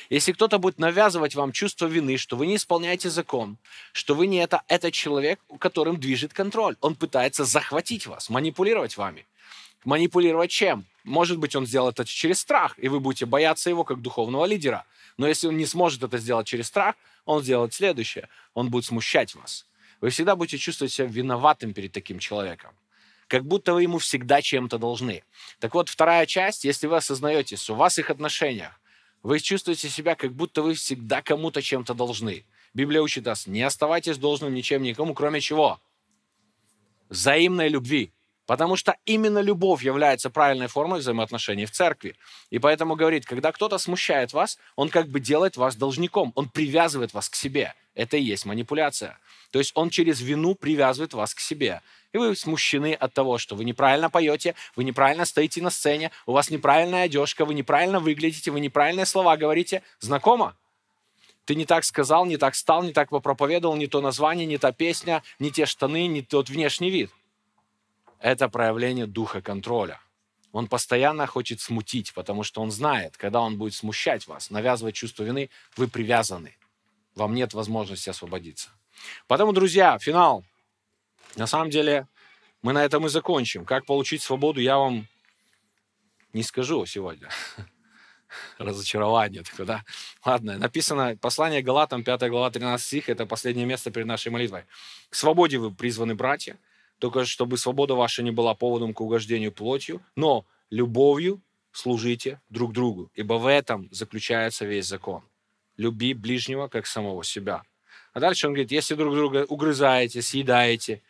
если 0.09 0.31
кто-то 0.31 0.59
будет 0.59 0.79
навязывать 0.79 1.35
вам 1.35 1.51
чувство 1.51 1.87
вины, 1.87 2.17
что 2.17 2.35
вы 2.37 2.47
не 2.47 2.55
исполняете 2.55 3.09
закон, 3.09 3.57
что 3.91 4.15
вы 4.15 4.27
не 4.27 4.37
это, 4.37 4.63
это 4.67 4.91
человек, 4.91 5.39
которым 5.59 5.99
движет 5.99 6.33
контроль. 6.33 6.75
Он 6.81 6.95
пытается 6.95 7.45
захватить 7.45 8.07
вас, 8.07 8.29
манипулировать 8.29 8.97
вами. 8.97 9.25
Манипулировать 9.85 10.51
чем? 10.51 10.85
Может 11.03 11.37
быть, 11.37 11.55
он 11.55 11.65
сделает 11.65 11.99
это 11.99 12.09
через 12.09 12.39
страх, 12.39 12.75
и 12.77 12.87
вы 12.87 12.99
будете 12.99 13.25
бояться 13.25 13.69
его 13.69 13.83
как 13.83 14.01
духовного 14.01 14.45
лидера. 14.45 14.85
Но 15.17 15.27
если 15.27 15.47
он 15.47 15.57
не 15.57 15.65
сможет 15.65 16.03
это 16.03 16.17
сделать 16.17 16.47
через 16.47 16.67
страх, 16.67 16.95
он 17.25 17.43
сделает 17.43 17.73
следующее. 17.73 18.29
Он 18.53 18.69
будет 18.69 18.85
смущать 18.85 19.35
вас. 19.35 19.65
Вы 20.01 20.09
всегда 20.09 20.35
будете 20.35 20.57
чувствовать 20.57 20.91
себя 20.91 21.07
виноватым 21.07 21.73
перед 21.73 21.91
таким 21.91 22.19
человеком. 22.19 22.71
Как 23.27 23.45
будто 23.45 23.73
вы 23.73 23.83
ему 23.83 23.99
всегда 23.99 24.41
чем-то 24.41 24.77
должны. 24.77 25.23
Так 25.59 25.73
вот, 25.73 25.89
вторая 25.89 26.25
часть, 26.25 26.65
если 26.65 26.87
вы 26.87 26.97
осознаете, 26.97 27.55
что 27.55 27.75
вас 27.75 27.97
их 27.97 28.09
отношениях, 28.09 28.79
вы 29.23 29.39
чувствуете 29.39 29.89
себя, 29.89 30.15
как 30.15 30.33
будто 30.33 30.61
вы 30.61 30.75
всегда 30.75 31.21
кому-то 31.21 31.61
чем-то 31.61 31.93
должны. 31.93 32.45
Библия 32.73 33.01
учит 33.01 33.25
нас, 33.25 33.47
не 33.47 33.63
оставайтесь 33.63 34.17
должным 34.17 34.53
ничем 34.53 34.83
никому, 34.83 35.13
кроме 35.13 35.39
чего? 35.39 35.79
Взаимной 37.09 37.69
любви. 37.69 38.11
Потому 38.45 38.75
что 38.75 38.97
именно 39.05 39.39
любовь 39.39 39.83
является 39.83 40.29
правильной 40.29 40.67
формой 40.67 40.99
взаимоотношений 40.99 41.65
в 41.65 41.71
церкви. 41.71 42.17
И 42.49 42.59
поэтому 42.59 42.97
говорит, 42.97 43.25
когда 43.25 43.53
кто-то 43.53 43.77
смущает 43.77 44.33
вас, 44.33 44.59
он 44.75 44.89
как 44.89 45.07
бы 45.07 45.21
делает 45.21 45.55
вас 45.55 45.77
должником, 45.77 46.33
он 46.35 46.49
привязывает 46.49 47.13
вас 47.13 47.29
к 47.29 47.35
себе. 47.35 47.73
Это 47.95 48.17
и 48.17 48.21
есть 48.21 48.45
манипуляция. 48.45 49.17
То 49.51 49.59
есть 49.59 49.71
он 49.75 49.89
через 49.89 50.19
вину 50.19 50.55
привязывает 50.55 51.13
вас 51.13 51.33
к 51.33 51.39
себе. 51.39 51.81
И 52.13 52.17
вы 52.17 52.35
смущены 52.35 52.93
от 52.93 53.13
того, 53.13 53.37
что 53.37 53.55
вы 53.55 53.65
неправильно 53.65 54.09
поете, 54.09 54.55
вы 54.75 54.83
неправильно 54.83 55.25
стоите 55.25 55.61
на 55.61 55.69
сцене, 55.69 56.11
у 56.25 56.31
вас 56.31 56.49
неправильная 56.49 57.03
одежка, 57.03 57.43
вы 57.43 57.53
неправильно 57.53 57.99
выглядите, 57.99 58.51
вы 58.51 58.59
неправильные 58.59 59.05
слова 59.05 59.35
говорите. 59.35 59.83
Знакомо? 59.99 60.55
Ты 61.45 61.55
не 61.55 61.65
так 61.65 61.83
сказал, 61.83 62.25
не 62.25 62.37
так 62.37 62.55
стал, 62.55 62.83
не 62.83 62.93
так 62.93 63.09
попроповедовал, 63.09 63.75
не 63.75 63.87
то 63.87 63.99
название, 63.99 64.45
не 64.45 64.57
та 64.57 64.71
песня, 64.71 65.23
не 65.39 65.51
те 65.51 65.65
штаны, 65.65 66.07
не 66.07 66.21
тот 66.21 66.49
внешний 66.49 66.89
вид– 66.89 67.11
это 68.23 68.47
проявление 68.47 69.05
духа 69.05 69.41
контроля. 69.41 69.99
Он 70.53 70.67
постоянно 70.67 71.27
хочет 71.27 71.59
смутить, 71.59 72.13
потому 72.13 72.43
что 72.43 72.61
он 72.61 72.71
знает, 72.71 73.17
когда 73.17 73.41
он 73.41 73.57
будет 73.57 73.73
смущать 73.73 74.27
вас, 74.27 74.49
навязывать 74.49 74.95
чувство 74.95 75.23
вины, 75.23 75.49
вы 75.75 75.89
привязаны. 75.89 76.55
Вам 77.15 77.33
нет 77.35 77.53
возможности 77.53 78.09
освободиться. 78.09 78.69
Поэтому, 79.27 79.51
друзья, 79.51 79.99
финал. 79.99 80.45
На 81.35 81.47
самом 81.47 81.69
деле, 81.69 82.07
мы 82.61 82.73
на 82.73 82.83
этом 82.83 83.05
и 83.05 83.09
закончим. 83.09 83.65
Как 83.65 83.85
получить 83.85 84.21
свободу, 84.21 84.61
я 84.61 84.77
вам 84.77 85.07
не 86.33 86.43
скажу 86.43 86.85
сегодня. 86.85 87.29
Разочарование 88.57 89.43
такое, 89.43 89.65
да? 89.65 89.83
Ладно, 90.25 90.57
написано, 90.57 91.17
послание 91.17 91.61
Галатам, 91.61 92.03
5 92.03 92.29
глава, 92.29 92.51
13 92.51 92.85
стих, 92.85 93.09
это 93.09 93.25
последнее 93.25 93.65
место 93.65 93.91
перед 93.91 94.07
нашей 94.07 94.31
молитвой. 94.31 94.63
К 95.09 95.15
свободе 95.15 95.57
вы 95.57 95.71
призваны, 95.71 96.15
братья, 96.15 96.57
только 96.99 97.25
чтобы 97.25 97.57
свобода 97.57 97.95
ваша 97.95 98.23
не 98.23 98.31
была 98.31 98.55
поводом 98.55 98.93
к 98.93 99.01
угождению 99.01 99.51
плотью, 99.51 100.01
но 100.15 100.45
любовью 100.69 101.41
служите 101.71 102.39
друг 102.49 102.73
другу, 102.73 103.11
ибо 103.15 103.33
в 103.33 103.47
этом 103.47 103.89
заключается 103.91 104.65
весь 104.65 104.87
закон. 104.87 105.23
Люби 105.77 106.13
ближнего, 106.13 106.67
как 106.67 106.85
самого 106.85 107.23
себя. 107.23 107.63
А 108.13 108.19
дальше 108.19 108.47
он 108.47 108.53
говорит, 108.53 108.71
если 108.71 108.93
друг 108.93 109.15
друга 109.15 109.45
угрызаете, 109.47 110.21
съедаете, 110.21 111.01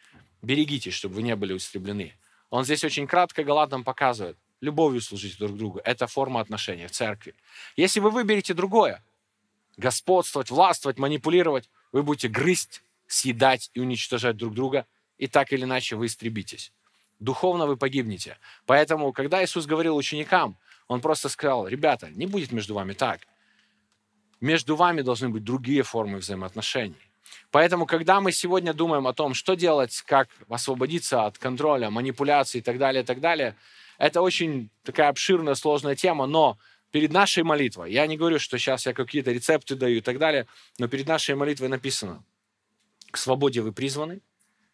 берегитесь, 0.43 0.93
чтобы 0.93 1.15
вы 1.15 1.23
не 1.23 1.35
были 1.35 1.57
истреблены. 1.57 2.13
Он 2.51 2.63
здесь 2.65 2.83
очень 2.83 3.07
кратко 3.07 3.43
Галатам 3.43 3.83
показывает, 3.83 4.37
любовью 4.61 5.01
служите 5.01 5.35
друг 5.39 5.57
другу. 5.57 5.81
Это 5.83 6.05
форма 6.05 6.39
отношений 6.39 6.85
в 6.85 6.91
церкви. 6.91 7.33
Если 7.75 7.99
вы 7.99 8.11
выберете 8.11 8.53
другое, 8.53 9.03
господствовать, 9.77 10.51
властвовать, 10.51 10.99
манипулировать, 10.99 11.69
вы 11.91 12.03
будете 12.03 12.27
грызть, 12.27 12.83
съедать 13.07 13.71
и 13.73 13.79
уничтожать 13.79 14.37
друг 14.37 14.53
друга, 14.53 14.85
и 15.17 15.27
так 15.27 15.51
или 15.53 15.63
иначе 15.63 15.95
вы 15.95 16.05
истребитесь. 16.05 16.71
Духовно 17.19 17.65
вы 17.65 17.77
погибнете. 17.77 18.37
Поэтому, 18.65 19.13
когда 19.13 19.43
Иисус 19.43 19.65
говорил 19.65 19.95
ученикам, 19.95 20.57
Он 20.87 20.99
просто 20.99 21.29
сказал, 21.29 21.67
ребята, 21.67 22.09
не 22.11 22.27
будет 22.27 22.51
между 22.51 22.73
вами 22.73 22.93
так. 22.93 23.21
Между 24.41 24.75
вами 24.75 25.01
должны 25.01 25.29
быть 25.29 25.43
другие 25.43 25.83
формы 25.83 26.17
взаимоотношений. 26.17 27.12
Поэтому, 27.51 27.85
когда 27.85 28.21
мы 28.21 28.31
сегодня 28.31 28.73
думаем 28.73 29.07
о 29.07 29.13
том, 29.13 29.33
что 29.33 29.55
делать, 29.55 30.01
как 30.05 30.29
освободиться 30.49 31.25
от 31.25 31.37
контроля, 31.37 31.89
манипуляций 31.89 32.59
и 32.59 32.63
так 32.63 32.77
далее, 32.77 33.03
и 33.03 33.05
так 33.05 33.19
далее, 33.19 33.55
это 33.97 34.21
очень 34.21 34.69
такая 34.83 35.09
обширная, 35.09 35.55
сложная 35.55 35.95
тема, 35.95 36.25
но 36.25 36.57
перед 36.91 37.11
нашей 37.11 37.43
молитвой, 37.43 37.91
я 37.91 38.05
не 38.07 38.17
говорю, 38.17 38.39
что 38.39 38.57
сейчас 38.57 38.85
я 38.85 38.93
какие-то 38.93 39.31
рецепты 39.31 39.75
даю 39.75 39.97
и 39.97 40.01
так 40.01 40.19
далее, 40.19 40.47
но 40.77 40.87
перед 40.87 41.07
нашей 41.07 41.35
молитвой 41.35 41.69
написано, 41.69 42.23
к 43.11 43.17
свободе 43.17 43.61
вы 43.61 43.71
призваны, 43.71 44.21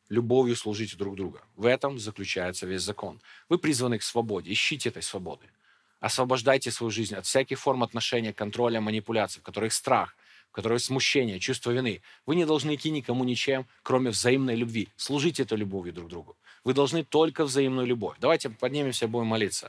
любовью 0.09 0.55
служите 0.55 0.97
друг 0.97 1.15
друга. 1.15 1.41
В 1.55 1.65
этом 1.65 1.99
заключается 1.99 2.65
весь 2.65 2.81
закон. 2.81 3.21
Вы 3.47 3.57
призваны 3.57 3.99
к 3.99 4.03
свободе, 4.03 4.51
ищите 4.51 4.89
этой 4.89 5.03
свободы. 5.03 5.45
Освобождайте 5.99 6.71
свою 6.71 6.91
жизнь 6.91 7.15
от 7.15 7.25
всяких 7.25 7.59
форм 7.59 7.83
отношения, 7.83 8.33
контроля, 8.33 8.81
манипуляций, 8.81 9.41
в 9.41 9.43
которых 9.43 9.73
страх, 9.73 10.15
в 10.59 10.61
которых 10.61 10.81
смущение, 10.81 11.39
чувство 11.39 11.71
вины. 11.71 12.01
Вы 12.25 12.35
не 12.35 12.45
должны 12.45 12.75
идти 12.75 12.91
никому 12.91 13.23
ничем, 13.23 13.65
кроме 13.81 14.09
взаимной 14.09 14.55
любви. 14.55 14.89
Служите 14.97 15.43
этой 15.43 15.57
любовью 15.57 15.93
друг 15.93 16.09
другу. 16.09 16.35
Вы 16.65 16.73
должны 16.73 17.05
только 17.05 17.45
взаимную 17.45 17.87
любовь. 17.87 18.17
Давайте 18.19 18.49
поднимемся 18.49 19.07
будем 19.07 19.27
молиться. 19.27 19.57